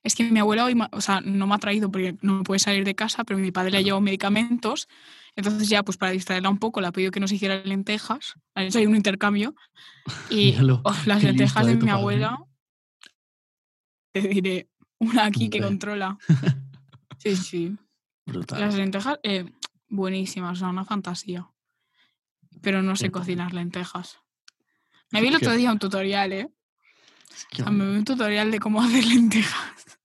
Es 0.02 0.16
que 0.16 0.24
mi 0.32 0.40
abuela 0.40 0.64
hoy, 0.66 0.76
o 0.92 1.02
sea, 1.02 1.20
no 1.22 1.46
me 1.46 1.56
ha 1.56 1.58
traído 1.60 1.92
porque 1.92 2.18
no 2.22 2.42
puede 2.44 2.60
salir 2.60 2.86
de 2.86 2.96
casa, 2.96 3.24
pero 3.26 3.38
mi 3.38 3.52
padre 3.52 3.72
le 3.72 3.78
ha 3.78 3.82
llevado 3.82 4.02
medicamentos. 4.02 4.88
Entonces 5.36 5.68
ya, 5.70 5.84
pues 5.84 5.98
para 5.98 6.12
distraerla 6.14 6.50
un 6.50 6.58
poco, 6.58 6.80
le 6.82 6.88
ha 6.88 6.92
pedido 6.92 7.12
que 7.12 7.20
nos 7.20 7.32
hiciera 7.32 7.62
lentejas. 7.64 8.36
Han 8.56 8.66
hecho 8.66 8.80
ahí 8.80 8.86
un 8.88 8.96
intercambio. 8.96 9.54
Y 10.30 10.52
Míralo, 10.54 10.82
oh, 10.86 10.96
las 11.06 11.22
lentejas 11.24 11.66
de 11.66 11.74
¿eh, 11.74 11.76
tu 11.76 11.86
mi 11.86 11.92
padre? 11.92 12.02
abuela, 12.02 12.40
te 14.12 14.22
diré, 14.22 14.70
una 15.00 15.26
aquí 15.26 15.50
que 15.50 15.62
controla. 15.62 16.18
Sí, 17.22 17.36
sí. 17.36 17.78
Brutal. 18.26 18.62
Las 18.62 18.76
lentejas, 18.76 19.20
eh, 19.24 19.44
buenísimas, 19.90 20.54
o 20.54 20.56
sea, 20.60 20.70
una 20.70 20.86
fantasía. 20.86 21.50
Pero 22.62 22.82
no 22.82 22.96
sé 22.96 23.12
cocinar 23.12 23.54
lentejas. 23.54 24.20
Me 25.12 25.20
vi 25.22 25.28
el 25.28 25.36
otro 25.36 25.52
día 25.54 25.70
un 25.72 25.80
tutorial, 25.80 26.32
¿eh? 26.32 26.50
Qué 27.50 27.62
O 27.62 27.66
sea, 27.66 27.74
me 27.74 27.90
vi 27.90 27.98
un 27.98 28.06
tutorial 28.06 28.52
de 28.52 28.60
cómo 28.60 28.82
hacer 28.84 29.04
lentejas. 29.06 30.00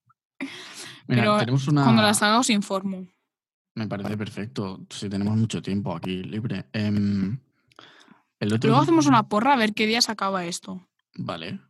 Mira, 1.07 1.21
pero 1.23 1.37
tenemos 1.37 1.67
una. 1.69 1.83
Cuando 1.83 2.01
las 2.01 2.21
haga 2.21 2.39
os 2.39 2.49
informo. 2.49 3.07
Me 3.75 3.87
parece 3.87 4.17
perfecto. 4.17 4.85
Si 4.89 5.07
tenemos 5.07 5.37
mucho 5.37 5.61
tiempo 5.61 5.95
aquí 5.95 6.21
libre. 6.23 6.65
Em, 6.73 7.39
el 8.41 8.53
otro 8.53 8.67
Luego 8.69 8.81
día- 8.81 8.83
hacemos 8.83 9.05
una 9.05 9.29
porra 9.29 9.53
a 9.53 9.57
ver 9.57 9.73
qué 9.73 9.87
día 9.87 10.01
se 10.01 10.11
acaba 10.11 10.45
esto. 10.45 10.89
Vale. 11.15 11.61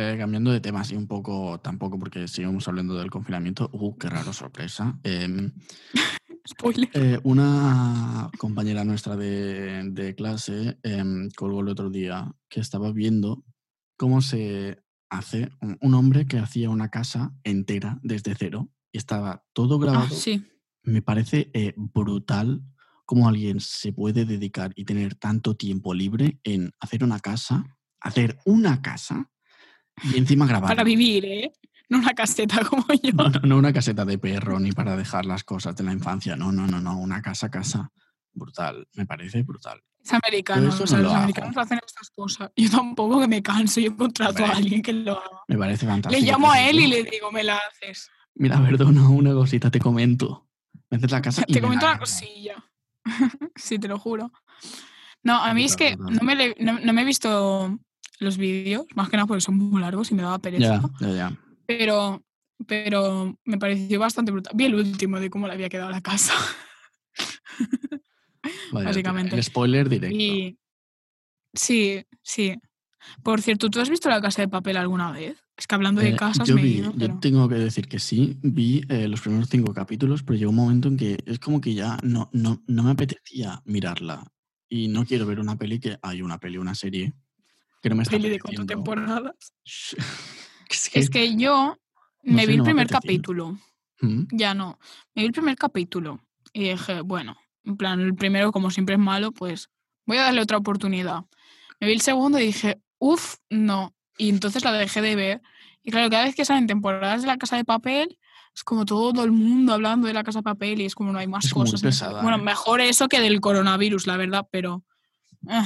Eh, 0.00 0.16
cambiando 0.16 0.52
de 0.52 0.60
tema, 0.60 0.82
así 0.82 0.94
un 0.94 1.08
poco, 1.08 1.58
tampoco 1.58 1.98
porque 1.98 2.28
seguimos 2.28 2.68
hablando 2.68 2.94
del 2.94 3.10
confinamiento. 3.10 3.68
Uh, 3.72 3.96
qué 3.98 4.08
raro, 4.08 4.32
sorpresa. 4.32 4.96
Em, 5.02 5.52
Spoiler. 6.46 6.88
eh, 6.94 7.18
una 7.24 8.30
compañera 8.38 8.84
nuestra 8.84 9.16
de, 9.16 9.90
de 9.90 10.14
clase 10.14 10.78
em, 10.84 11.28
colgó 11.30 11.62
el 11.62 11.68
otro 11.68 11.90
día 11.90 12.32
que 12.48 12.60
estaba 12.60 12.92
viendo 12.92 13.44
cómo 13.96 14.22
se 14.22 14.84
hace 15.10 15.50
un, 15.60 15.76
un 15.80 15.94
hombre 15.94 16.26
que 16.26 16.38
hacía 16.38 16.70
una 16.70 16.90
casa 16.90 17.34
entera 17.42 17.98
desde 18.02 18.36
cero 18.36 18.70
y 18.92 18.98
estaba 18.98 19.44
todo 19.52 19.80
grabado. 19.80 20.06
Ah, 20.08 20.14
sí. 20.14 20.44
Me 20.84 21.02
parece 21.02 21.50
eh, 21.54 21.74
brutal 21.76 22.62
cómo 23.04 23.28
alguien 23.28 23.58
se 23.58 23.92
puede 23.92 24.24
dedicar 24.24 24.70
y 24.76 24.84
tener 24.84 25.16
tanto 25.16 25.56
tiempo 25.56 25.92
libre 25.92 26.38
en 26.44 26.70
hacer 26.78 27.02
una 27.02 27.18
casa, 27.18 27.64
hacer 28.00 28.38
una 28.44 28.80
casa 28.80 29.28
y 30.02 30.18
encima 30.18 30.46
grabar. 30.46 30.68
Para 30.68 30.84
vivir, 30.84 31.24
¿eh? 31.24 31.52
No 31.88 31.98
una 31.98 32.12
caseta 32.14 32.64
como 32.68 32.84
yo. 33.02 33.12
No, 33.12 33.28
no, 33.30 33.40
no 33.40 33.56
una 33.58 33.72
caseta 33.72 34.04
de 34.04 34.18
perro 34.18 34.58
ni 34.60 34.72
para 34.72 34.96
dejar 34.96 35.24
las 35.26 35.44
cosas 35.44 35.74
de 35.76 35.84
la 35.84 35.92
infancia. 35.92 36.36
No, 36.36 36.52
no, 36.52 36.66
no, 36.66 36.80
no. 36.80 36.98
Una 36.98 37.22
casa, 37.22 37.50
casa. 37.50 37.90
Brutal. 38.32 38.86
Me 38.94 39.06
parece 39.06 39.42
brutal. 39.42 39.82
Es 40.04 40.12
americano. 40.12 40.68
eso 40.68 40.84
o 40.84 40.86
sea, 40.86 40.98
no 40.98 41.02
los 41.04 41.12
lo 41.12 41.16
hago. 41.16 41.22
americanos 41.24 41.56
hacen 41.56 41.80
estas 41.84 42.10
cosas. 42.10 42.50
Yo 42.56 42.70
tampoco 42.70 43.20
que 43.20 43.26
me 43.28 43.42
canso. 43.42 43.80
Yo 43.80 43.96
contrato 43.96 44.44
a 44.44 44.50
alguien 44.50 44.80
que 44.82 44.92
lo 44.92 45.12
haga. 45.18 45.40
Me 45.48 45.56
parece 45.58 45.86
fantástico. 45.86 46.20
Le 46.24 46.30
llamo 46.30 46.50
a 46.52 46.60
él 46.68 46.80
y 46.80 46.86
le 46.86 47.02
digo, 47.04 47.32
me 47.32 47.42
la 47.42 47.56
haces. 47.58 48.08
Mira, 48.34 48.62
perdona, 48.62 49.08
una 49.08 49.32
cosita 49.32 49.70
te 49.70 49.80
comento. 49.80 50.46
Me 50.90 50.98
haces 50.98 51.10
la 51.10 51.20
casa 51.22 51.42
Te 51.42 51.54
me 51.54 51.60
comento 51.62 51.86
la 51.86 51.92
una 51.92 52.00
cosilla. 52.00 52.64
sí, 53.56 53.78
te 53.78 53.88
lo 53.88 53.98
juro. 53.98 54.30
No, 55.22 55.42
a 55.42 55.52
mí 55.52 55.64
es 55.64 55.74
que 55.76 55.96
no 55.96 56.20
me, 56.22 56.36
le- 56.36 56.56
no, 56.60 56.78
no 56.78 56.92
me 56.92 57.02
he 57.02 57.04
visto 57.04 57.76
los 58.18 58.36
vídeos, 58.36 58.86
más 58.94 59.08
que 59.08 59.16
nada 59.16 59.26
porque 59.26 59.40
son 59.40 59.56
muy 59.56 59.80
largos 59.80 60.10
y 60.10 60.14
me 60.14 60.22
daba 60.22 60.38
pereza. 60.38 60.82
Pero, 61.66 62.24
pero 62.66 63.38
me 63.44 63.58
pareció 63.58 64.00
bastante 64.00 64.32
brutal. 64.32 64.52
Vi 64.56 64.64
el 64.64 64.74
último 64.74 65.20
de 65.20 65.30
cómo 65.30 65.46
le 65.46 65.52
había 65.52 65.68
quedado 65.68 65.90
la 65.90 66.00
casa. 66.00 66.32
Vaya, 68.72 68.88
Básicamente. 68.88 69.36
El 69.36 69.42
spoiler 69.42 69.88
directo. 69.88 70.16
Y 70.16 70.58
sí, 71.54 72.04
sí. 72.22 72.54
Por 73.22 73.40
cierto, 73.40 73.70
¿tú 73.70 73.80
has 73.80 73.88
visto 73.88 74.08
la 74.08 74.20
casa 74.20 74.42
de 74.42 74.48
papel 74.48 74.76
alguna 74.76 75.12
vez? 75.12 75.36
Es 75.56 75.66
que 75.66 75.74
hablando 75.74 76.00
de 76.00 76.10
Eh, 76.10 76.16
casas 76.16 76.46
yo 76.46 76.54
me 76.54 76.60
he 76.60 76.64
vi, 76.64 76.82
yo 76.82 77.18
tengo 77.20 77.48
que 77.48 77.56
decir 77.56 77.88
que 77.88 77.98
sí, 77.98 78.38
vi 78.42 78.82
eh, 78.88 79.08
los 79.08 79.20
primeros 79.20 79.48
cinco 79.48 79.72
capítulos, 79.72 80.22
pero 80.22 80.38
llegó 80.38 80.50
un 80.50 80.56
momento 80.56 80.88
en 80.88 80.96
que 80.96 81.18
es 81.26 81.38
como 81.38 81.60
que 81.60 81.74
ya 81.74 81.98
no, 82.02 82.30
no, 82.32 82.62
no 82.66 82.82
me 82.82 82.90
apetecía 82.90 83.60
mirarla. 83.64 84.24
Y 84.68 84.88
no 84.88 85.04
quiero 85.04 85.26
ver 85.26 85.40
una 85.40 85.56
peli 85.56 85.80
que 85.80 85.98
hay 86.02 86.22
una 86.22 86.38
peli, 86.38 86.58
una 86.58 86.74
serie 86.74 87.14
que 87.82 87.88
no 87.90 87.96
me 87.96 88.02
está 88.02 88.16
peli 88.16 88.28
de 88.28 88.40
cuatro 88.40 88.66
temporadas. 88.66 89.34
es 89.64 89.96
que, 90.92 90.98
Es 91.00 91.10
que 91.10 91.36
yo 91.36 91.76
no 92.22 92.34
me 92.34 92.42
sé, 92.42 92.46
vi 92.46 92.52
el 92.54 92.58
no 92.58 92.64
me 92.64 92.68
primer 92.70 92.88
capítulo. 92.88 93.58
¿Mm? 94.00 94.22
Ya 94.32 94.54
no. 94.54 94.78
Me 95.14 95.22
vi 95.22 95.26
el 95.26 95.32
primer 95.32 95.56
capítulo 95.56 96.20
y 96.52 96.70
dije, 96.70 97.00
bueno, 97.02 97.36
en 97.64 97.76
plan, 97.76 98.00
el 98.00 98.14
primero, 98.14 98.52
como 98.52 98.70
siempre 98.70 98.94
es 98.94 99.00
malo, 99.00 99.32
pues 99.32 99.68
voy 100.06 100.16
a 100.18 100.22
darle 100.22 100.40
otra 100.42 100.56
oportunidad. 100.58 101.24
Me 101.80 101.86
vi 101.86 101.92
el 101.94 102.00
segundo 102.00 102.38
y 102.38 102.46
dije, 102.46 102.80
uff, 102.98 103.36
no. 103.50 103.94
Y 104.16 104.28
entonces 104.30 104.64
la 104.64 104.72
dejé 104.72 105.00
de 105.00 105.14
ver. 105.16 105.42
Y 105.82 105.90
claro, 105.90 106.10
cada 106.10 106.24
vez 106.24 106.34
que 106.34 106.44
salen 106.44 106.66
temporadas 106.66 107.22
de 107.22 107.28
la 107.28 107.36
casa 107.38 107.56
de 107.56 107.64
papel, 107.64 108.18
Es 108.54 108.64
como 108.64 108.84
todo 108.84 109.22
el 109.24 109.30
mundo 109.30 109.72
hablando 109.72 110.08
de 110.08 110.12
la 110.14 110.24
casa 110.24 110.40
de 110.40 110.42
papel 110.42 110.80
y 110.80 110.84
es 110.86 110.94
como 110.96 111.12
no 111.12 111.18
hay 111.20 111.28
más 111.28 111.44
Es 111.44 111.54
cosas. 111.54 111.80
pesada, 111.80 112.22
bueno, 112.22 112.38
¿eh? 112.38 112.42
mejor 112.42 112.80
eso 112.80 113.06
que 113.08 113.20
del 113.20 113.40
coronavirus, 113.40 114.06
la 114.08 114.16
verdad, 114.16 114.48
pero. 114.50 114.84
eh. 115.48 115.62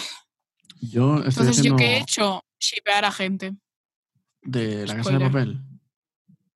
Yo 0.83 1.15
estoy 1.19 1.29
Entonces, 1.29 1.59
haciendo 1.59 1.71
¿yo 1.71 1.77
qué 1.77 1.85
he 1.95 1.99
hecho? 2.01 2.45
Shipear 2.59 3.05
a 3.05 3.13
gente. 3.13 3.55
de 4.43 4.87
la 4.87 4.97
casa 4.97 5.11
de 5.13 5.21
papel. 5.21 5.61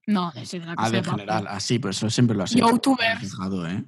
No, 0.09 0.33
de 0.33 0.41
la 0.41 0.75
casa 0.75 0.75
Ah, 0.77 0.91
de 0.91 1.03
papel. 1.03 1.21
general. 1.21 1.47
Ah, 1.49 1.61
sí, 1.61 1.79
pero 1.79 1.91
eso 1.93 2.11
siempre 2.11 2.37
lo 2.37 2.43
has 2.45 2.53
hecho. 2.55 2.69
Youtubers. 2.69 3.21
Fijado, 3.21 3.67
¿eh? 3.69 3.85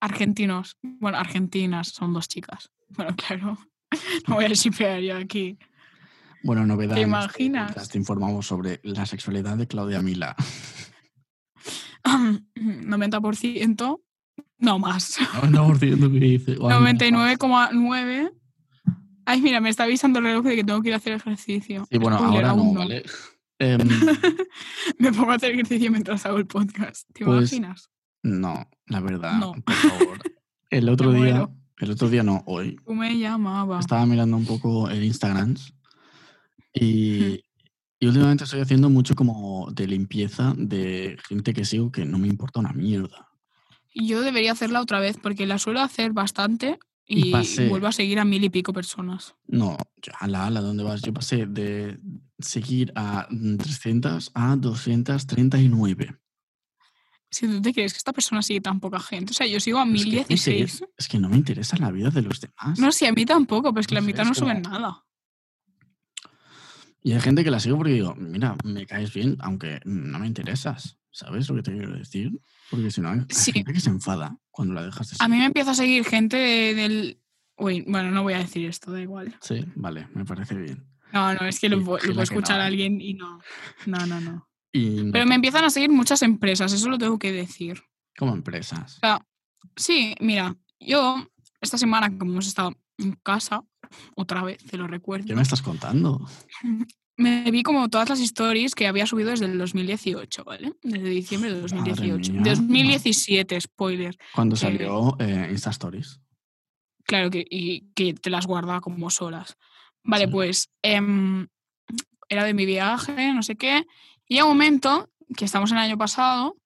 Argentinos. 0.00 0.76
Bueno, 0.82 1.18
argentinas, 1.18 1.88
son 1.88 2.12
dos 2.12 2.26
chicas. 2.28 2.70
Bueno, 2.96 3.14
claro. 3.16 3.56
No 4.28 4.34
voy 4.36 4.44
a 4.46 4.48
shipear 4.48 5.00
yo 5.00 5.16
aquí. 5.16 5.56
Bueno, 6.42 6.64
novedad. 6.66 6.94
¿Te 6.94 7.00
este 7.02 7.08
imaginas? 7.08 7.68
podcast 7.72 7.92
Te 7.92 7.98
informamos 7.98 8.46
sobre 8.46 8.80
la 8.82 9.04
sexualidad 9.06 9.56
de 9.58 9.66
Claudia 9.66 10.00
Mila. 10.02 10.34
90%, 12.04 14.00
no 14.58 14.78
más. 14.78 15.18
90% 15.18 16.12
que 16.12 16.18
dice. 16.18 16.56
o 16.58 16.68
algo 16.70 16.80
más. 16.80 16.94
99,9. 16.94 18.32
Ay, 19.30 19.40
mira, 19.42 19.60
me 19.60 19.68
está 19.68 19.84
avisando 19.84 20.18
el 20.18 20.24
reloj 20.24 20.44
de 20.44 20.56
que 20.56 20.64
tengo 20.64 20.82
que 20.82 20.88
ir 20.88 20.94
a 20.94 20.96
hacer 20.96 21.12
ejercicio. 21.12 21.86
Y 21.90 21.98
bueno, 21.98 22.18
Spoiler, 22.18 22.44
ahora 22.46 22.62
no, 22.62 22.72
¿vale? 22.74 23.02
Em, 23.58 23.78
Me 24.98 25.12
pongo 25.12 25.30
a 25.30 25.34
hacer 25.36 25.52
ejercicio 25.52 25.90
mientras 25.90 26.26
hago 26.26 26.38
el 26.38 26.46
podcast. 26.46 27.08
¿Te 27.12 27.24
Pues, 27.24 27.52
imaginas? 27.52 27.90
no, 28.22 28.68
la 28.86 29.00
verdad, 29.00 29.38
No. 29.38 29.52
por 29.52 29.74
favor. 29.74 30.18
El 30.70 30.88
otro 30.88 31.10
Me 31.10 31.16
día, 31.24 31.34
muero. 31.34 31.54
el 31.78 31.90
otro 31.90 32.08
día 32.08 32.22
no, 32.22 32.42
hoy, 32.46 32.76
Tú 32.84 32.94
me 32.94 33.18
llamaba. 33.18 33.80
estaba 33.80 34.06
mirando 34.06 34.36
un 34.36 34.46
poco 34.46 34.88
el 34.88 35.02
Instagram 35.04 35.56
y, 36.72 37.42
y 37.98 38.06
últimamente 38.06 38.44
estoy 38.44 38.60
haciendo 38.60 38.88
mucho 38.90 39.14
como 39.14 39.68
de 39.72 39.86
limpieza 39.88 40.54
de 40.56 41.16
gente 41.28 41.52
que 41.54 41.64
sigo 41.64 41.90
que 41.90 42.04
no 42.04 42.18
me 42.18 42.28
importa 42.28 42.60
una 42.60 42.72
mierda. 42.72 43.28
Yo 43.94 44.22
debería 44.22 44.52
hacerla 44.52 44.80
otra 44.80 45.00
vez 45.00 45.16
porque 45.20 45.46
la 45.46 45.58
suelo 45.58 45.80
hacer 45.80 46.12
bastante 46.12 46.78
Y 47.12 47.28
y, 47.28 47.32
pasé. 47.32 47.68
vuelvo 47.68 47.88
a 47.88 47.92
seguir 47.92 48.20
a 48.20 48.24
mil 48.24 48.44
y 48.44 48.50
pico 48.50 48.72
personas. 48.72 49.34
No, 49.48 49.76
yo, 50.00 50.12
ala, 50.20 50.46
ala, 50.46 50.60
¿dónde 50.60 50.84
vas? 50.84 51.02
Yo 51.02 51.12
pasé 51.12 51.44
de 51.46 51.98
seguir 52.38 52.92
a 52.94 53.26
mm, 53.28 53.56
300 53.56 54.30
a 54.34 54.54
239. 54.56 56.16
Si 57.32 57.46
tú 57.48 57.60
te 57.60 57.72
crees 57.72 57.92
que 57.92 57.98
esta 57.98 58.12
persona 58.12 58.42
sigue 58.42 58.60
tan 58.60 58.78
poca 58.80 59.00
gente. 59.00 59.32
O 59.32 59.34
sea, 59.34 59.46
yo 59.46 59.58
sigo 59.60 59.78
a 59.80 59.84
1016. 59.84 60.74
interesa- 60.82 60.86
es 60.96 61.08
que 61.08 61.18
no 61.18 61.28
me 61.28 61.36
interesa 61.36 61.76
la 61.78 61.90
vida 61.90 62.10
de 62.10 62.22
los 62.22 62.40
demás. 62.40 62.78
No, 62.78 62.92
sí, 62.92 63.06
a 63.06 63.12
mí 63.12 63.24
tampoco, 63.24 63.72
pero 63.72 63.80
es 63.80 63.86
que 63.88 63.94
No 63.96 64.00
la 64.00 64.06
mitad 64.06 64.24
no 64.24 64.34
suben 64.34 64.62
como- 64.62 64.78
nada. 64.78 65.04
Y 67.02 67.12
hay 67.12 67.20
gente 67.20 67.42
que 67.42 67.50
la 67.50 67.58
sigo 67.60 67.76
porque 67.76 67.92
digo, 67.94 68.14
mira, 68.14 68.56
me 68.62 68.86
caes 68.86 69.12
bien, 69.14 69.36
aunque 69.40 69.80
no 69.84 70.18
me 70.18 70.26
interesas. 70.26 70.98
¿Sabes 71.12 71.48
lo 71.48 71.56
que 71.56 71.62
te 71.62 71.72
quiero 71.72 71.92
decir? 71.92 72.30
Porque 72.70 72.90
si 72.90 73.00
no, 73.00 73.10
hay, 73.10 73.20
Sí. 73.30 73.52
gente 73.52 73.72
que 73.72 73.80
se 73.80 73.90
enfada 73.90 74.38
cuando 74.50 74.74
la 74.74 74.82
dejas 74.84 75.10
de 75.10 75.16
A 75.18 75.28
mí 75.28 75.36
me 75.38 75.46
empieza 75.46 75.72
a 75.72 75.74
seguir 75.74 76.04
gente 76.04 76.36
de- 76.36 76.74
del. 76.74 77.20
Uy, 77.56 77.82
bueno, 77.86 78.10
no 78.10 78.22
voy 78.22 78.32
a 78.34 78.38
decir 78.38 78.64
esto, 78.66 78.90
da 78.92 79.00
igual. 79.02 79.36
Sí, 79.42 79.64
vale, 79.74 80.08
me 80.14 80.24
parece 80.24 80.54
bien. 80.54 80.86
No, 81.12 81.34
no, 81.34 81.40
es 81.46 81.58
que 81.60 81.68
lo, 81.68 81.78
lo 81.78 81.96
que 81.98 82.22
escuchar 82.22 82.58
no. 82.58 82.64
alguien 82.64 83.00
y 83.00 83.14
no. 83.14 83.40
No, 83.86 84.06
no, 84.06 84.20
no. 84.20 84.48
Y 84.72 85.02
no 85.02 85.12
Pero 85.12 85.26
me 85.26 85.34
empiezan 85.34 85.64
a 85.64 85.70
seguir 85.70 85.90
muchas 85.90 86.22
empresas, 86.22 86.72
eso 86.72 86.88
lo 86.88 86.96
tengo 86.98 87.18
que 87.18 87.32
decir. 87.32 87.82
como 88.16 88.32
empresas. 88.34 88.96
O 88.96 89.00
sea, 89.00 89.26
sí, 89.76 90.14
mira, 90.20 90.54
yo 90.78 91.26
esta 91.60 91.76
semana, 91.78 92.16
como 92.16 92.32
hemos 92.32 92.46
estado 92.46 92.72
en 92.98 93.12
casa, 93.22 93.62
otra 94.14 94.42
vez, 94.44 94.58
te 94.64 94.76
lo 94.76 94.86
recuerdo, 94.86 95.26
¿Qué 95.26 95.34
me 95.34 95.42
estás 95.42 95.62
contando? 95.62 96.24
me 97.20 97.50
vi 97.50 97.62
como 97.62 97.88
todas 97.88 98.08
las 98.08 98.20
stories 98.20 98.74
que 98.74 98.86
había 98.86 99.06
subido 99.06 99.30
desde 99.30 99.46
el 99.46 99.56
2018, 99.58 100.44
¿vale? 100.44 100.72
Desde 100.82 101.08
diciembre 101.08 101.50
de 101.52 101.60
Madre 101.62 101.92
2018. 101.92 102.32
mía. 102.32 102.42
2017, 102.44 103.60
spoiler. 103.60 104.16
Cuando 104.34 104.54
que- 104.54 104.60
salió 104.60 105.16
eh, 105.20 105.48
Insta 105.50 105.70
Stories. 105.70 106.20
Claro 107.04 107.30
que, 107.30 107.44
y 107.48 107.92
que 107.94 108.14
te 108.14 108.30
las 108.30 108.46
guarda 108.46 108.80
como 108.80 109.10
solas. 109.10 109.56
Vale, 110.02 110.24
Sí. 110.26 110.30
pues 110.30 110.70
em, 110.82 111.46
era 112.28 112.44
de 112.44 112.54
mi 112.54 112.66
viaje, 112.66 113.32
no 113.32 113.42
sé 113.42 113.56
qué. 113.56 113.86
Y 114.28 114.38
a 114.38 114.44
un 114.44 114.50
momento, 114.50 115.10
que 115.36 115.44
estamos 115.44 115.70
en 115.72 115.78
el 115.78 115.84
año 115.84 115.98
pasado, 115.98 116.56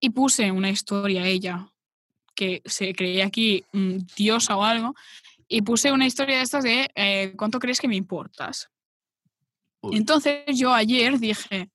y 0.00 0.10
puse 0.10 0.50
una 0.52 0.68
historia 0.70 1.22
a 1.22 1.26
ella, 1.28 1.68
que 2.34 2.60
se 2.64 2.92
creía 2.94 3.26
aquí 3.26 3.64
diosa 4.16 4.56
o 4.56 4.64
algo, 4.64 4.94
y 5.48 5.62
puse 5.62 5.92
una 5.92 6.06
historia 6.06 6.36
de 6.36 6.42
estas 6.42 6.64
de 6.64 6.90
eh, 6.94 7.34
¿cuánto 7.36 7.58
crees 7.58 7.80
que 7.80 7.88
me 7.88 7.96
importas? 7.96 8.68
Uy, 9.82 9.96
Entonces 9.96 10.58
yo 10.58 10.72
ayer 10.72 11.18
dije, 11.18 11.70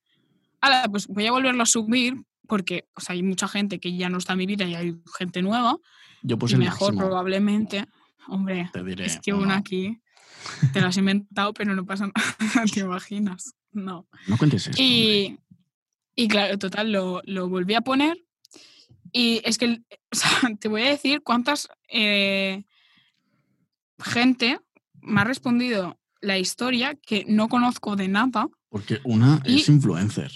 "Ala, 0.60 0.88
pues 0.90 1.06
voy 1.06 1.26
a 1.26 1.32
volverlo 1.32 1.62
a 1.62 1.66
subir, 1.66 2.14
porque 2.46 2.88
o 2.94 3.00
sea, 3.00 3.14
hay 3.14 3.22
mucha 3.22 3.46
gente 3.46 3.78
que 3.78 3.96
ya 3.96 4.08
no 4.08 4.18
está 4.18 4.32
en 4.32 4.38
mi 4.38 4.46
vida 4.46 4.64
y 4.64 4.74
hay 4.74 4.96
gente 5.16 5.42
nueva, 5.42 5.76
yo 6.22 6.38
puse 6.38 6.54
y 6.54 6.56
el 6.56 6.64
mejor 6.64 6.94
máximo, 6.94 7.06
probablemente. 7.06 7.86
Hombre, 8.26 8.70
te 8.72 8.82
diré. 8.82 9.06
es 9.06 9.20
que 9.20 9.32
uno. 9.32 9.44
una 9.44 9.56
aquí 9.58 10.00
te 10.72 10.80
las 10.80 10.96
he 10.96 11.00
inventado, 11.00 11.52
pero 11.52 11.74
no 11.74 11.84
pasa 11.86 12.06
nada, 12.54 12.66
te 12.72 12.80
imaginas. 12.80 13.54
No. 13.72 14.06
No 14.26 14.38
cuentes 14.38 14.66
hombre. 14.66 14.82
Y, 14.82 15.38
y 16.14 16.28
claro, 16.28 16.58
total, 16.58 16.92
lo, 16.92 17.22
lo 17.24 17.48
volví 17.48 17.74
a 17.74 17.80
poner. 17.80 18.24
Y 19.12 19.40
es 19.44 19.58
que, 19.58 19.82
o 20.12 20.16
sea, 20.16 20.30
te 20.60 20.68
voy 20.68 20.82
a 20.82 20.90
decir 20.90 21.22
cuántas 21.22 21.68
eh, 21.88 22.64
gente 24.00 24.60
me 25.00 25.20
ha 25.20 25.24
respondido 25.24 25.98
la 26.20 26.38
historia 26.38 26.94
que 26.94 27.24
no 27.28 27.48
conozco 27.48 27.96
de 27.96 28.08
nada. 28.08 28.48
Porque 28.68 29.00
una 29.04 29.40
y- 29.44 29.56
es 29.60 29.68
influencer. 29.68 30.30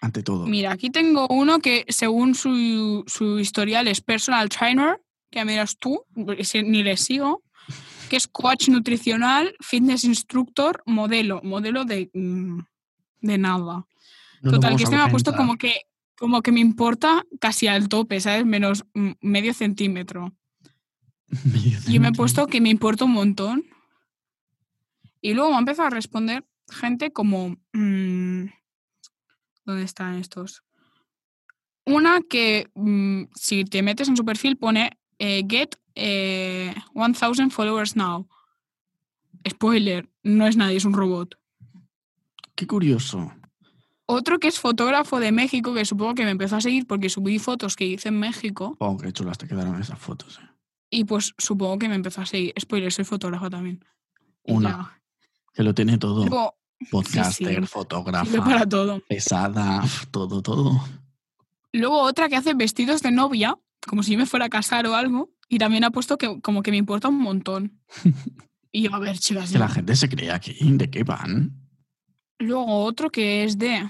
Ante 0.00 0.22
todo. 0.22 0.46
Mira, 0.46 0.72
aquí 0.72 0.90
tengo 0.90 1.26
uno 1.28 1.58
que 1.58 1.84
según 1.88 2.34
su, 2.34 3.02
su 3.06 3.38
historial 3.38 3.88
es 3.88 4.00
personal 4.00 4.48
trainer, 4.48 5.00
que 5.30 5.44
miras 5.44 5.76
tú, 5.78 6.04
ni 6.14 6.82
le 6.82 6.96
sigo, 6.96 7.42
que 8.08 8.16
es 8.16 8.28
coach 8.28 8.68
nutricional, 8.68 9.54
fitness 9.60 10.04
instructor, 10.04 10.82
modelo, 10.86 11.40
modelo 11.42 11.84
de, 11.84 12.10
mm, 12.14 12.60
de 13.22 13.38
nada. 13.38 13.86
No 14.42 14.50
Total, 14.52 14.76
que 14.76 14.84
este 14.84 14.94
me 14.96 15.02
ha 15.02 15.10
puesto 15.10 15.34
como 15.34 15.56
que, 15.56 15.74
como 16.16 16.42
que 16.42 16.52
me 16.52 16.60
importa 16.60 17.24
casi 17.40 17.66
al 17.66 17.88
tope, 17.88 18.20
¿sabes? 18.20 18.44
Menos 18.44 18.84
mm, 18.94 19.12
medio 19.22 19.54
centímetro. 19.54 20.32
Medio 21.44 21.58
Y 21.58 21.70
yo 21.70 21.70
me 21.72 21.76
he 21.78 21.80
centímetro. 21.80 22.16
puesto 22.16 22.46
que 22.46 22.60
me 22.60 22.68
importa 22.68 23.04
un 23.06 23.12
montón. 23.12 23.64
Y 25.26 25.34
luego 25.34 25.50
me 25.50 25.56
ha 25.56 25.58
empezado 25.58 25.88
a 25.88 25.90
responder 25.90 26.46
gente 26.70 27.12
como... 27.12 27.56
mm, 27.72 28.44
¿Dónde 29.64 29.82
están 29.82 30.14
estos? 30.18 30.62
Una 31.84 32.20
que 32.20 32.70
mm, 32.76 33.24
si 33.34 33.64
te 33.64 33.82
metes 33.82 34.06
en 34.08 34.16
su 34.16 34.24
perfil 34.24 34.56
pone 34.56 35.00
eh, 35.18 35.42
get 35.48 35.74
eh, 35.96 36.72
1000 36.94 37.50
followers 37.50 37.96
now. 37.96 38.28
Spoiler, 39.48 40.08
no 40.22 40.46
es 40.46 40.56
nadie, 40.56 40.76
es 40.76 40.84
un 40.84 40.92
robot. 40.92 41.34
Qué 42.54 42.68
curioso. 42.68 43.32
Otro 44.06 44.38
que 44.38 44.46
es 44.46 44.60
fotógrafo 44.60 45.18
de 45.18 45.32
México, 45.32 45.74
que 45.74 45.84
supongo 45.84 46.14
que 46.14 46.24
me 46.24 46.30
empezó 46.30 46.54
a 46.54 46.60
seguir 46.60 46.86
porque 46.86 47.08
subí 47.08 47.40
fotos 47.40 47.74
que 47.74 47.84
hice 47.84 48.10
en 48.10 48.20
México. 48.20 48.76
Oh, 48.78 48.96
qué 48.96 49.12
chulas 49.12 49.38
te 49.38 49.48
quedaron 49.48 49.80
esas 49.80 49.98
fotos. 49.98 50.38
eh. 50.38 50.48
Y 50.88 51.02
pues 51.02 51.34
supongo 51.36 51.80
que 51.80 51.88
me 51.88 51.96
empezó 51.96 52.20
a 52.20 52.26
seguir. 52.26 52.54
Spoiler, 52.60 52.92
soy 52.92 53.04
fotógrafa 53.04 53.50
también. 53.50 53.84
Una. 54.44 54.96
Que 55.56 55.62
lo 55.62 55.74
tiene 55.74 55.98
todo. 55.98 56.26
Luego, 56.26 56.54
Podcaster, 56.90 57.60
sí. 57.62 57.66
fotógrafa, 57.66 58.44
para 58.44 58.68
todo. 58.68 59.00
pesada, 59.08 59.82
todo, 60.10 60.42
todo. 60.42 60.80
Luego 61.72 62.00
otra 62.02 62.28
que 62.28 62.36
hace 62.36 62.54
vestidos 62.54 63.02
de 63.02 63.10
novia, 63.10 63.58
como 63.86 64.02
si 64.02 64.12
yo 64.12 64.18
me 64.18 64.26
fuera 64.26 64.46
a 64.46 64.50
casar 64.50 64.86
o 64.86 64.94
algo, 64.94 65.30
y 65.48 65.58
también 65.58 65.84
ha 65.84 65.90
puesto 65.90 66.18
que 66.18 66.40
como 66.40 66.62
que 66.62 66.70
me 66.70 66.76
importa 66.76 67.08
un 67.08 67.18
montón. 67.18 67.80
Y 68.72 68.82
yo, 68.82 68.94
a 68.94 68.98
ver, 68.98 69.18
chicas, 69.18 69.50
Que 69.52 69.58
la 69.58 69.70
gente 69.70 69.96
se 69.96 70.06
cree 70.06 70.30
aquí. 70.30 70.54
¿De 70.60 70.90
qué 70.90 71.02
van? 71.02 71.66
Luego 72.38 72.84
otro 72.84 73.08
que 73.10 73.44
es 73.44 73.56
de 73.56 73.88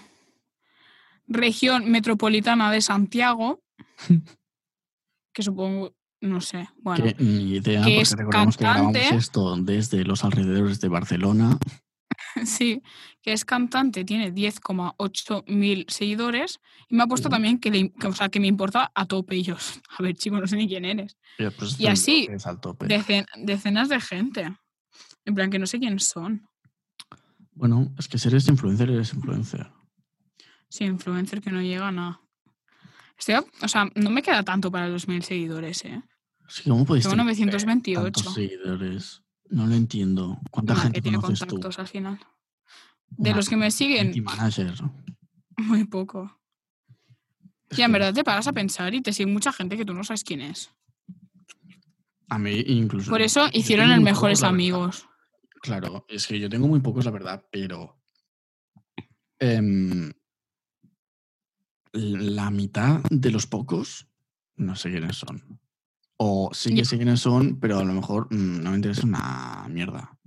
región 1.26 1.90
metropolitana 1.90 2.70
de 2.70 2.80
Santiago, 2.80 3.64
que 5.32 5.42
supongo, 5.42 5.92
no 6.20 6.40
sé, 6.40 6.68
bueno, 6.78 7.04
que 7.04 7.14
ni 7.22 7.56
idea, 7.56 7.80
que 7.84 7.90
porque 7.90 8.00
es 8.00 8.12
recordamos 8.12 8.56
que 8.56 8.64
grabamos 8.64 8.92
cantante. 8.94 9.16
esto 9.16 9.56
desde 9.56 10.04
los 10.04 10.24
alrededores 10.24 10.80
de 10.80 10.88
Barcelona. 10.88 11.58
sí, 12.44 12.82
que 13.22 13.32
es 13.32 13.44
cantante, 13.44 14.04
tiene 14.04 14.32
10,8 14.32 15.44
mil 15.48 15.84
seguidores, 15.88 16.60
y 16.88 16.94
me 16.96 17.02
ha 17.02 17.06
puesto 17.06 17.28
también 17.28 17.58
que, 17.58 17.70
le, 17.70 17.92
que, 17.92 18.06
o 18.06 18.12
sea, 18.12 18.28
que 18.28 18.40
me 18.40 18.46
importa 18.46 18.90
a 18.94 19.06
tope. 19.06 19.42
Yo, 19.42 19.56
a 19.98 20.02
ver, 20.02 20.14
chico, 20.16 20.40
no 20.40 20.46
sé 20.46 20.56
ni 20.56 20.68
quién 20.68 20.84
eres. 20.84 21.16
Y, 21.38 21.48
pues, 21.50 21.78
Y 21.80 21.86
así. 21.86 22.28
Decen- 22.28 23.26
decenas 23.36 23.88
de 23.88 24.00
gente. 24.00 24.56
En 25.24 25.34
plan, 25.34 25.50
que 25.50 25.58
no 25.58 25.66
sé 25.66 25.78
quién 25.78 25.98
son. 25.98 26.46
Bueno, 27.52 27.92
es 27.98 28.06
que 28.06 28.18
si 28.18 28.28
eres 28.28 28.46
influencer, 28.48 28.90
eres 28.90 29.12
influencer. 29.12 29.66
Sí, 30.68 30.84
influencer 30.84 31.40
que 31.40 31.50
no 31.50 31.60
llegan 31.62 31.98
a. 31.98 32.20
Estoy 33.18 33.34
a- 33.36 33.44
o 33.62 33.68
sea, 33.68 33.90
no 33.94 34.10
me 34.10 34.22
queda 34.22 34.42
tanto 34.42 34.70
para 34.70 34.88
los 34.88 35.08
mil 35.08 35.22
seguidores, 35.22 35.84
¿eh? 35.84 36.02
Que, 36.62 36.70
¿Cómo 36.70 36.84
podéis 36.84 37.04
Tengo 37.04 37.16
tener 37.16 37.26
928. 37.26 38.12
tantos 38.12 38.34
seguidores? 38.34 39.22
No 39.48 39.66
lo 39.66 39.74
entiendo. 39.74 40.38
¿Cuánta 40.50 40.76
gente 40.76 40.98
que 40.98 41.02
tiene 41.02 41.18
conoces 41.18 41.40
tú? 41.40 41.46
contactos 41.56 41.78
al 41.78 41.88
final. 41.88 42.18
De 43.08 43.30
Una 43.30 43.36
los 43.36 43.48
que 43.48 43.56
me 43.56 43.70
siguen, 43.70 44.12
manager. 44.24 44.74
muy 45.56 45.84
poco. 45.84 46.40
Es 47.70 47.78
Y 47.78 47.82
en 47.82 47.88
que 47.88 47.92
verdad 47.98 48.14
te 48.14 48.22
paras 48.24 48.46
a 48.46 48.52
pensar 48.52 48.94
y 48.94 49.00
te 49.00 49.12
sigue 49.12 49.30
mucha 49.30 49.52
gente 49.52 49.76
que 49.76 49.84
tú 49.84 49.94
no 49.94 50.04
sabes 50.04 50.22
quién 50.24 50.40
es. 50.40 50.70
A 52.28 52.38
mí 52.38 52.60
incluso... 52.66 53.10
Por 53.10 53.22
eso 53.22 53.48
hicieron 53.52 53.90
el 53.92 54.00
Mejores. 54.00 54.42
Amigos. 54.42 55.06
Claro, 55.62 56.04
es 56.08 56.26
que 56.26 56.38
yo 56.38 56.48
tengo 56.48 56.68
muy 56.68 56.80
pocos, 56.80 57.04
la 57.04 57.10
verdad, 57.12 57.44
pero 57.50 58.00
em, 59.38 60.12
la 61.96 62.50
mitad 62.50 63.00
de 63.10 63.30
los 63.30 63.46
pocos 63.46 64.06
no 64.56 64.74
sé 64.76 64.90
quiénes 64.90 65.16
son. 65.16 65.60
O 66.18 66.50
sí 66.52 66.74
que 66.74 66.84
sé 66.84 66.96
quiénes 66.96 67.20
son, 67.20 67.60
pero 67.60 67.78
a 67.78 67.84
lo 67.84 67.92
mejor 67.92 68.26
mm, 68.30 68.62
no 68.62 68.70
me 68.70 68.76
interesa 68.76 69.06
una 69.06 69.66
mierda. 69.68 70.18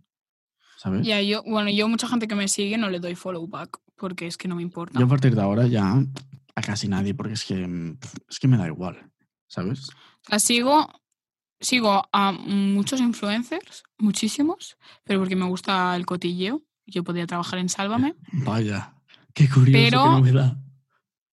¿Sabes? 0.77 1.05
Ya, 1.05 1.21
yo, 1.21 1.43
bueno, 1.43 1.69
yo 1.71 1.89
mucha 1.89 2.07
gente 2.07 2.27
que 2.27 2.35
me 2.35 2.47
sigue 2.47 2.77
no 2.77 2.89
le 2.89 2.99
doy 2.99 3.15
follow 3.15 3.47
back 3.47 3.79
porque 3.97 4.27
es 4.27 4.37
que 4.37 4.47
no 4.47 4.55
me 4.55 4.61
importa. 4.61 4.97
Yo 4.99 5.05
a 5.05 5.09
partir 5.09 5.35
de 5.35 5.41
ahora 5.41 5.67
ya 5.67 5.95
a 6.55 6.61
casi 6.61 6.87
nadie, 6.87 7.13
porque 7.13 7.33
es 7.33 7.43
que, 7.43 7.95
es 8.29 8.39
que 8.39 8.47
me 8.47 8.57
da 8.57 8.67
igual, 8.67 9.11
¿sabes? 9.47 9.89
Sigo, 10.37 10.87
sigo 11.59 12.03
a 12.13 12.31
muchos 12.31 13.01
influencers, 13.01 13.83
muchísimos, 13.97 14.77
pero 15.03 15.19
porque 15.19 15.35
me 15.35 15.45
gusta 15.45 15.95
el 15.95 16.05
cotilleo. 16.05 16.61
Yo 16.85 17.03
podría 17.03 17.27
trabajar 17.27 17.59
en 17.59 17.69
Sálvame. 17.69 18.15
Vaya, 18.31 18.95
qué 19.33 19.49
curioso, 19.49 19.71
Pero- 19.89 20.03
qué 20.03 20.09
novedad. 20.09 20.57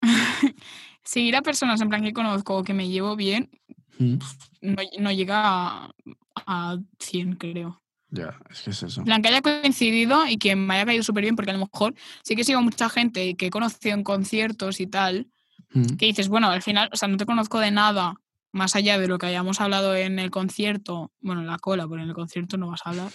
Seguir 1.04 1.36
a 1.36 1.42
personas 1.42 1.80
en 1.80 1.88
plan 1.88 2.02
que 2.02 2.12
conozco 2.12 2.56
o 2.56 2.64
que 2.64 2.74
me 2.74 2.88
llevo 2.88 3.16
bien 3.16 3.50
Mm, 3.98 4.18
no, 4.60 4.82
no 4.98 5.10
llega 5.12 5.40
a, 5.46 5.90
a 6.34 6.76
100, 6.98 7.36
creo. 7.36 7.82
Ya, 8.10 8.38
es 8.50 8.60
que 8.60 8.70
es 8.70 8.82
eso. 8.82 9.00
En 9.00 9.04
plan, 9.06 9.22
que 9.22 9.28
haya 9.28 9.40
coincidido 9.40 10.26
y 10.26 10.36
que 10.36 10.54
me 10.54 10.74
haya 10.74 10.84
caído 10.84 11.02
súper 11.02 11.22
bien, 11.22 11.34
porque 11.34 11.50
a 11.50 11.54
lo 11.54 11.60
mejor 11.60 11.94
sí 12.22 12.36
que 12.36 12.44
sigo 12.44 12.58
a 12.58 12.62
mucha 12.62 12.90
gente 12.90 13.34
que 13.36 13.46
he 13.46 13.50
conocido 13.50 13.94
en 13.94 14.04
conciertos 14.04 14.80
y 14.80 14.86
tal, 14.86 15.28
Mm, 15.70 15.96
que 15.96 16.06
dices, 16.06 16.28
bueno, 16.28 16.48
al 16.50 16.60
final, 16.62 16.90
o 16.92 16.96
sea, 16.96 17.08
no 17.08 17.16
te 17.16 17.24
conozco 17.24 17.58
de 17.58 17.70
nada 17.70 18.14
más 18.52 18.76
allá 18.76 18.98
de 18.98 19.08
lo 19.08 19.16
que 19.18 19.26
hayamos 19.26 19.60
hablado 19.62 19.96
en 19.96 20.18
el 20.18 20.30
concierto, 20.30 21.10
bueno, 21.20 21.40
en 21.40 21.46
la 21.46 21.58
cola, 21.58 21.88
porque 21.88 22.02
en 22.02 22.08
el 22.10 22.14
concierto 22.14 22.58
no 22.58 22.68
vas 22.68 22.82
a 22.84 22.90
hablar, 22.90 23.12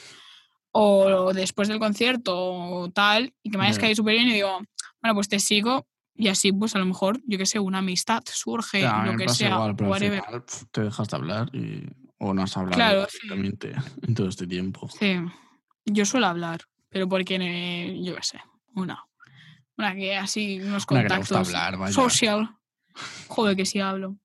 o 0.72 1.32
después 1.34 1.68
del 1.68 1.78
concierto 1.80 2.36
o 2.36 2.90
tal, 2.90 3.34
y 3.44 3.52
que 3.52 3.58
me 3.60 3.66
hayas 3.66 3.78
Ya. 3.78 3.82
caído 3.82 3.96
súper 3.98 4.16
bien 4.16 4.28
y 4.30 4.34
digo, 4.34 4.60
bueno, 5.02 5.14
pues 5.16 5.30
te 5.30 5.40
sigo 5.40 5.86
y 6.16 6.28
así, 6.28 6.52
pues 6.52 6.76
a 6.76 6.80
lo 6.80 6.86
mejor, 6.86 7.20
yo 7.26 7.38
qué 7.38 7.46
sé, 7.46 7.60
una 7.60 7.80
amistad 7.80 8.22
surge, 8.26 8.82
Ya, 8.82 9.06
lo 9.06 9.18
que 9.18 9.30
sea, 9.30 9.52
igual, 9.56 9.76
pero 9.76 9.88
al 9.88 9.92
whatever. 9.92 10.24
final, 10.24 10.44
pf, 10.44 10.66
te 10.72 10.82
dejas 10.82 11.08
de 11.08 11.16
hablar 11.18 11.50
y, 11.56 11.84
o 12.20 12.34
no 12.34 12.44
has 12.44 12.56
hablado 12.58 12.76
Claro, 12.76 13.08
sí. 13.10 13.28
en 14.08 14.16
todo 14.16 14.28
este 14.28 14.46
tiempo. 14.48 14.88
Sí, 14.90 15.16
yo 15.86 16.06
suelo 16.06 16.28
hablar, 16.28 16.62
pero 16.90 17.08
porque, 17.10 17.38
eh, 17.42 18.00
yo 18.04 18.16
qué 18.16 18.24
sé, 18.24 18.40
una. 18.76 19.04
Una 19.78 19.96
que 19.96 20.16
así, 20.18 20.60
unos 20.62 20.86
Una 20.90 21.02
que 21.04 21.08
contactos. 21.08 21.48
hablar, 21.48 21.78
vaya. 21.78 21.94
Social. 21.94 22.56
Joder, 23.28 23.56
que 23.56 23.66
sí 23.66 23.80
hablo. 23.80 24.18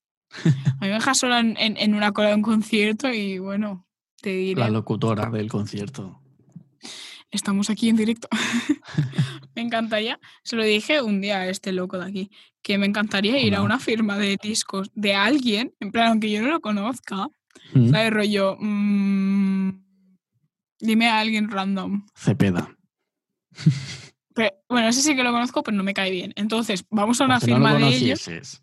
A 0.44 0.48
mí 0.84 0.88
me 0.88 0.88
dejas 0.88 1.18
sola 1.18 1.38
en, 1.40 1.56
en- 1.56 1.76
en 1.78 1.94
una 1.94 2.12
cola 2.12 2.28
de 2.30 2.34
un 2.34 2.42
concierto 2.42 3.08
y 3.08 3.38
bueno, 3.38 3.86
te 4.20 4.30
diré, 4.36 4.60
La 4.60 4.68
locutora 4.68 5.30
del 5.30 5.48
concierto. 5.48 6.20
Estamos 7.30 7.70
aquí 7.70 7.88
en 7.88 7.96
directo. 7.96 8.28
me 9.54 9.62
encantaría, 9.62 10.18
se 10.42 10.56
lo 10.56 10.64
dije 10.64 11.02
un 11.02 11.20
día 11.20 11.38
a 11.38 11.48
este 11.48 11.72
loco 11.72 11.98
de 11.98 12.06
aquí, 12.06 12.30
que 12.62 12.78
me 12.78 12.86
encantaría 12.86 13.38
ir 13.38 13.54
a 13.54 13.62
una 13.62 13.78
firma 13.78 14.18
de 14.18 14.38
discos 14.42 14.90
de 14.94 15.14
alguien, 15.14 15.74
en 15.80 15.92
plan, 15.92 16.08
aunque 16.08 16.30
yo 16.30 16.42
no 16.42 16.48
lo 16.48 16.60
conozca, 16.60 17.28
Mm, 17.72 17.90
¿sabes? 17.90 18.10
Rollo, 18.12 18.56
mm, 18.58 19.70
dime 20.80 21.08
a 21.08 21.20
alguien 21.20 21.50
random. 21.50 22.06
Cepeda. 22.14 22.76
Pero, 24.34 24.54
bueno, 24.68 24.88
ese 24.88 25.02
sí 25.02 25.16
que 25.16 25.24
lo 25.24 25.32
conozco, 25.32 25.62
pero 25.62 25.76
no 25.76 25.82
me 25.82 25.94
cae 25.94 26.10
bien. 26.10 26.32
Entonces, 26.36 26.84
vamos 26.90 27.20
a 27.20 27.24
una 27.24 27.40
si 27.40 27.50
no 27.50 27.56
firma 27.56 27.74
de 27.74 27.88
ellos. 27.88 28.60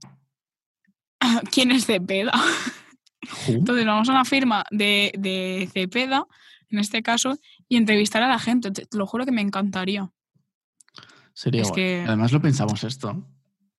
¿Quién 1.52 1.72
es 1.72 1.86
Cepeda? 1.86 2.34
Entonces, 3.48 3.86
vamos 3.86 4.10
a 4.10 4.12
una 4.12 4.26
firma 4.26 4.66
de, 4.70 5.12
de 5.18 5.70
Cepeda, 5.74 6.26
en 6.74 6.80
este 6.80 7.02
caso, 7.04 7.38
y 7.70 7.78
entrevistar 7.78 8.22
a 8.24 8.28
la 8.28 8.40
gente. 8.40 8.72
Te, 8.72 8.86
te 8.86 8.98
lo 8.98 9.06
juro 9.08 9.26
que 9.26 9.32
me 9.32 9.42
encantaría. 9.42 10.12
Sería 11.34 11.62
es 11.62 11.70
guay. 11.70 11.76
que- 11.82 12.04
Además 12.08 12.32
lo 12.32 12.42
pensamos 12.42 12.84
esto. 12.84 13.26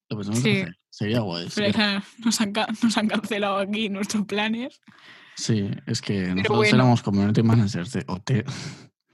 Lo 0.09 0.17
pensamos 0.17 0.41
Sí. 0.43 0.51
hacer. 0.63 0.79
Sería 0.91 1.21
guay. 1.21 1.49
Pero 1.55 1.69
ya 1.71 2.05
nos 2.25 2.41
han, 2.41 2.53
nos 2.83 2.97
han 2.97 3.09
cancelado 3.09 3.59
aquí 3.59 3.89
nuestros 3.89 4.25
planes. 4.27 4.81
Sí, 5.37 5.69
es 5.87 6.01
que 6.01 6.29
nosotros 6.29 6.57
bueno. 6.59 6.75
éramos 6.77 7.03
community 7.03 7.43
managers 7.43 7.93
de 7.93 8.05
OT. 8.07 8.45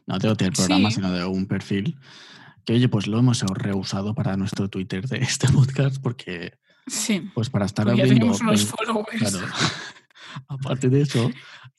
No 0.06 0.18
de 0.18 0.28
OT 0.28 0.42
el 0.46 0.52
programa, 0.52 0.90
Sí. 0.90 0.96
sino 0.96 1.10
de 1.12 1.24
un 1.24 1.46
perfil. 1.46 1.96
Que 2.66 2.74
oye, 2.74 2.88
pues 2.88 3.06
lo 3.06 3.18
hemos 3.18 3.40
rehusado 3.42 4.14
para 4.14 4.36
nuestro 4.36 4.68
Twitter 4.68 5.06
de 5.08 5.18
este 5.18 5.48
podcast 5.48 5.96
porque, 6.02 6.58
Sí. 6.86 7.30
pues 7.34 7.48
para 7.48 7.64
estar 7.66 7.86
ya 7.86 7.92
abriendo... 7.92 8.14
teníamos 8.14 8.40
unos 8.42 8.64
pues, 8.64 8.86
followers. 8.86 9.18
claro. 9.30 9.46
Aparte 10.48 10.88
de 10.88 11.00
eso, 11.02 11.30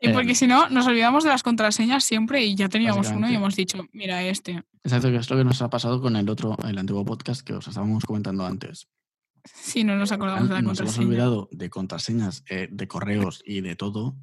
Y 0.02 0.10
porque 0.10 0.30
em, 0.30 0.36
si 0.36 0.47
no, 0.47 0.68
nos 0.70 0.88
olvidamos 0.88 1.24
de 1.24 1.30
las 1.30 1.43
contraseñas 1.43 2.04
siempre 2.04 2.43
y 2.43 2.56
ya 2.56 2.68
teníamos 2.70 3.10
uno 3.10 3.30
y 3.30 3.36
hemos 3.36 3.56
dicho, 3.56 3.86
mira 3.93 4.24
este. 4.24 4.64
exacto, 4.84 5.10
que 5.10 5.18
es 5.18 5.30
lo 5.30 5.38
que 5.38 5.43
nos 5.43 5.62
ha 5.62 5.70
pasado 5.70 6.02
con 6.02 6.16
el 6.16 6.28
otro, 6.28 6.58
el 6.68 6.78
antiguo 6.78 7.06
podcast 7.06 7.41
que 7.41 7.54
os 7.54 7.68
estábamos 7.68 8.04
comentando 8.04 8.45
antes. 8.45 8.88
Sí, 9.45 9.84
no 9.84 9.95
nos 9.95 10.12
acordamos 10.12 10.49
de 10.49 10.56
la 10.56 10.62
Nos 10.62 10.80
hemos 10.80 10.91
contraseña. 10.93 11.08
olvidado 11.08 11.49
de 11.52 11.70
contraseñas, 11.70 12.43
eh, 12.49 12.68
de 12.72 12.88
correos 12.88 13.41
y 13.45 13.62
de 13.62 13.76
todo. 13.76 14.16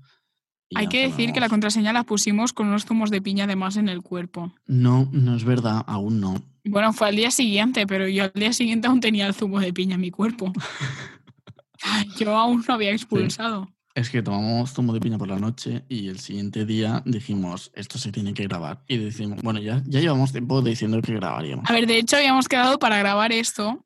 y 0.69 0.79
Hay 0.79 0.89
que 0.89 1.09
decir 1.09 1.33
que 1.33 1.41
la 1.41 1.49
contraseña 1.49 1.93
la 1.93 2.05
pusimos 2.05 2.53
con 2.53 2.69
unos 2.69 2.85
zumos 2.85 3.11
de 3.11 3.23
piña 3.23 3.45
además 3.45 3.77
en 3.77 3.89
el 3.89 4.03
cuerpo. 4.03 4.53
No, 4.67 5.09
no 5.13 5.37
es 5.37 5.45
verdad, 5.45 5.85
aún 5.87 6.21
no. 6.21 6.43
Bueno, 6.65 6.93
fue 6.93 7.09
al 7.09 7.17
día 7.17 7.31
siguiente, 7.31 7.87
pero 7.87 8.09
yo 8.09 8.25
al 8.25 8.33
día 8.35 8.53
siguiente 8.53 8.89
aún 8.89 9.01
tenía 9.01 9.27
el 9.27 9.35
zumo 9.35 9.59
de 9.61 9.73
piña 9.73 9.95
en 9.95 10.01
mi 10.03 10.11
cuerpo. 10.11 10.53
Yo 12.19 12.37
aún 12.37 12.65
no 12.67 12.75
había 12.75 12.91
expulsado. 12.91 13.69
Es 13.99 14.11
que 14.11 14.23
tomamos 14.23 14.73
zumo 14.73 14.93
de 14.93 15.01
piña 15.01 15.19
por 15.19 15.27
la 15.29 15.39
noche 15.41 15.85
y 15.89 16.07
el 16.09 16.21
siguiente 16.21 16.65
día 16.65 17.03
dijimos, 17.05 17.73
esto 17.75 17.99
se 17.99 18.13
tiene 18.13 18.33
que 18.33 18.45
grabar. 18.45 18.85
Y 18.87 18.97
decimos, 18.99 19.43
bueno, 19.43 19.61
ya, 19.61 19.83
ya 19.87 19.99
llevamos 20.01 20.31
tiempo 20.31 20.63
diciendo 20.63 21.01
que 21.03 21.15
grabaríamos. 21.15 21.69
A 21.69 21.73
ver, 21.73 21.87
de 21.87 21.99
hecho 21.99 22.17
habíamos 22.17 22.47
quedado 22.47 22.79
para 22.79 22.99
grabar 22.99 23.33
esto. 23.33 23.85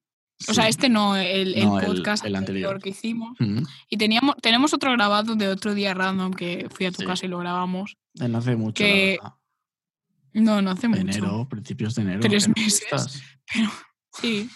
O 0.49 0.55
sea, 0.55 0.69
este 0.69 0.89
no, 0.91 1.17
el, 1.17 1.55
No, 1.65 1.79
el- 1.81 1.87
podcast 1.87 2.25
el 2.27 2.35
anterior. 2.37 2.75
anterior. 2.75 2.83
que 2.83 2.91
hicimos. 2.91 3.39
Y 3.89 3.97
teníamos, 3.97 4.37
tenemos 4.43 4.75
otro 4.75 4.93
grabado 4.93 5.35
de 5.35 5.49
otro 5.49 5.73
día 5.73 5.95
random 5.95 6.33
que 6.35 6.69
fui 6.71 6.85
a 6.87 6.91
tu 6.93 7.03
Sí. 7.03 7.07
casa 7.07 7.25
y 7.25 7.29
lo 7.31 7.39
grabamos. 7.39 7.97
eh, 8.21 8.29
No 8.29 8.39
hace 8.39 8.55
mucho, 8.57 8.75
Que 8.85 9.19
la. 9.23 9.39
No, 10.35 10.61
no 10.61 10.73
hace 10.73 10.89
mucho. 10.89 11.01
Enero, 11.01 11.49
principios 11.49 11.95
de 11.95 12.03
enero. 12.03 12.21
Tres 12.21 12.47
¿en 12.49 12.55
qué 12.55 12.61
meses. 12.65 12.83
estás? 12.83 13.23
Pero 13.55 13.71
sí. 14.21 14.51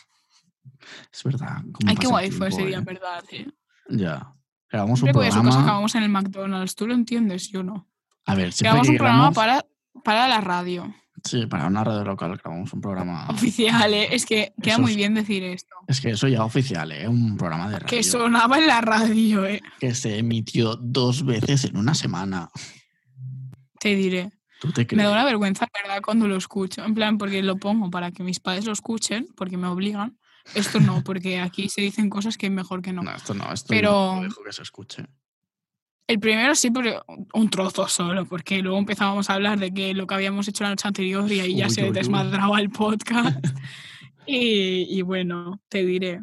Es 1.13 1.25
verdad. 1.25 1.63
Ay, 1.87 1.97
qué 1.97 2.07
guay 2.09 2.31
fue 2.31 2.49
ese 2.49 2.67
día, 2.67 2.77
en 2.79 2.83
eh. 2.83 2.87
verdad. 2.87 3.25
eh. 3.31 3.47
Ya. 3.89 4.33
Grabamos 4.77 5.03
un 5.03 5.11
programa. 5.11 5.63
acabamos 5.63 5.95
en 5.95 6.03
el 6.03 6.09
McDonald's. 6.11 6.75
¿Tú 6.75 6.87
lo 6.87 6.93
entiendes? 6.93 7.49
Yo 7.49 7.63
no. 7.63 7.89
A 8.27 8.35
ver, 8.35 8.53
Grabamos 8.59 8.89
un 8.89 8.97
programa 8.99 9.33
para, 9.33 9.65
para 10.05 10.29
la 10.29 10.43
radio. 10.43 10.95
Sí, 11.25 11.47
para 11.47 11.67
una 11.67 11.83
radio 11.83 12.05
local 12.05 12.37
grabamos 12.37 12.73
un 12.75 12.83
programa. 12.83 13.27
Oficial, 13.31 13.95
¿eh? 13.95 14.15
Es 14.15 14.27
que 14.27 14.53
queda 14.63 14.75
Eso 14.75 14.83
muy 14.83 14.95
bien 14.95 15.15
decir 15.15 15.43
esto. 15.45 15.75
Es 15.89 16.03
que 16.03 16.11
eso 16.11 16.29
ya 16.29 16.45
oficial, 16.45 16.93
¿eh? 16.93 17.09
Un 17.09 17.39
programa 17.39 17.71
de 17.71 17.79
radio 17.79 17.89
Que 17.89 18.03
sonaba 18.03 18.59
en 18.59 18.67
la 18.67 18.83
radio, 18.83 19.47
¿eh? 19.47 19.63
que 19.81 19.95
se 19.95 20.19
emitió 20.19 20.77
dos 20.77 21.25
veces 21.25 21.65
en 21.65 21.79
una 21.79 21.95
semana. 21.95 22.51
Te 23.81 23.97
diré. 23.97 24.31
¿Tú 24.61 24.73
te 24.73 24.87
Me 24.95 25.05
da 25.05 25.11
una 25.11 25.25
vergüenza, 25.25 25.67
¿verdad? 25.73 26.03
Cuando 26.03 26.29
lo 26.29 26.37
escucho. 26.37 26.85
En 26.85 26.95
plan, 26.95 27.17
porque 27.17 27.43
lo 27.43 27.57
pongo 27.57 27.91
para 27.91 28.11
que 28.13 28.23
mis 28.23 28.41
padres 28.41 28.67
lo 28.67 28.73
escuchen, 28.73 29.27
porque 29.37 29.57
me 29.57 29.69
obligan. 29.69 30.19
Esto 30.55 30.81
no, 30.81 31.03
porque 31.03 31.41
aquí 31.41 31.69
se 31.69 31.81
dicen 31.81 32.09
cosas 32.09 32.37
que 32.39 32.49
mejor 32.51 32.83
que 32.83 32.93
no. 32.93 33.03
No, 33.03 33.15
esto 33.15 33.35
no, 33.35 33.53
esto 33.53 33.67
Pero- 33.69 34.17
no 34.17 34.23
dejo 34.23 34.43
que 34.45 34.53
se 34.53 34.63
escuche. 34.63 35.05
El 36.09 36.21
primero 36.21 36.55
sí, 36.55 36.71
pero 36.71 37.05
un 37.35 37.51
trozo 37.51 37.89
solo, 37.89 38.25
porque 38.27 38.63
luego 38.63 38.79
empezábamos 38.79 39.29
a 39.29 39.35
hablar 39.35 39.59
de 39.59 39.75
que 39.75 39.93
lo 39.93 40.07
que 40.07 40.15
habíamos 40.15 40.47
hecho 40.47 40.63
la 40.63 40.71
noche 40.71 40.87
anterior 40.87 41.31
y 41.33 41.41
ahí 41.41 41.57
ya 41.57 41.67
Uy, 41.67 41.71
se 41.73 41.85
uy, 41.85 41.91
desmadraba 41.91 42.61
el 42.61 42.71
podcast. 42.71 43.45
y, 44.27 44.87
y 44.89 45.03
bueno, 45.03 45.61
te 45.69 45.85
diré. 45.85 46.23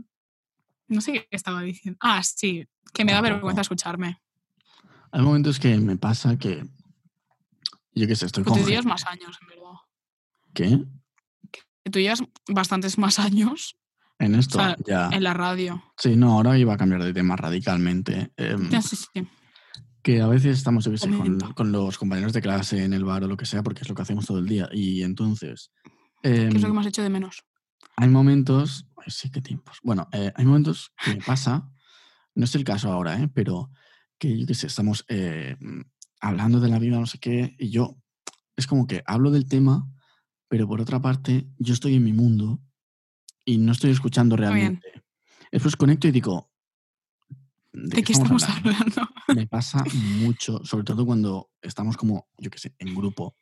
No 0.87 1.01
sé 1.01 1.11
qué 1.13 1.27
estaba 1.31 1.61
diciendo. 1.63 1.97
Ah, 2.01 2.23
sí, 2.23 2.65
que 2.93 3.03
me 3.03 3.11
da 3.11 3.19
vergüenza 3.19 3.59
escucharme. 3.61 4.21
Hay 5.11 5.21
momentos 5.21 5.59
que 5.59 5.75
me 5.77 5.97
pasa 5.97 6.37
que. 6.37 6.65
Yo 7.93 8.07
qué 8.07 8.15
sé, 8.15 8.25
estoy 8.27 8.43
Pues 8.45 8.53
con. 8.55 8.63
tú 8.63 8.69
llevas 8.69 8.85
más 8.85 9.05
años, 9.05 9.37
en 9.41 9.47
verdad. 9.47 9.73
¿Qué? 10.53 10.79
Que 11.83 11.91
tú 11.91 11.99
llevas 11.99 12.23
bastantes 12.47 12.97
más 12.97 13.19
años 13.19 13.75
En 14.23 14.35
esto, 14.35 14.59
sea, 14.59 14.75
ya. 14.85 15.09
en 15.11 15.23
la 15.23 15.33
radio. 15.33 15.83
Sí, 15.97 16.15
no, 16.15 16.33
ahora 16.33 16.57
iba 16.57 16.73
a 16.73 16.77
cambiar 16.77 17.03
de 17.03 17.13
tema 17.13 17.35
radicalmente. 17.35 18.31
Em, 18.37 18.69
Ya, 18.69 18.81
sí, 18.81 18.95
sí. 18.95 19.27
que 20.01 20.21
a 20.21 20.27
veces 20.27 20.57
estamos, 20.57 20.85
yo 20.85 20.91
qué 20.91 20.97
sé, 20.97 21.09
con, 21.55 21.71
los 21.71 21.97
compañeros 21.97 22.33
de 22.33 22.41
clase 22.41 22.83
en 22.83 22.93
el 22.93 23.03
bar 23.03 23.23
o 23.23 23.27
lo 23.27 23.37
que 23.37 23.45
sea, 23.45 23.63
porque 23.63 23.81
es 23.81 23.89
lo 23.89 23.95
que 23.95 24.01
hacemos 24.01 24.25
todo 24.25 24.39
el 24.39 24.47
día. 24.47 24.69
Y 24.71 25.03
entonces. 25.03 25.71
¿Qué 26.21 26.47
es 26.47 26.53
lo 26.53 26.59
que 26.59 26.65
em, 26.67 26.73
me 26.73 26.79
has 26.81 26.87
hecho 26.87 27.03
de 27.03 27.09
menos? 27.09 27.43
hay 27.95 28.09
momentos. 28.09 28.87
Ay, 28.97 29.11
sí, 29.11 29.29
qué 29.29 29.41
tiempos. 29.41 29.79
Bueno, 29.83 30.07
eh, 30.11 30.31
hay 30.35 30.45
momentos 30.45 30.93
que 31.03 31.15
me 31.15 31.21
pasa. 31.21 31.69
No 32.35 32.45
es 32.45 32.55
el 32.55 32.63
caso 32.63 32.91
ahora, 32.91 33.21
¿eh? 33.21 33.29
Pero 33.33 33.69
que 34.17 34.39
yo 34.39 34.47
qué 34.47 34.55
sé, 34.55 34.67
estamos 34.67 35.05
mm, 35.09 35.81
hablando 36.21 36.59
de 36.59 36.69
la 36.69 36.79
vida, 36.79 36.99
no 36.99 37.05
sé 37.05 37.19
qué, 37.19 37.55
y 37.59 37.69
yo. 37.69 37.97
Es 38.55 38.67
como 38.67 38.87
que 38.87 39.03
hablo 39.05 39.31
del 39.31 39.47
tema, 39.47 39.87
pero 40.47 40.67
por 40.67 40.79
otra 40.79 41.01
parte, 41.01 41.47
yo 41.57 41.73
estoy 41.73 41.95
en 41.95 42.03
mi 42.03 42.13
mundo 42.13 42.61
y 43.45 43.57
no 43.57 43.71
estoy 43.71 43.91
escuchando 43.91 44.35
bien. 44.35 44.51
realmente. 44.51 45.03
Después 45.51 45.75
conecto 45.75 46.07
y 46.07 46.11
digo, 46.11 46.49
¿De, 47.73 48.03
qué 48.03 48.13
estamos, 48.13 48.43
hablando? 48.43 49.09
Me 49.35 49.47
pasa 49.47 49.83
mucho, 50.19 50.63
sobre 50.63 50.83
todo 50.83 51.05
cuando 51.05 51.49
estamos 51.61 51.97
como, 51.97 52.27
yo 52.37 52.51
qué 52.51 52.59
sé, 52.59 52.75
en 52.77 52.93
grupo. 52.93 53.35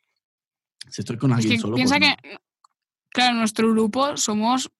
Si 0.88 1.02
estoy 1.02 1.18
con 1.18 1.32
alguien 1.32 1.60
solo. 1.60 1.76
Piensa 1.76 2.00
que, 2.00 2.16
claro, 3.10 3.32
en 3.32 3.38
nuestro 3.38 3.70
grupo 3.70 4.16
somos 4.16 4.70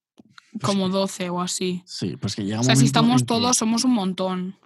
pues 0.53 0.65
como 0.65 0.89
12 0.89 1.29
o 1.31 1.41
así. 1.41 1.83
Sí, 1.87 2.17
pues 2.17 2.35
que 2.35 2.45
llegamos. 2.45 2.67
O 2.67 2.69
sea, 2.69 2.77
si 2.77 2.87
estamos 2.87 3.27
todos, 3.27 3.59
somos 3.59 3.85
un 3.85 3.93
montón. 3.93 4.57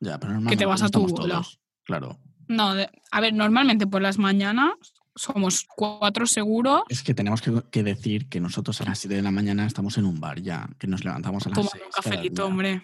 Ya, 0.00 0.18
pero 0.18 0.32
normalmente 0.32 0.56
que 0.56 0.58
te 0.58 0.66
vas 0.66 0.82
a 0.82 0.88
tu 0.88 1.06
bola. 1.06 1.42
Claro. 1.84 2.18
No, 2.48 2.74
a 3.10 3.20
ver, 3.20 3.32
normalmente 3.32 3.86
por 3.86 4.02
las 4.02 4.18
mañanas 4.18 4.74
somos 5.16 5.66
cuatro 5.74 6.26
seguros. 6.26 6.82
Es 6.88 7.02
que 7.02 7.14
tenemos 7.14 7.42
que, 7.42 7.82
decir 7.82 8.28
que 8.28 8.38
nosotros 8.38 8.80
a 8.80 8.84
las 8.84 8.98
7 8.98 9.16
de 9.16 9.22
la 9.22 9.30
mañana 9.30 9.66
estamos 9.66 9.98
en 9.98 10.04
un 10.04 10.20
bar 10.20 10.40
ya, 10.40 10.68
que 10.78 10.86
nos 10.86 11.04
levantamos 11.04 11.46
a 11.46 11.48
las 11.50 11.56
Tomando 11.56 11.86
un 11.86 11.90
cafelito, 11.90 12.46
hombre. 12.46 12.82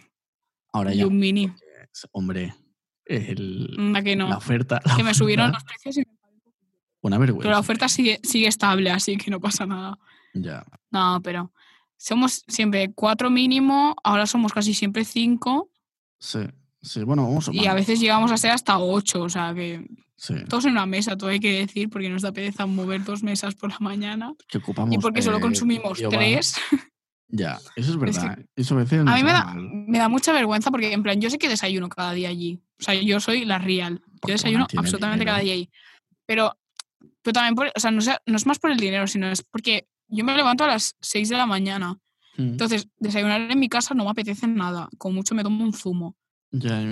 Ahora 0.73 0.95
y 0.95 0.99
ya. 0.99 1.07
un 1.07 1.19
mini. 1.19 1.53
Hombre, 2.13 2.55
el, 3.05 4.01
que 4.03 4.17
no. 4.17 4.29
la 4.29 4.39
oferta. 4.39 4.81
que 4.97 5.03
me 5.03 5.13
subieron 5.13 5.53
los 5.53 5.63
precios 5.63 5.99
y 5.99 6.05
Una 7.03 7.19
vergüenza. 7.19 7.43
Pero 7.43 7.53
la 7.53 7.61
oferta 7.61 7.89
sigue, 7.89 8.19
sigue 8.23 8.49
estable, 8.49 8.91
así 8.91 9.17
que 9.19 9.31
no 9.31 9.39
pasa 9.39 9.67
nada. 9.67 9.99
Ya. 10.33 10.65
No, 10.91 11.21
pero 11.23 11.53
somos 11.99 12.45
siempre 12.49 12.93
cuatro 12.95 13.29
mínimo, 13.29 13.95
ahora 14.03 14.27
somos 14.27 14.53
casi 14.53 14.73
siempre 14.73 15.05
cinco. 15.05 15.71
Sí, 16.19 16.41
sí, 16.81 17.03
bueno, 17.03 17.25
vamos 17.25 17.49
a 17.49 17.53
Y 17.53 17.67
a 17.67 17.75
veces 17.75 18.01
llegamos 18.01 18.33
a 18.33 18.39
ser 18.39 18.53
hasta 18.53 18.79
ocho, 18.79 19.23
o 19.23 19.29
sea 19.29 19.53
que 19.53 19.87
sí. 20.23 20.35
todos 20.49 20.67
en 20.67 20.73
una 20.73 20.87
mesa, 20.87 21.17
todo 21.17 21.31
hay 21.31 21.41
que 21.41 21.53
decir, 21.53 21.91
porque 21.91 22.09
nos 22.09 22.23
da 22.23 22.33
pereza 22.33 22.67
mover 22.67 23.03
dos 23.05 23.23
mesas 23.23 23.55
por 23.55 23.71
la 23.71 23.79
mañana. 23.81 24.33
Que 24.47 24.59
ocupamos, 24.59 24.95
y 24.95 24.99
porque 24.99 25.21
solo 25.21 25.41
consumimos 25.41 26.01
tres. 26.11 26.55
Ya, 27.35 27.59
eso 27.77 27.93
es 27.93 27.97
verdad. 27.97 28.39
eso 28.55 28.75
a 28.75 28.79
veces 28.79 29.01
a 29.01 29.17
mí 29.17 29.23
me 29.23 29.33
da, 29.33 29.55
me 29.57 29.97
da, 29.97 30.11
mucha 30.11 30.35
vergüenza 30.35 30.71
porque, 30.71 30.93
en 30.93 31.03
plan, 31.03 31.19
yo 31.19 31.31
sé 31.31 31.39
que 31.39 31.49
desayuno 31.49 31.89
cada 31.89 32.13
día 32.13 32.29
allí. 32.29 32.61
O 32.79 32.85
sea, 32.85 32.93
yo 32.93 33.21
soy 33.21 33.47
la 33.47 33.59
real. 33.59 34.03
Yo 34.27 34.35
desayuno 34.35 34.67
absolutamente 34.77 35.25
cada 35.25 35.39
día 35.39 35.55
allí. 35.55 35.71
Pero, 36.27 36.55
pero 37.23 37.33
también, 37.33 37.55
por, 37.55 37.73
o 37.75 37.81
sea, 37.81 37.91
no, 37.91 38.03
no, 38.27 38.37
es 38.37 38.45
más 38.45 38.59
por 38.59 38.71
el 38.71 38.77
dinero, 38.77 39.07
sino 39.07 39.29
es 39.29 39.43
porque 39.43 39.89
yo 40.09 40.25
me 40.25 40.37
levanto 40.37 40.65
a 40.65 40.67
las 40.67 40.95
6 41.01 41.31
de 41.31 41.37
la 41.39 41.47
mañana. 41.47 41.99
Mm. 42.37 42.51
Entonces, 42.51 42.87
desayunar 42.99 43.51
en 43.51 43.59
mi 43.59 43.71
casa 43.71 43.95
no 43.95 44.05
me 44.05 44.11
apetece 44.11 44.47
nada. 44.47 44.91
Con 44.99 45.15
mucho 45.15 45.35
me 45.35 45.43
tomo 45.43 45.65
un 45.65 45.73
zumo. 45.73 46.17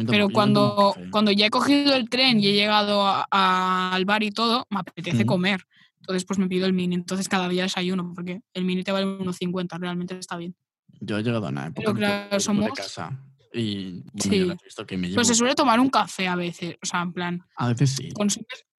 Pero 0.09 0.31
cuando, 0.31 0.95
cuando 1.11 1.31
ya 1.33 1.47
he 1.47 1.51
cogido 1.51 1.95
el 1.95 2.09
tren 2.09 2.41
y 2.41 2.49
he 2.49 2.53
llegado 2.55 3.25
al 3.31 4.05
bar 4.05 4.23
y 4.23 4.31
todo, 4.31 4.67
me 4.71 4.81
apetece 4.81 5.27
comer. 5.27 5.63
Entonces, 5.99 6.25
pues 6.25 6.39
me 6.39 6.49
pido 6.49 6.67
el 6.67 6.73
mini. 6.73 6.95
Entonces, 6.95 7.29
cada 7.29 7.49
día 7.49 7.65
desayuno, 7.65 8.13
porque 8.15 8.41
el 8.55 8.65
mini 8.65 8.83
te 8.83 8.93
vale 8.93 9.07
unos 9.07 9.37
50, 9.37 9.77
realmente 9.79 10.19
está 10.19 10.37
bien. 10.37 10.57
Yo 11.01 11.19
he 11.19 11.23
llegado 11.23 11.47
a 11.47 11.51
una 11.51 11.67
época 11.67 11.95
claro, 11.95 12.41
somos... 12.41 12.65
de 12.65 12.71
casa 12.73 13.23
y 13.53 14.03
sí. 14.17 14.53
visto 14.65 14.87
que 14.87 14.97
me 14.97 15.11
Pues 15.11 15.27
se 15.27 15.35
suele 15.35 15.55
tomar 15.55 15.81
un 15.81 15.91
café 15.91 16.29
a 16.29 16.37
veces, 16.37 16.77
o 16.83 16.87
sea, 16.87 17.03
en 17.03 17.13
plan... 17.13 17.43
A 17.57 17.69
veces 17.69 17.91
sí. 17.91 18.09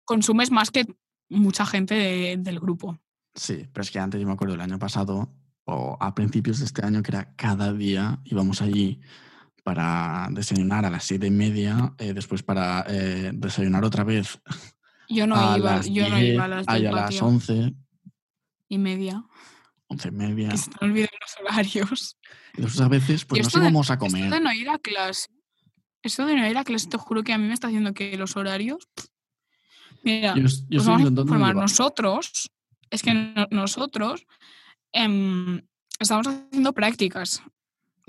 Consumes, 0.03 0.51
más 0.51 0.71
que 0.71 0.85
mucha 1.29 1.65
gente 1.65 2.35
del 2.37 2.59
grupo. 2.59 2.99
Sí, 3.35 3.65
pero 3.71 3.83
es 3.83 3.91
que 3.91 3.99
antes 3.99 4.19
yo 4.19 4.27
me 4.27 4.33
acuerdo 4.33 4.55
el 4.55 4.61
año 4.61 4.79
pasado, 4.79 5.31
o 5.65 5.97
a 5.99 6.15
principios 6.15 6.59
de 6.59 6.65
este 6.65 6.85
año, 6.85 7.01
que 7.03 7.11
era 7.11 7.33
cada 7.35 7.71
día 7.71 8.19
íbamos 8.25 8.61
allí 8.61 8.99
para 9.63 10.27
desayunar 10.31 10.85
a 10.85 10.89
las 10.89 11.03
siete 11.03 11.27
y 11.27 11.31
media, 11.31 11.93
eh, 11.97 12.13
después 12.13 12.43
para 12.43 12.85
eh, 12.87 13.31
desayunar 13.33 13.83
otra 13.85 14.03
vez 14.03 14.39
yo 15.11 15.27
no, 15.27 15.57
iba, 15.57 15.81
yo 15.81 16.09
no 16.09 16.19
iba 16.21 16.45
a 16.45 16.47
las 16.47 16.67
a 16.67 16.79
las 16.79 17.21
11 17.21 17.73
y 18.69 18.77
media. 18.77 19.23
11 19.87 20.07
y 20.07 20.11
media. 20.11 20.49
Que 20.49 20.57
se 20.57 20.71
te 20.71 20.85
olviden 20.85 21.09
los 21.19 21.37
horarios. 21.39 22.17
Entonces 22.53 22.81
a 22.81 22.87
veces 22.87 23.25
pues 23.25 23.43
nos 23.43 23.55
íbamos 23.55 23.91
a 23.91 23.97
comer. 23.97 24.23
Esto 24.23 24.35
de 24.35 24.41
no 24.41 24.53
ir 24.53 24.69
a 24.69 24.79
clase, 24.79 25.27
esto 26.01 26.25
de 26.25 26.35
no 26.35 26.47
ir 26.47 26.57
a 26.57 26.63
clase, 26.63 26.87
te 26.87 26.97
juro 26.97 27.23
que 27.23 27.33
a 27.33 27.37
mí 27.37 27.45
me 27.47 27.53
está 27.53 27.67
haciendo 27.67 27.93
que 27.93 28.15
los 28.17 28.37
horarios... 28.37 28.87
Mira, 30.03 30.33
yo, 30.35 30.43
pues 30.43 30.85
vamos 30.85 31.05
a 31.05 31.21
informar 31.21 31.55
nosotros, 31.55 32.49
es 32.89 33.03
que 33.03 33.47
nosotros 33.51 34.25
em, 34.93 35.61
estamos 35.99 36.25
haciendo 36.25 36.73
prácticas 36.73 37.43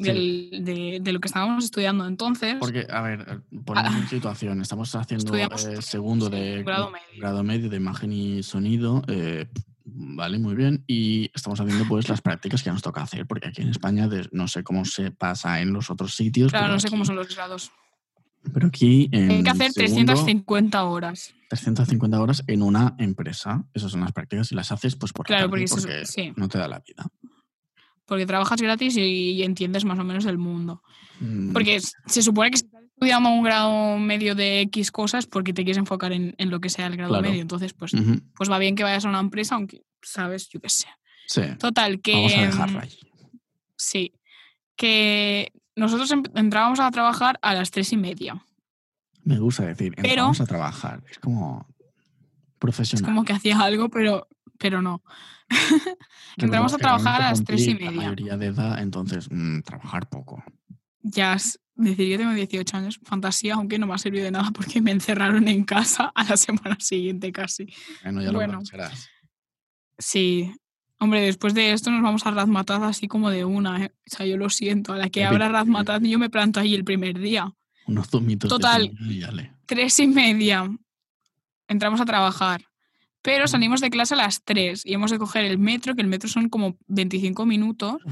de, 0.02 1.12
lo 1.12 1.20
que 1.20 1.28
estábamos 1.28 1.64
estudiando 1.64 2.06
entonces. 2.06 2.56
Porque, 2.58 2.86
a 2.90 3.00
ver, 3.02 3.26
eh, 3.28 3.58
ponemos 3.64 3.94
en 3.96 4.08
situación, 4.08 4.60
estamos 4.60 4.94
haciendo 4.94 5.34
eh, 5.34 5.48
segundo 5.80 6.28
de 6.28 6.62
grado 6.62 7.42
medio. 7.42 7.70
de 7.70 7.76
imagen 7.76 8.12
y 8.12 8.42
sonido, 8.42 9.02
eh, 9.08 9.46
vale, 9.84 10.38
muy 10.38 10.54
bien, 10.54 10.84
y 10.86 11.30
estamos 11.34 11.60
haciendo 11.60 11.86
pues 11.86 12.08
las 12.08 12.20
prácticas 12.20 12.62
que 12.62 12.70
nos 12.70 12.82
toca 12.82 13.02
hacer, 13.02 13.26
porque 13.26 13.48
aquí 13.48 13.62
en 13.62 13.68
España 13.68 14.08
no 14.30 14.48
sé 14.48 14.62
cómo 14.62 14.84
se 14.84 15.10
pasa 15.10 15.60
en 15.60 15.72
los 15.72 15.90
otros 15.90 16.14
sitios. 16.14 16.52
Claro, 16.52 16.72
no 16.72 16.80
sé 16.80 16.90
cómo 16.90 17.04
son 17.04 17.16
los 17.16 17.34
grados. 17.34 17.70
Pero 18.52 18.66
aquí... 18.66 19.08
Hay 19.12 19.42
que 19.44 19.50
hacer 19.50 19.72
350 19.72 20.84
horas. 20.84 21.32
350 21.48 22.20
horas 22.20 22.42
en 22.48 22.62
una 22.62 22.96
empresa. 22.98 23.64
Esas 23.72 23.92
son 23.92 24.00
las 24.00 24.10
prácticas 24.12 24.50
y 24.50 24.56
las 24.56 24.72
haces 24.72 24.96
pues 24.96 25.12
por 25.12 25.26
claro, 25.26 25.48
porque, 25.48 25.68
sí. 25.68 26.32
no 26.34 26.48
te 26.48 26.58
da 26.58 26.66
la 26.66 26.80
vida 26.80 27.06
porque 28.12 28.26
trabajas 28.26 28.60
gratis 28.60 28.94
y, 28.98 29.42
entiendes 29.42 29.86
más 29.86 29.98
o 29.98 30.04
menos 30.04 30.26
el 30.26 30.36
mundo. 30.36 30.82
Mm. 31.18 31.54
Porque 31.54 31.80
se 31.80 32.20
supone 32.20 32.50
que 32.50 32.58
si 32.58 32.66
estás 32.66 32.82
estudiando 32.82 33.30
un 33.30 33.42
grado 33.42 33.96
medio 33.96 34.34
de 34.34 34.60
X 34.60 34.92
cosas 34.92 35.24
porque 35.24 35.54
te 35.54 35.64
quieres 35.64 35.78
enfocar 35.78 36.12
en, 36.12 36.34
lo 36.38 36.60
que 36.60 36.68
sea 36.68 36.88
el 36.88 36.98
grado 36.98 37.22
medio. 37.22 37.40
Entonces, 37.40 37.72
pues, 37.72 37.92
pues 38.36 38.50
va 38.50 38.58
bien 38.58 38.74
que 38.76 38.82
vayas 38.82 39.06
a 39.06 39.08
una 39.08 39.20
empresa, 39.20 39.54
aunque, 39.54 39.80
sabes, 40.02 40.50
yo 40.50 40.60
qué 40.60 40.68
sé. 40.68 40.88
Sí. 41.26 41.40
Total, 41.58 42.02
que... 42.02 42.12
Vamos 42.12 42.34
a 42.34 42.40
dejarlo 42.42 42.80
ahí. 42.80 42.98
Sí. 43.78 44.12
Que 44.76 45.50
nosotros 45.74 46.10
em, 46.10 46.22
entrábamos 46.34 46.80
a 46.80 46.90
trabajar 46.90 47.38
a 47.40 47.54
las 47.54 47.70
tres 47.70 47.94
y 47.94 47.96
media. 47.96 48.44
Me 49.24 49.38
gusta 49.38 49.64
decir, 49.64 49.94
entramos 49.96 50.42
a 50.42 50.44
trabajar. 50.44 51.02
Es 51.10 51.18
como 51.18 51.66
profesional. 52.58 53.04
Es 53.04 53.08
como 53.08 53.24
que 53.24 53.32
hacía 53.32 53.58
algo, 53.58 53.88
pero, 53.88 54.28
pero 54.62 54.80
no. 54.80 55.02
Entramos 56.36 56.72
a 56.72 56.78
trabajar 56.78 57.20
a 57.20 57.30
las 57.30 57.44
tres 57.44 57.66
y 57.66 57.74
media. 57.74 57.90
La 57.90 57.96
mayoría 57.96 58.36
de 58.36 58.46
edad, 58.46 58.80
entonces, 58.80 59.28
mm, 59.28 59.60
trabajar 59.62 60.08
poco. 60.08 60.42
Ya, 61.02 61.36
decir, 61.74 62.08
yo 62.08 62.16
tengo 62.16 62.32
18 62.32 62.76
años, 62.76 63.00
fantasía, 63.02 63.54
aunque 63.54 63.76
no 63.80 63.88
me 63.88 63.94
ha 63.94 63.98
servido 63.98 64.24
de 64.24 64.30
nada 64.30 64.52
porque 64.54 64.80
me 64.80 64.92
encerraron 64.92 65.48
en 65.48 65.64
casa 65.64 66.12
a 66.14 66.22
la 66.22 66.36
semana 66.36 66.76
siguiente 66.78 67.32
casi. 67.32 67.66
Bueno, 68.04 68.22
ya 68.22 68.30
lo 68.30 68.64
serás. 68.64 69.08
Sí. 69.98 70.54
Hombre, 71.00 71.20
después 71.22 71.52
de 71.54 71.72
esto 71.72 71.90
nos 71.90 72.00
vamos 72.00 72.24
a 72.24 72.30
Razmataz 72.30 72.82
así 72.82 73.08
como 73.08 73.30
de 73.30 73.44
una, 73.44 73.84
¿eh? 73.84 73.92
O 74.06 74.16
sea, 74.16 74.24
yo 74.24 74.36
lo 74.36 74.48
siento, 74.48 74.92
a 74.92 74.96
la 74.96 75.10
que 75.10 75.24
abra 75.24 75.48
Razmataz 75.48 76.00
yo 76.02 76.20
me 76.20 76.30
planto 76.30 76.60
ahí 76.60 76.76
el 76.76 76.84
primer 76.84 77.18
día. 77.18 77.52
Unos 77.88 78.08
zumitos. 78.08 78.48
Total, 78.48 78.92
tres 79.66 79.98
y 79.98 80.06
media. 80.06 80.70
Entramos 81.66 82.00
a 82.00 82.04
trabajar. 82.04 82.62
Pero 83.22 83.46
salimos 83.46 83.80
de 83.80 83.90
clase 83.90 84.14
a 84.14 84.16
las 84.16 84.42
3 84.42 84.84
y 84.84 84.94
hemos 84.94 85.10
de 85.10 85.18
coger 85.18 85.44
el 85.44 85.58
metro, 85.58 85.94
que 85.94 86.02
el 86.02 86.08
metro 86.08 86.28
son 86.28 86.48
como 86.48 86.76
25 86.88 87.46
minutos, 87.46 88.02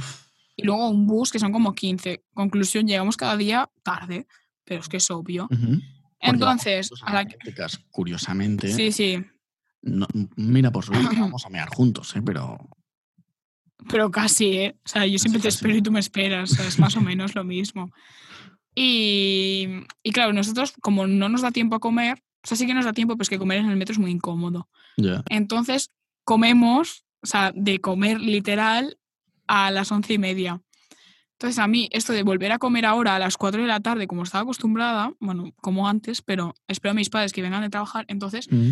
y 0.57 0.63
luego 0.63 0.89
un 0.89 1.07
bus, 1.07 1.33
que 1.33 1.41
son 1.41 1.53
como 1.53 1.75
15. 1.75 2.23
Conclusión, 2.33 2.87
llegamos 2.87 3.17
cada 3.17 3.37
día 3.37 3.69
tarde, 3.83 4.27
pero 4.65 4.81
es 4.81 4.89
que 4.89 4.99
es 4.99 5.11
obvio. 5.11 5.49
Entonces, 6.21 6.91
a 7.03 7.13
la... 7.13 7.27
curiosamente. 7.91 8.73
Sí, 8.73 8.93
sí. 8.93 9.25
mira, 10.37 10.71
por 10.71 10.85
suerte 10.85 11.17
vamos 11.19 11.45
a 11.45 11.51
mear 11.51 11.69
juntos, 11.69 12.15
¿eh? 12.15 12.23
pero. 12.25 12.59
Pero 13.89 14.11
casi, 14.11 14.53
¿eh? 14.59 14.77
O 14.85 14.89
sea, 14.89 15.07
yo 15.07 15.19
siempre 15.19 15.41
te 15.41 15.49
espero 15.49 15.75
y 15.75 15.81
tú 15.81 15.91
me 15.91 16.01
esperas. 16.01 16.53
O 16.53 16.55
sea, 16.55 16.69
es 16.69 16.79
más 16.79 16.97
o 16.97 17.01
menos 17.01 17.35
lo 17.35 17.45
mismo. 17.45 17.91
Y, 18.75 19.67
y, 20.03 20.13
claro, 20.13 20.35
nosotros, 20.35 20.75
como 20.83 21.07
no 21.07 21.31
nos 21.31 21.41
da 21.41 21.51
tiempo 21.51 21.77
a 21.77 21.81
comer, 21.81 22.23
o 22.43 22.47
sea, 22.47 22.57
sí 22.57 22.67
que 22.67 22.75
nos 22.75 22.85
da 22.85 22.93
tiempo, 22.93 23.17
pues 23.17 23.29
que 23.29 23.39
comer 23.39 23.59
en 23.59 23.71
el 23.71 23.77
metro 23.77 23.93
es 23.93 23.99
muy 23.99 24.11
incómodo. 24.11 24.69
Entonces, 25.29 25.91
comemos, 26.25 27.05
o 27.23 27.27
sea, 27.27 27.53
de 27.55 27.81
comer 27.81 28.21
literal 28.21 28.99
a 29.47 29.71
las 29.71 29.91
once 29.93 30.15
y 30.15 30.19
media. 30.19 30.63
Entonces, 31.33 31.59
a 31.59 31.67
mí, 31.67 31.89
esto 31.93 32.13
de 32.13 32.23
volver 32.23 32.53
a 32.53 32.59
comer 32.59 32.85
ahora 32.85 33.17
a 33.17 33.19
las 33.19 33.37
cuatro 33.37 33.63
de 33.63 33.69
la 33.69 33.81
tarde, 33.81 34.07
como 34.07 34.25
estaba 34.25 34.43
acostumbrada, 34.43 35.15
bueno, 35.21 35.53
como 35.63 35.89
antes, 35.89 36.21
pero 36.21 36.55
espero 36.69 36.93
a 36.93 36.95
mis 36.95 37.09
padres 37.09 37.33
que 37.33 37.41
vengan 37.41 37.63
de 37.63 37.71
trabajar, 37.71 38.05
entonces 38.09 38.47
mm. 38.51 38.69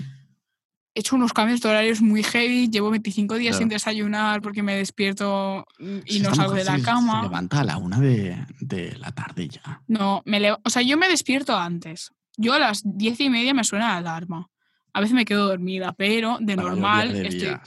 he 0.94 1.00
hecho 1.00 1.16
unos 1.16 1.32
cambios 1.32 1.62
de 1.62 1.68
horarios 1.70 2.02
muy 2.02 2.22
heavy, 2.22 2.68
llevo 2.68 2.90
25 2.90 3.36
días 3.36 3.56
sin 3.56 3.68
desayunar 3.68 4.42
porque 4.42 4.62
me 4.62 4.76
despierto 4.76 5.66
y 6.04 6.20
no 6.20 6.34
salgo 6.34 6.52
de 6.52 6.64
la 6.64 6.78
cama. 6.80 7.22
Se 7.22 7.28
levanta 7.28 7.60
a 7.60 7.64
la 7.64 7.78
una 7.78 8.00
de, 8.00 8.96
la 8.98 9.12
tarde 9.12 9.48
ya. 9.48 9.82
No, 9.86 10.22
me 10.26 10.52
o 10.52 10.70
sea, 10.70 10.82
yo 10.82 10.98
me 10.98 11.08
despierto 11.08 11.56
antes. 11.56 12.12
Yo 12.38 12.54
a 12.54 12.58
las 12.58 12.82
diez 12.84 13.20
y 13.20 13.28
media 13.28 13.52
me 13.52 13.64
suena 13.64 13.88
la 13.88 13.96
alarma. 13.96 14.48
A 14.92 15.00
veces 15.00 15.14
me 15.14 15.24
quedo 15.24 15.48
dormida, 15.48 15.92
pero 15.92 16.38
de 16.40 16.56
normal 16.56 17.14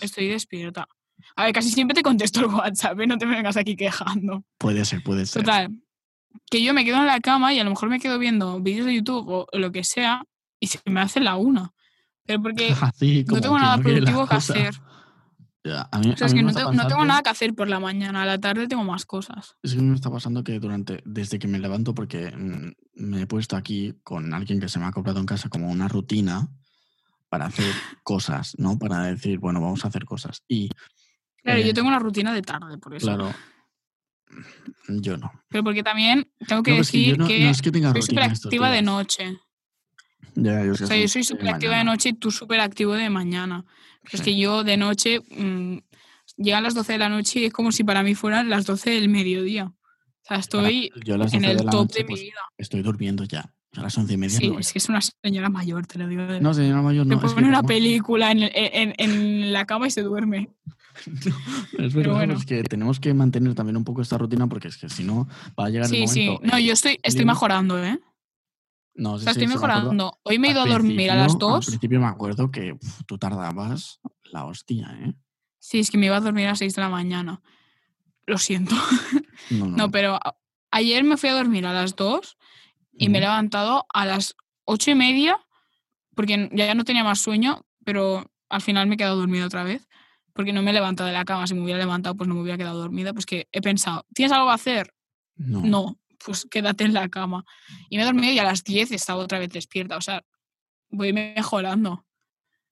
estoy, 0.02 0.28
despierta. 0.28 0.88
A 1.36 1.46
ver, 1.46 1.54
casi 1.54 1.70
siempre 1.70 1.94
te 1.94 2.02
contesto 2.02 2.40
el 2.40 2.48
WhatsApp, 2.48 3.00
¿eh? 3.00 3.08
no 3.08 3.18
te 3.18 3.26
vengas 3.26 3.58
aquí 3.58 3.76
quejando. 3.76 4.44
Puede 4.58 4.84
ser, 4.86 5.04
puede 5.04 5.26
ser. 5.26 5.44
Total, 5.44 5.70
que 6.50 6.64
yo 6.64 6.74
me 6.74 6.84
quedo 6.84 6.98
en 6.98 7.06
la 7.06 7.20
cama 7.20 7.54
y 7.54 7.60
a 7.60 7.64
lo 7.64 7.70
mejor 7.70 7.90
me 7.90 8.00
quedo 8.00 8.18
viendo 8.18 8.60
vídeos 8.60 8.86
de 8.86 8.96
YouTube 8.96 9.28
o 9.30 9.48
lo 9.54 9.72
que 9.72 9.84
sea 9.84 10.24
y 10.60 10.68
se 10.68 10.80
me 10.86 11.02
hace 11.02 11.20
la 11.20 11.36
una. 11.36 11.74
Pero 12.26 12.42
porque 12.42 12.74
no 13.28 13.42
tengo 13.42 13.60
nada 13.60 13.78
productivo 13.78 14.26
que 14.28 14.36
hacer. 14.36 14.74
Ya, 15.64 15.88
a 15.92 16.00
mí, 16.00 16.10
O 16.12 16.18
sea, 16.18 16.26
a 16.26 16.28
es 16.28 16.34
mí 16.34 16.40
que 16.40 16.44
no, 16.46 16.54
tengo- 16.54 16.72
no 16.72 16.72
tengo 16.72 16.90
pasando- 16.90 17.06
nada 17.06 17.22
que 17.22 17.30
hacer 17.30 17.54
por 17.54 17.70
la 17.70 17.80
mañana, 17.80 18.24
a 18.24 18.26
la 18.26 18.40
tarde 18.40 18.68
tengo 18.68 18.84
más 18.84 19.06
cosas. 19.06 19.56
Es 19.62 19.76
que 19.76 19.82
me 19.82 19.94
está 19.94 20.10
pasando 20.10 20.44
que 20.44 20.60
durante, 20.60 21.04
desde 21.06 21.38
que 21.38 21.48
me 21.48 21.60
levanto, 21.60 21.94
porque 21.94 22.32
mm, 22.36 22.72
me 22.96 23.22
he 23.22 23.28
puesto 23.28 23.56
aquí 23.56 23.94
con 24.04 24.34
alguien 24.34 24.60
que 24.60 24.68
se 24.70 24.80
me 24.80 24.86
ha 24.86 24.92
comprado 24.92 25.20
en 25.20 25.28
casa 25.28 25.50
como 25.50 25.70
una 25.70 25.88
rutina 25.88 26.48
para 27.30 27.46
hacer 27.46 27.74
cosas, 28.04 28.56
¿no? 28.58 28.80
Para 28.80 29.04
decir, 29.04 29.38
bueno, 29.38 29.62
vamos 29.62 29.86
a 29.86 29.90
hacer 29.90 30.04
cosas. 30.06 30.42
Y 30.48 30.70
Claro, 31.44 31.60
Eh, 31.60 31.68
yo 31.68 31.74
tengo 31.74 31.88
una 31.88 32.00
rutina 32.00 32.34
de 32.34 32.42
tarde, 32.44 32.78
por 32.78 32.94
eso. 32.96 33.06
claro, 33.06 33.32
yo 34.90 35.18
no. 35.18 35.32
Pero 35.50 35.64
porque 35.64 35.84
también 35.84 36.32
tengo 36.48 36.64
que 36.64 36.72
No, 36.72 36.78
decir 36.78 37.18
que, 37.28 37.44
no 37.44 37.50
es 37.50 37.62
que 37.62 37.72
tenga 37.72 37.92
soy 37.92 38.02
súper 38.04 38.24
activa 38.24 38.70
de 38.70 38.82
noche. 38.82 39.40
Ya, 40.36 40.64
yo 40.64 40.74
O 40.74 40.76
sea, 40.76 40.96
yo 40.98 41.08
soy 41.08 41.24
súper 41.24 41.50
activa 41.50 41.78
de 41.78 41.84
noche 41.84 42.10
y 42.10 42.14
tú 42.14 42.32
súper 42.32 42.60
activo 42.62 42.94
de 42.94 43.10
mañana. 43.10 43.66
Pero 44.04 44.14
es 44.16 44.20
Sí. 44.20 44.24
que 44.26 44.38
yo 44.38 44.64
de 44.64 44.78
noche 44.78 45.20
mm, 45.30 45.78
llegan 46.38 46.64
las 46.64 46.74
12 46.74 46.94
de 46.94 47.00
la 47.00 47.10
noche 47.10 47.40
y 47.42 47.46
es 47.46 47.54
como 47.54 47.72
si 47.72 47.84
para 47.84 48.04
mí 48.04 48.16
fueran 48.16 48.50
las 48.50 48.66
12 48.66 48.90
del 48.92 49.10
mediodía. 49.10 49.66
O 49.66 50.24
sea, 50.28 50.38
estoy 50.38 50.92
yo 51.06 51.16
en 51.16 51.22
12 51.22 51.38
el 51.38 51.58
top 51.58 51.74
noche, 51.74 52.00
de 52.00 52.04
mi 52.04 52.10
pues, 52.10 52.22
vida. 52.22 52.40
estoy 52.58 52.82
durmiendo 52.82 53.24
ya. 53.26 53.52
A 53.78 53.84
las 53.84 53.98
once 53.98 54.14
y 54.14 54.18
media. 54.18 54.38
Sí, 54.38 54.52
es 54.60 54.74
que 54.74 54.80
es 54.80 54.90
una 54.90 55.00
señora 55.02 55.50
mayor, 55.50 55.88
te 55.88 55.98
lo 55.98 56.06
digo. 56.06 56.24
No, 56.42 56.54
señora 56.54 56.82
mayor, 56.82 57.08
Te 57.08 57.16
no. 57.16 57.22
que 57.22 57.28
pone 57.30 57.48
una 57.48 57.64
película 57.64 58.30
en, 58.32 58.44
el- 58.44 58.52
en- 58.54 58.94
en 58.98 59.54
la 59.54 59.66
cama 59.66 59.88
y 59.88 59.92
se 59.92 60.02
duerme. 60.02 60.50
No, 61.78 61.86
es 61.86 61.94
verdad, 61.94 62.16
bueno. 62.16 62.34
es 62.34 62.46
que 62.46 62.64
tenemos 62.64 63.00
que 63.00 63.14
mantener 63.14 63.56
también 63.56 63.78
un 63.78 63.86
poco 63.86 64.02
esta 64.02 64.18
rutina 64.18 64.48
porque 64.48 64.68
es 64.68 64.76
que 64.78 64.90
si 64.90 65.06
no 65.06 65.26
va 65.58 65.68
a 65.68 65.70
llegar 65.70 65.86
el 65.86 65.90
Sí, 65.90 66.08
sí. 66.08 66.26
momento. 66.26 66.48
No, 66.52 66.60
yo 66.60 66.74
estoy, 66.74 67.00
estoy 67.02 67.24
mejorando, 67.24 67.82
¿eh? 67.82 67.98
No, 68.94 69.14
O 69.14 69.18
sí, 69.18 69.24
sea, 69.24 69.34
sí, 69.34 69.40
estoy 69.42 69.48
sí, 69.48 69.54
mejorando. 69.56 70.20
Hoy 70.24 70.38
me 70.40 70.50
he 70.50 70.52
ido 70.52 70.62
a 70.62 70.66
dormir 70.66 71.10
a 71.12 71.16
las 71.16 71.28
principio- 71.36 71.48
Al 71.50 71.54
2. 71.56 71.66
principio 71.66 72.00
me 72.00 72.08
acuerdo 72.08 72.52
que 72.52 72.74
uf, 72.74 73.02
tú 73.06 73.18
tardabas 73.18 74.00
la 74.32 74.46
hostia, 74.46 74.90
¿eh? 75.04 75.14
Sí, 75.60 75.80
es 75.80 75.92
que 75.92 75.98
me 75.98 76.08
iba 76.08 76.18
a 76.18 76.22
dormir 76.22 76.46
a 76.48 76.50
las 76.50 76.60
6 76.60 76.76
de 76.76 76.82
la 76.82 76.90
mañana. 76.90 77.42
Lo 78.26 78.38
siento. 78.38 78.76
No, 79.50 79.66
no. 79.68 79.76
No, 79.76 79.92
pero 79.92 80.20
ayer 80.72 81.04
me 81.04 81.18
fui 81.18 81.28
a 81.30 81.34
dormir 81.34 81.66
a 81.66 81.74
las 81.74 81.96
2 81.96 82.38
y 82.94 83.10
me 83.10 83.18
he 83.18 83.22
levantado 83.22 83.86
a 83.94 84.06
las 84.06 84.36
ocho 84.66 84.92
y 84.92 84.96
media 84.96 85.38
porque 86.16 86.50
ya 86.54 86.74
no 86.76 86.84
tenía 86.86 87.04
más 87.04 87.20
sueño, 87.20 87.66
pero 87.84 88.32
al 88.50 88.62
final 88.62 88.88
me 88.88 88.96
he 88.96 88.98
quedado 88.98 89.18
dormida 89.18 89.46
otra 89.46 89.64
vez 89.64 89.88
porque 90.34 90.54
no 90.54 90.62
me 90.62 90.70
he 90.72 90.74
levantado 90.74 91.08
de 91.08 91.14
la 91.14 91.26
cama. 91.26 91.48
Si 91.48 91.54
me 91.56 91.64
hubiera 91.64 91.80
levantado, 91.80 92.16
pues 92.16 92.28
no 92.30 92.36
me 92.36 92.42
hubiera 92.42 92.58
quedado 92.58 92.80
dormida. 92.80 93.12
Pues 93.14 93.26
que 93.26 93.50
he 93.52 93.62
pensado, 93.62 94.06
¿tienes 94.14 94.32
algo 94.32 94.48
que 94.48 94.54
hacer? 94.54 94.94
No. 95.36 95.62
No, 95.62 96.00
pues 96.26 96.46
quédate 96.50 96.84
en 96.84 96.94
la 96.94 97.10
cama. 97.10 97.44
Y 97.90 97.98
me 97.98 98.04
he 98.04 98.06
dormido 98.06 98.34
y 98.34 98.40
a 98.40 98.44
las 98.44 98.64
10 98.64 98.92
estaba 98.92 99.22
otra 99.24 99.40
vez 99.40 99.50
despierta. 99.50 99.98
O 99.98 100.02
sea, 100.02 100.24
voy 100.90 101.14
mejorando. 101.14 102.06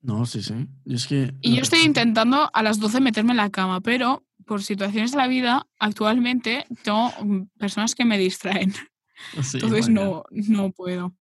No, 0.01 0.25
sí, 0.25 0.41
sí. 0.41 0.53
Y 0.85 0.95
es 0.95 1.07
que. 1.07 1.33
Y 1.41 1.55
yo 1.55 1.61
estoy 1.61 1.79
intentando 1.81 2.49
a 2.53 2.63
las 2.63 2.79
12 2.79 3.01
meterme 3.01 3.31
en 3.31 3.37
la 3.37 3.49
cama, 3.49 3.81
pero 3.81 4.25
por 4.45 4.63
situaciones 4.63 5.11
de 5.11 5.17
la 5.17 5.27
vida, 5.27 5.67
actualmente 5.77 6.65
tengo 6.83 7.11
mm, 7.23 7.49
personas 7.57 7.95
que 7.95 8.05
me 8.05 8.17
distraen. 8.17 8.73
Sí, 9.43 9.57
Entonces 9.57 9.87
vaya. 9.87 9.93
no, 9.93 10.23
no 10.31 10.71
puedo. 10.71 11.13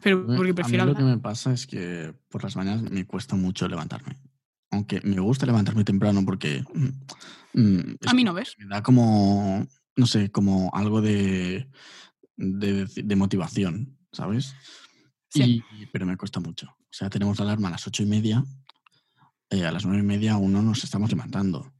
Pero 0.00 0.24
porque 0.24 0.42
a 0.42 0.44
mí 0.44 0.52
prefiero 0.52 0.84
lo 0.84 0.94
que 0.94 1.02
me 1.02 1.18
pasa 1.18 1.52
es 1.52 1.66
que 1.66 2.14
por 2.28 2.44
las 2.44 2.54
mañanas 2.54 2.82
me 2.88 3.04
cuesta 3.04 3.34
mucho 3.34 3.66
levantarme. 3.66 4.16
Aunque 4.70 5.00
me 5.02 5.18
gusta 5.18 5.44
levantarme 5.44 5.82
temprano 5.82 6.24
porque. 6.24 6.62
mm, 6.72 7.60
mm, 7.60 7.96
A 8.06 8.14
mí 8.14 8.22
no 8.22 8.32
ves. 8.32 8.54
me 8.58 8.66
da 8.66 8.80
como, 8.80 9.66
no 9.96 10.06
sé, 10.06 10.30
como 10.30 10.70
algo 10.74 11.00
de, 11.00 11.68
de, 12.36 12.86
de 12.86 13.16
motivación, 13.16 13.96
¿sabes? 14.12 14.54
Sí. 15.30 15.62
Y, 15.80 15.86
pero 15.86 16.06
me 16.06 16.16
cuesta 16.16 16.40
mucho. 16.40 16.68
O 16.68 16.92
sea, 16.98 17.10
tenemos 17.10 17.38
la 17.38 17.44
alarma 17.46 17.68
a 17.68 17.72
las 17.72 17.86
ocho 17.86 18.02
y 18.02 18.06
media, 18.06 18.44
eh, 19.50 19.64
a 19.64 19.72
las 19.72 19.84
nueve 19.84 20.00
y 20.02 20.06
media 20.06 20.32
aún 20.34 20.52
no 20.52 20.62
nos 20.62 20.84
estamos 20.84 21.10
levantando. 21.10 21.72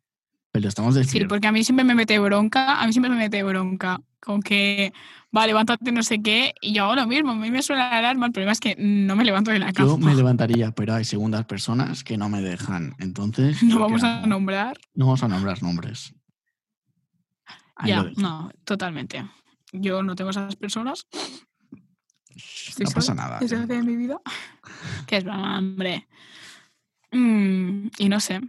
Pero 0.52 0.68
estamos 0.68 0.94
Sí, 0.94 1.00
despiertos. 1.00 1.28
porque 1.28 1.46
a 1.48 1.52
mí 1.52 1.62
siempre 1.64 1.84
me 1.84 1.94
mete 1.94 2.18
bronca, 2.18 2.80
a 2.80 2.86
mí 2.86 2.92
siempre 2.92 3.10
me 3.10 3.16
mete 3.18 3.42
bronca, 3.42 4.00
con 4.20 4.40
que, 4.40 4.92
va, 5.36 5.46
levántate 5.46 5.92
no 5.92 6.02
sé 6.02 6.22
qué, 6.22 6.54
y 6.62 6.72
yo 6.72 6.84
hago 6.84 6.94
lo 6.94 7.06
mismo, 7.06 7.32
a 7.32 7.34
mí 7.34 7.50
me 7.50 7.62
suena 7.62 7.90
la 7.90 7.98
alarma, 7.98 8.26
el 8.26 8.32
problema 8.32 8.52
es 8.52 8.60
que 8.60 8.74
no 8.78 9.16
me 9.16 9.24
levanto 9.24 9.50
de 9.50 9.58
la 9.58 9.72
cama. 9.74 9.88
Yo 9.90 9.98
me 9.98 10.14
levantaría, 10.14 10.72
pero 10.72 10.94
hay 10.94 11.04
segundas 11.04 11.44
personas 11.44 12.02
que 12.04 12.16
no 12.16 12.30
me 12.30 12.40
dejan. 12.40 12.94
Entonces, 12.98 13.62
No 13.62 13.68
¿yo 13.68 13.74
qué 13.76 13.82
vamos 13.82 14.02
a 14.02 14.26
nombrar. 14.26 14.78
No 14.94 15.04
vamos 15.06 15.22
a 15.22 15.28
nombrar 15.28 15.62
nombres. 15.62 16.14
Ahí 17.76 17.90
ya, 17.90 18.04
no, 18.16 18.50
totalmente. 18.64 19.24
Yo 19.72 20.02
no 20.02 20.14
tengo 20.16 20.30
esas 20.30 20.56
personas. 20.56 21.06
Estoy 22.68 22.84
no 22.86 22.90
pasa 22.92 23.14
nada. 23.14 23.38
tío. 23.38 23.58
hace 23.62 23.82
mi 23.82 23.96
vida. 23.96 24.20
Que 25.06 25.16
es 25.18 25.24
broma, 25.24 25.58
hombre. 25.58 26.06
Mm, 27.12 27.88
y 27.98 28.08
no 28.08 28.20
sé. 28.20 28.40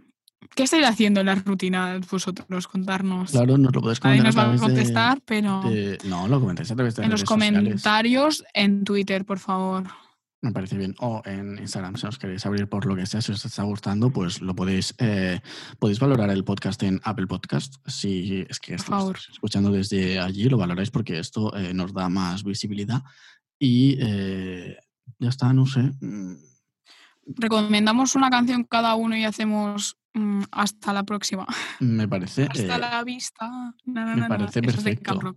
¿Qué 0.54 0.64
estáis 0.64 0.86
haciendo 0.86 1.20
en 1.20 1.26
la 1.26 1.34
rutina 1.36 2.00
vosotros? 2.10 2.66
Contarnos. 2.68 3.30
Claro, 3.30 3.58
nos 3.58 3.72
lo 3.74 3.80
Nadie 3.82 4.00
comentar 4.00 4.24
nos 4.24 4.36
a 4.36 4.44
va 4.44 4.48
a 4.48 4.52
de- 4.54 4.58
contestar, 4.58 5.20
pero 5.24 5.62
de- 5.62 5.98
No, 6.04 6.26
lo 6.28 6.40
comentáis 6.40 6.70
a 6.70 6.74
través 6.74 6.96
de 6.96 7.04
en 7.04 7.10
los 7.10 7.20
sociales. 7.20 7.52
comentarios 7.62 8.44
en 8.54 8.84
Twitter, 8.84 9.24
por 9.24 9.38
favor. 9.38 9.84
Me 10.40 10.52
parece 10.52 10.76
bien. 10.76 10.94
O 11.00 11.20
en 11.24 11.58
Instagram, 11.58 11.96
si 11.96 12.06
os 12.06 12.18
queréis 12.18 12.46
abrir 12.46 12.68
por 12.68 12.86
lo 12.86 12.94
que 12.94 13.06
sea, 13.06 13.20
si 13.20 13.32
os 13.32 13.44
está 13.44 13.64
gustando, 13.64 14.10
pues 14.10 14.40
lo 14.40 14.54
podéis, 14.54 14.94
eh, 14.98 15.40
podéis 15.80 15.98
valorar 15.98 16.30
el 16.30 16.44
podcast 16.44 16.80
en 16.84 17.00
Apple 17.02 17.26
Podcast. 17.26 17.74
Si 17.86 18.46
es 18.48 18.60
que 18.60 18.74
estáis 18.74 19.28
escuchando 19.32 19.72
desde 19.72 20.20
allí, 20.20 20.48
lo 20.48 20.58
valoráis 20.58 20.90
porque 20.90 21.18
esto 21.18 21.54
eh, 21.56 21.74
nos 21.74 21.92
da 21.92 22.08
más 22.08 22.44
visibilidad. 22.44 23.02
Y 23.58 23.96
eh, 24.00 24.76
ya 25.18 25.28
está, 25.28 25.52
no 25.52 25.66
sé. 25.66 25.90
Mm, 26.00 26.36
Recomendamos 27.36 28.14
una 28.14 28.30
canción 28.30 28.64
cada 28.64 28.94
uno 28.94 29.16
y 29.16 29.24
hacemos 29.24 29.98
mm, 30.14 30.44
hasta 30.52 30.92
la 30.92 31.02
próxima. 31.02 31.46
Me 31.80 32.08
parece. 32.08 32.44
Hasta 32.50 32.78
la 32.78 33.02
vista. 33.04 33.74
Na, 33.84 34.04
na, 34.04 34.14
me 34.14 34.20
na, 34.20 34.28
parece 34.28 34.62
perfecto. 34.62 35.36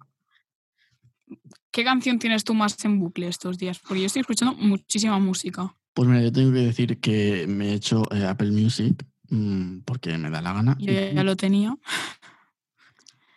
¿Qué 1.71 1.85
canción 1.85 2.19
tienes 2.19 2.43
tú 2.43 2.53
más 2.53 2.83
en 2.83 2.99
bucle 2.99 3.27
estos 3.27 3.57
días? 3.57 3.79
Porque 3.79 4.01
yo 4.01 4.07
estoy 4.07 4.19
escuchando 4.21 4.55
muchísima 4.55 5.17
música. 5.19 5.73
Pues 5.93 6.07
mira, 6.07 6.21
yo 6.21 6.31
tengo 6.31 6.51
que 6.51 6.59
decir 6.59 6.99
que 6.99 7.47
me 7.47 7.69
he 7.69 7.73
hecho 7.73 8.03
eh, 8.13 8.25
Apple 8.25 8.51
Music 8.51 9.05
mm, 9.29 9.79
porque 9.85 10.17
me 10.17 10.29
da 10.29 10.41
la 10.41 10.51
gana. 10.53 10.75
Yo 10.79 10.91
ya, 10.91 11.23
lo 11.23 11.35
tenía. 11.37 11.77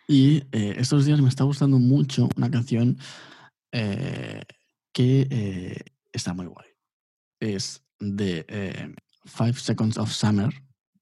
Y 0.07 0.43
eh, 0.51 0.75
estos 0.77 1.05
días 1.05 1.21
me 1.21 1.29
está 1.29 1.45
gustando 1.45 1.79
mucho 1.79 2.27
una 2.35 2.51
canción 2.51 2.97
eh, 3.71 4.43
que 4.91 5.83
está 6.11 6.33
muy 6.33 6.45
guay. 6.45 6.67
Es 7.39 7.83
de 7.99 8.93
Five 9.25 9.53
Seconds 9.53 9.97
of 9.97 10.11
Summer, 10.11 10.53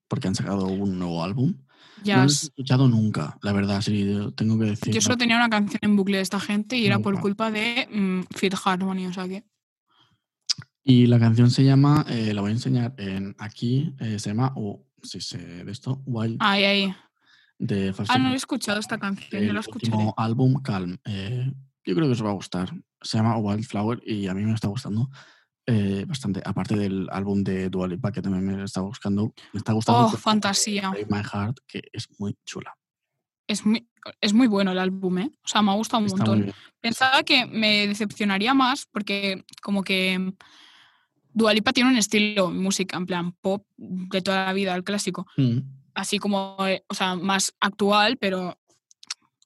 porque 0.08 0.28
han 0.28 0.36
sacado 0.36 0.68
un 0.68 1.00
nuevo 1.00 1.24
álbum. 1.24 1.56
Ya 2.04 2.18
no 2.18 2.24
lo 2.24 2.30
he 2.30 2.34
escuchado 2.34 2.88
nunca, 2.88 3.38
la 3.42 3.54
verdad, 3.54 3.82
sí, 3.82 4.10
tengo 4.36 4.60
que 4.60 4.66
decir. 4.66 4.94
yo 4.94 5.00
solo 5.02 5.18
tenía 5.18 5.38
una 5.38 5.50
canción 5.50 5.80
en 5.82 5.96
bucle 5.96 6.18
de 6.18 6.24
esta 6.24 6.40
gente 6.40 6.78
y 6.78 6.86
era 6.86 7.00
por 7.00 7.20
culpa 7.20 7.50
de 7.50 7.88
mm, 7.90 8.36
Fit 8.36 8.56
Harmony, 8.64 9.08
o 9.08 9.14
sea 9.14 9.28
que. 9.28 9.44
Y 10.84 11.08
la 11.08 11.18
canción 11.18 11.50
se 11.50 11.64
llama, 11.64 12.06
eh, 12.10 12.34
la 12.34 12.42
voy 12.42 12.50
a 12.50 12.54
enseñar 12.54 12.94
en 12.98 13.36
aquí, 13.40 13.96
eh, 14.00 14.20
se 14.20 14.32
llama, 14.32 14.52
o 14.58 14.86
si 15.02 15.22
sé 15.22 15.38
de 15.38 15.72
esto, 15.72 16.02
Wild, 16.06 16.38
Ay, 16.40 16.64
ay. 16.66 16.96
de 17.58 17.94
Five 17.94 18.08
Ah, 18.10 18.18
no 18.18 18.32
he 18.32 18.36
escuchado 18.36 18.80
esta 18.80 18.98
canción, 18.98 19.42
yo 19.42 19.50
el 19.50 19.54
la 19.54 19.62
último 19.66 20.14
álbum, 20.18 20.62
Calm. 20.62 20.98
Eh, 21.06 21.54
yo 21.86 21.96
creo 21.96 22.08
que 22.08 22.14
os 22.14 22.24
va 22.24 22.32
a 22.32 22.34
gustar. 22.34 22.74
Se 23.02 23.18
llama 23.18 23.38
Wildflower 23.38 24.02
y 24.06 24.28
a 24.28 24.34
mí 24.34 24.44
me 24.44 24.54
está 24.54 24.68
gustando 24.68 25.10
eh, 25.66 26.06
bastante. 26.08 26.42
Aparte 26.44 26.76
del 26.76 27.08
álbum 27.12 27.44
de 27.44 27.70
Dua 27.70 27.88
Lipa, 27.88 28.12
que 28.12 28.22
también 28.22 28.46
me 28.46 28.64
está 28.64 28.82
buscando, 28.82 29.34
me 29.54 29.58
está 29.58 29.74
gustando. 29.74 30.06
Oh, 30.06 30.10
fantasía. 30.10 30.92
My 31.10 31.24
Heart, 31.24 31.60
que 31.68 31.82
es 31.92 32.10
muy 32.20 32.36
chula. 32.46 32.76
Es 33.48 33.66
muy, 33.66 33.88
es 34.22 34.34
muy 34.34 34.48
bueno 34.48 34.72
el 34.72 34.80
álbum, 34.80 35.18
¿eh? 35.20 35.32
O 35.44 35.48
sea, 35.48 35.62
me 35.62 35.72
ha 35.72 35.76
gustado 35.76 36.02
un 36.02 36.08
Está 36.08 36.18
montón. 36.18 36.54
Pensaba 36.80 37.24
que 37.24 37.46
me 37.46 37.88
decepcionaría 37.88 38.54
más 38.54 38.88
porque 38.92 39.46
como 39.62 39.84
que 39.84 40.34
Dualipa 41.34 41.74
tiene 41.74 41.90
un 41.90 41.98
estilo 41.98 42.50
de 42.50 42.54
música 42.54 42.98
en 42.98 43.06
plan 43.06 43.32
pop 43.34 43.66
de 43.78 44.22
toda 44.22 44.46
la 44.46 44.54
vida, 44.54 44.76
el 44.76 44.84
clásico, 44.84 45.26
Mm, 45.38 45.60
así 45.94 46.20
como, 46.20 46.58
eh, 46.68 46.84
o 46.88 46.94
sea, 46.94 47.16
más 47.16 47.54
actual, 47.60 48.18
pero 48.18 48.58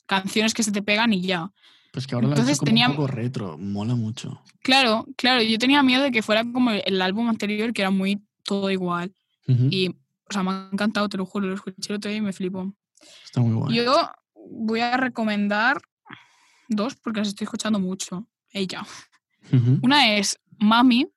canciones 0.06 0.54
que 0.54 0.64
se 0.64 0.72
te 0.72 0.82
pegan 0.82 1.14
y 1.14 1.22
ya. 1.22 1.52
Pues 1.98 2.06
que 2.06 2.14
ahora 2.14 2.28
la 2.28 2.36
he 2.36 2.36
Entonces 2.36 2.58
hecho 2.58 2.60
como 2.60 2.70
tenía- 2.70 2.90
un 2.90 2.96
poco 2.96 3.08
retro, 3.08 3.58
mola 3.58 3.96
mucho. 3.96 4.40
Claro, 4.62 5.08
claro, 5.18 5.42
yo 5.42 5.58
tenía 5.58 5.82
miedo 5.82 6.04
de 6.04 6.12
que 6.12 6.22
fuera 6.22 6.44
como 6.44 6.70
el 6.70 7.02
álbum 7.02 7.28
anterior, 7.28 7.74
que 7.74 7.82
era 7.82 7.90
muy 7.90 8.22
todo 8.44 8.70
igual. 8.70 9.16
Y, 9.48 9.90
o 9.90 10.32
sea, 10.32 10.44
me 10.44 10.52
ha 10.52 10.70
encantado, 10.72 11.10
te 11.10 11.18
lo 11.18 11.26
juro, 11.26 11.48
lo 11.48 11.56
escuché 11.56 11.92
el 11.92 11.96
otro 11.96 12.10
día 12.10 12.20
y 12.20 12.22
me 12.22 12.34
flipó. 12.34 12.72
Está 13.26 13.42
muy 13.42 13.54
guay. 13.56 13.76
Yo 13.78 13.96
voy 14.36 14.80
a 14.82 14.96
recomendar 14.96 15.82
dos 16.68 16.96
porque 16.98 17.22
las 17.22 17.30
estoy 17.30 17.46
escuchando 17.46 17.80
mucho. 17.80 18.28
Ella. 18.52 18.86
Ujú. 19.52 19.80
Una 19.82 20.16
es 20.18 20.38
Mami, 20.60 21.08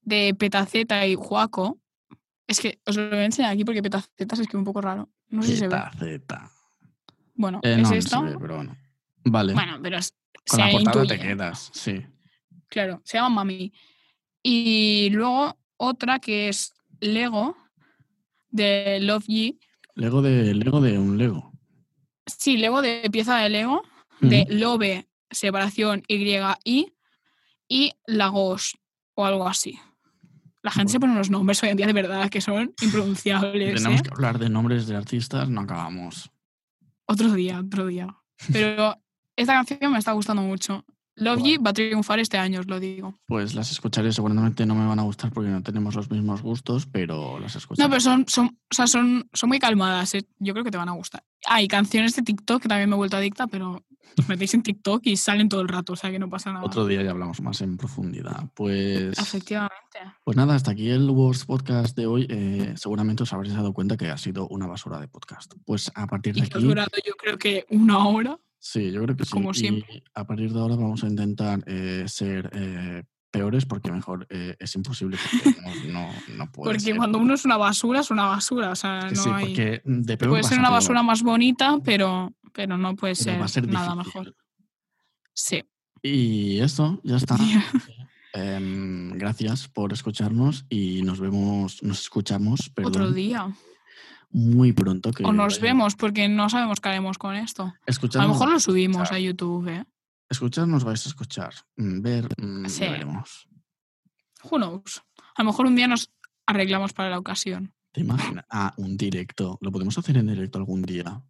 de 0.00 0.34
Petaceta 0.34 1.06
y 1.06 1.14
Juaco. 1.14 1.78
Es 2.46 2.58
que 2.60 2.80
os 2.86 2.96
lo 2.96 3.10
voy 3.10 3.18
a 3.18 3.24
enseñar 3.26 3.52
aquí 3.52 3.64
porque 3.66 3.82
Petaceta 3.82 4.34
se 4.34 4.42
escribe 4.42 4.60
un 4.60 4.64
poco 4.64 4.80
raro. 4.80 5.10
No 5.28 5.42
sé 5.42 5.48
si 5.52 5.56
se 5.58 5.68
ve. 5.68 5.76
Zeta. 5.98 6.50
Bueno, 7.34 7.60
Eh, 7.62 7.72
es 7.72 7.82
no, 7.82 7.90
no 7.90 8.00
se 8.26 8.32
ve, 8.32 8.38
pero 8.40 8.56
bueno. 8.56 8.74
Vale. 9.30 9.54
Bueno, 9.54 9.78
pero 9.82 9.98
Con 10.48 10.60
la 10.60 10.70
portada 10.70 11.06
te 11.06 11.18
quedas, 11.18 11.70
sí. 11.72 12.04
Claro, 12.68 13.00
se 13.04 13.18
llama 13.18 13.36
Mami. 13.36 13.72
Y 14.42 15.10
luego 15.10 15.58
otra 15.76 16.18
que 16.18 16.48
es 16.48 16.74
Lego, 17.00 17.56
de 18.50 18.98
Love 19.00 19.26
Ye. 19.26 19.58
Lego 19.94 20.22
de 20.22 20.54
Lego 20.54 20.80
de 20.80 20.98
un 20.98 21.18
Lego. 21.18 21.52
Sí, 22.26 22.56
Lego 22.56 22.82
de 22.82 23.08
pieza 23.10 23.38
de 23.38 23.48
Lego, 23.48 23.82
de 24.20 24.46
Love, 24.48 25.06
separación 25.30 26.02
Y-I 26.08 26.92
y 27.68 27.92
Lagos 28.06 28.78
o 29.14 29.24
algo 29.24 29.48
así. 29.48 29.78
La 30.62 30.70
gente 30.70 30.92
se 30.92 31.00
pone 31.00 31.12
unos 31.12 31.30
nombres 31.30 31.62
hoy 31.62 31.70
en 31.70 31.76
día 31.76 31.86
de 31.86 31.92
verdad 31.92 32.28
que 32.28 32.40
son 32.40 32.74
impronunciables. 32.82 33.76
Tenemos 33.76 34.00
¿eh? 34.00 34.02
que 34.02 34.10
hablar 34.10 34.38
de 34.38 34.50
nombres 34.50 34.86
de 34.86 34.96
artistas, 34.96 35.48
no 35.48 35.62
acabamos. 35.62 36.30
Otro 37.06 37.32
día, 37.32 37.60
otro 37.60 37.86
día. 37.86 38.14
Pero 38.52 38.96
esta 39.38 39.54
canción 39.54 39.92
me 39.92 39.98
está 39.98 40.12
gustando 40.12 40.42
mucho. 40.42 40.84
Love 41.14 41.58
va 41.64 41.70
a 41.70 41.72
triunfar 41.72 42.20
este 42.20 42.38
año, 42.38 42.60
os 42.60 42.68
lo 42.68 42.78
digo. 42.78 43.18
Pues 43.26 43.54
las 43.54 43.72
escucharé, 43.72 44.12
seguramente 44.12 44.64
no 44.66 44.74
me 44.74 44.86
van 44.86 44.98
a 45.00 45.02
gustar 45.02 45.32
porque 45.32 45.50
no 45.50 45.62
tenemos 45.62 45.96
los 45.96 46.10
mismos 46.10 46.42
gustos, 46.42 46.86
pero 46.86 47.40
las 47.40 47.56
escucharé. 47.56 47.84
No, 47.84 47.90
pero 47.90 48.00
son, 48.00 48.24
son, 48.28 48.46
o 48.46 48.74
sea, 48.74 48.86
son, 48.86 49.28
son 49.32 49.48
muy 49.48 49.58
calmadas, 49.58 50.14
¿eh? 50.14 50.26
yo 50.38 50.52
creo 50.52 50.64
que 50.64 50.70
te 50.70 50.78
van 50.78 50.88
a 50.88 50.92
gustar. 50.92 51.24
Hay 51.46 51.66
canciones 51.66 52.14
de 52.14 52.22
TikTok 52.22 52.62
que 52.62 52.68
también 52.68 52.88
me 52.88 52.94
he 52.94 52.98
vuelto 52.98 53.16
adicta, 53.16 53.48
pero 53.48 53.84
os 54.16 54.28
metéis 54.28 54.54
en 54.54 54.62
TikTok 54.62 55.02
y 55.06 55.16
salen 55.16 55.48
todo 55.48 55.60
el 55.60 55.68
rato, 55.68 55.94
o 55.94 55.96
sea 55.96 56.10
que 56.10 56.18
no 56.20 56.28
pasa 56.28 56.52
nada. 56.52 56.64
Otro 56.64 56.86
día 56.86 57.02
ya 57.02 57.10
hablamos 57.10 57.40
más 57.40 57.60
en 57.62 57.76
profundidad. 57.76 58.44
Pues, 58.54 59.18
Efectivamente. 59.18 59.98
pues 60.24 60.36
nada, 60.36 60.54
hasta 60.54 60.70
aquí 60.70 60.88
el 60.88 61.10
Worst 61.10 61.46
Podcast 61.46 61.96
de 61.96 62.06
hoy. 62.06 62.26
Eh, 62.30 62.74
seguramente 62.76 63.24
os 63.24 63.32
habréis 63.32 63.54
dado 63.54 63.72
cuenta 63.72 63.96
que 63.96 64.08
ha 64.08 64.18
sido 64.18 64.46
una 64.48 64.66
basura 64.66 65.00
de 65.00 65.08
podcast. 65.08 65.52
Pues 65.64 65.90
a 65.94 66.06
partir 66.06 66.34
de 66.34 66.40
Y 66.40 66.42
que 66.44 66.54
ha 66.54 66.58
aquí... 66.58 66.66
durado 66.66 66.90
yo 67.04 67.14
creo 67.14 67.38
que 67.38 67.66
una 67.70 68.06
hora. 68.06 68.38
Sí, 68.70 68.92
yo 68.92 69.02
creo 69.02 69.16
que 69.16 69.24
sí. 69.24 69.30
Como 69.30 69.50
Y 69.54 69.82
a 70.12 70.26
partir 70.26 70.52
de 70.52 70.60
ahora 70.60 70.76
vamos 70.76 71.02
a 71.02 71.06
intentar 71.06 71.64
eh, 71.66 72.04
ser 72.06 72.50
eh, 72.52 73.02
peores 73.30 73.64
porque 73.64 73.90
mejor 73.90 74.26
eh, 74.28 74.56
es 74.58 74.74
imposible 74.74 75.16
porque 75.32 75.88
no, 75.90 76.06
no, 76.36 76.52
puede 76.52 76.72
Porque 76.72 76.80
ser. 76.80 76.96
cuando 76.98 77.16
uno 77.16 77.32
es 77.32 77.46
una 77.46 77.56
basura, 77.56 78.00
es 78.00 78.10
una 78.10 78.26
basura. 78.26 78.72
O 78.72 78.76
sea, 78.76 79.08
no 79.08 79.16
Sí, 79.16 79.30
hay. 79.32 79.46
porque 79.46 79.80
de 79.86 80.16
peor 80.18 80.32
Puede 80.32 80.42
ser 80.42 80.58
una 80.58 80.68
basura 80.68 81.02
más 81.02 81.22
bonita, 81.22 81.78
pero, 81.82 82.34
pero 82.52 82.76
no 82.76 82.94
puede 82.94 83.14
pero 83.14 83.24
ser, 83.24 83.40
va 83.40 83.46
a 83.46 83.48
ser 83.48 83.66
nada 83.68 83.94
mejor. 83.94 84.36
Sí. 85.32 85.64
Y 86.02 86.58
eso, 86.60 87.00
ya 87.04 87.16
está. 87.16 87.38
Em, 88.34 89.12
gracias 89.12 89.66
por 89.66 89.94
escucharnos 89.94 90.66
y 90.68 91.00
nos 91.02 91.18
vemos, 91.18 91.82
nos 91.82 92.00
escuchamos, 92.00 92.70
Otro 92.84 93.10
día. 93.12 93.50
Muy 94.30 94.72
pronto. 94.72 95.10
Que 95.12 95.24
O 95.24 95.32
nos 95.32 95.60
vemos, 95.60 95.96
porque 95.96 96.28
no 96.28 96.48
sabemos 96.48 96.80
qué 96.80 96.88
haremos 96.90 97.18
con 97.18 97.34
esto. 97.36 97.72
A 97.86 98.22
lo 98.22 98.28
mejor 98.28 98.50
lo 98.50 98.60
subimos 98.60 98.96
escuchar. 99.02 99.16
a 99.16 99.20
YouTube, 99.20 99.68
¿eh? 99.68 99.84
Escucharnos 100.30 100.84
vais 100.84 101.04
a 101.06 101.08
escuchar. 101.08 101.54
Mm, 101.76 102.00
Ver, 102.02 102.28
mm, 102.36 102.66
Sí. 102.66 102.80
veremos. 102.80 103.48
Who 104.44 104.58
knows? 104.58 105.02
A 105.36 105.42
lo 105.42 105.50
mejor 105.50 105.66
un 105.66 105.74
día 105.76 105.88
nos 105.88 106.12
arreglamos 106.46 106.92
para 106.92 107.08
la 107.10 107.18
ocasión. 107.18 107.72
¿Te 107.92 108.02
imaginas? 108.02 108.44
Ah, 108.50 108.74
un 108.76 108.96
directo. 108.96 109.58
¿Lo 109.62 109.72
podemos 109.72 109.96
hacer 109.98 110.16
en 110.18 110.26
directo 110.26 110.58
algún 110.58 110.82
día? 110.82 111.22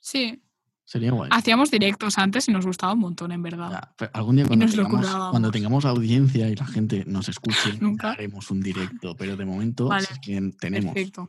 Sí. 0.00 0.42
Sería 0.84 1.12
guay. 1.12 1.28
Hacíamos 1.32 1.70
directos 1.70 2.16
antes 2.18 2.48
y 2.48 2.52
nos 2.52 2.64
gustaba 2.66 2.94
un 2.94 3.00
montón, 3.00 3.30
en 3.30 3.42
verdad. 3.42 3.70
Ya, 3.70 3.94
pero 3.96 4.10
algún 4.14 4.36
día 4.36 4.46
cuando 4.46 4.66
tengamos, 4.66 5.30
cuando 5.30 5.50
tengamos 5.50 5.84
audiencia 5.84 6.48
y 6.48 6.56
la 6.56 6.66
gente 6.66 7.04
nos 7.06 7.28
escuche, 7.28 7.74
Nunca. 7.80 8.12
haremos 8.12 8.50
un 8.50 8.60
directo, 8.62 9.14
pero 9.14 9.36
de 9.36 9.44
momento 9.44 9.86
Vale, 9.88 10.06
si 10.06 10.12
es 10.14 10.18
que 10.20 10.50
tenemos. 10.58 10.94
Perfecto. 10.94 11.28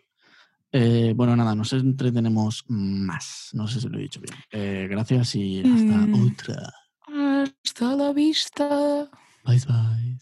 Eh, 0.72 1.14
bueno, 1.16 1.36
nada, 1.36 1.56
nos 1.56 1.74
entretenemos 1.74 2.64
más. 2.68 3.50
No 3.54 3.68
sé 3.68 3.82
si 3.82 3.90
lo 3.90 3.98
he 3.98 4.04
dicho 4.04 4.22
bien. 4.22 4.36
Eh, 4.52 4.88
gracias 4.90 5.36
y 5.36 5.60
hasta 5.62 5.98
Mm. 6.08 6.32
otra. 6.32 6.74
Hasta 7.64 7.96
la 7.96 8.14
vista. 8.14 9.10
Bye 9.46 9.60
bye. 9.68 10.20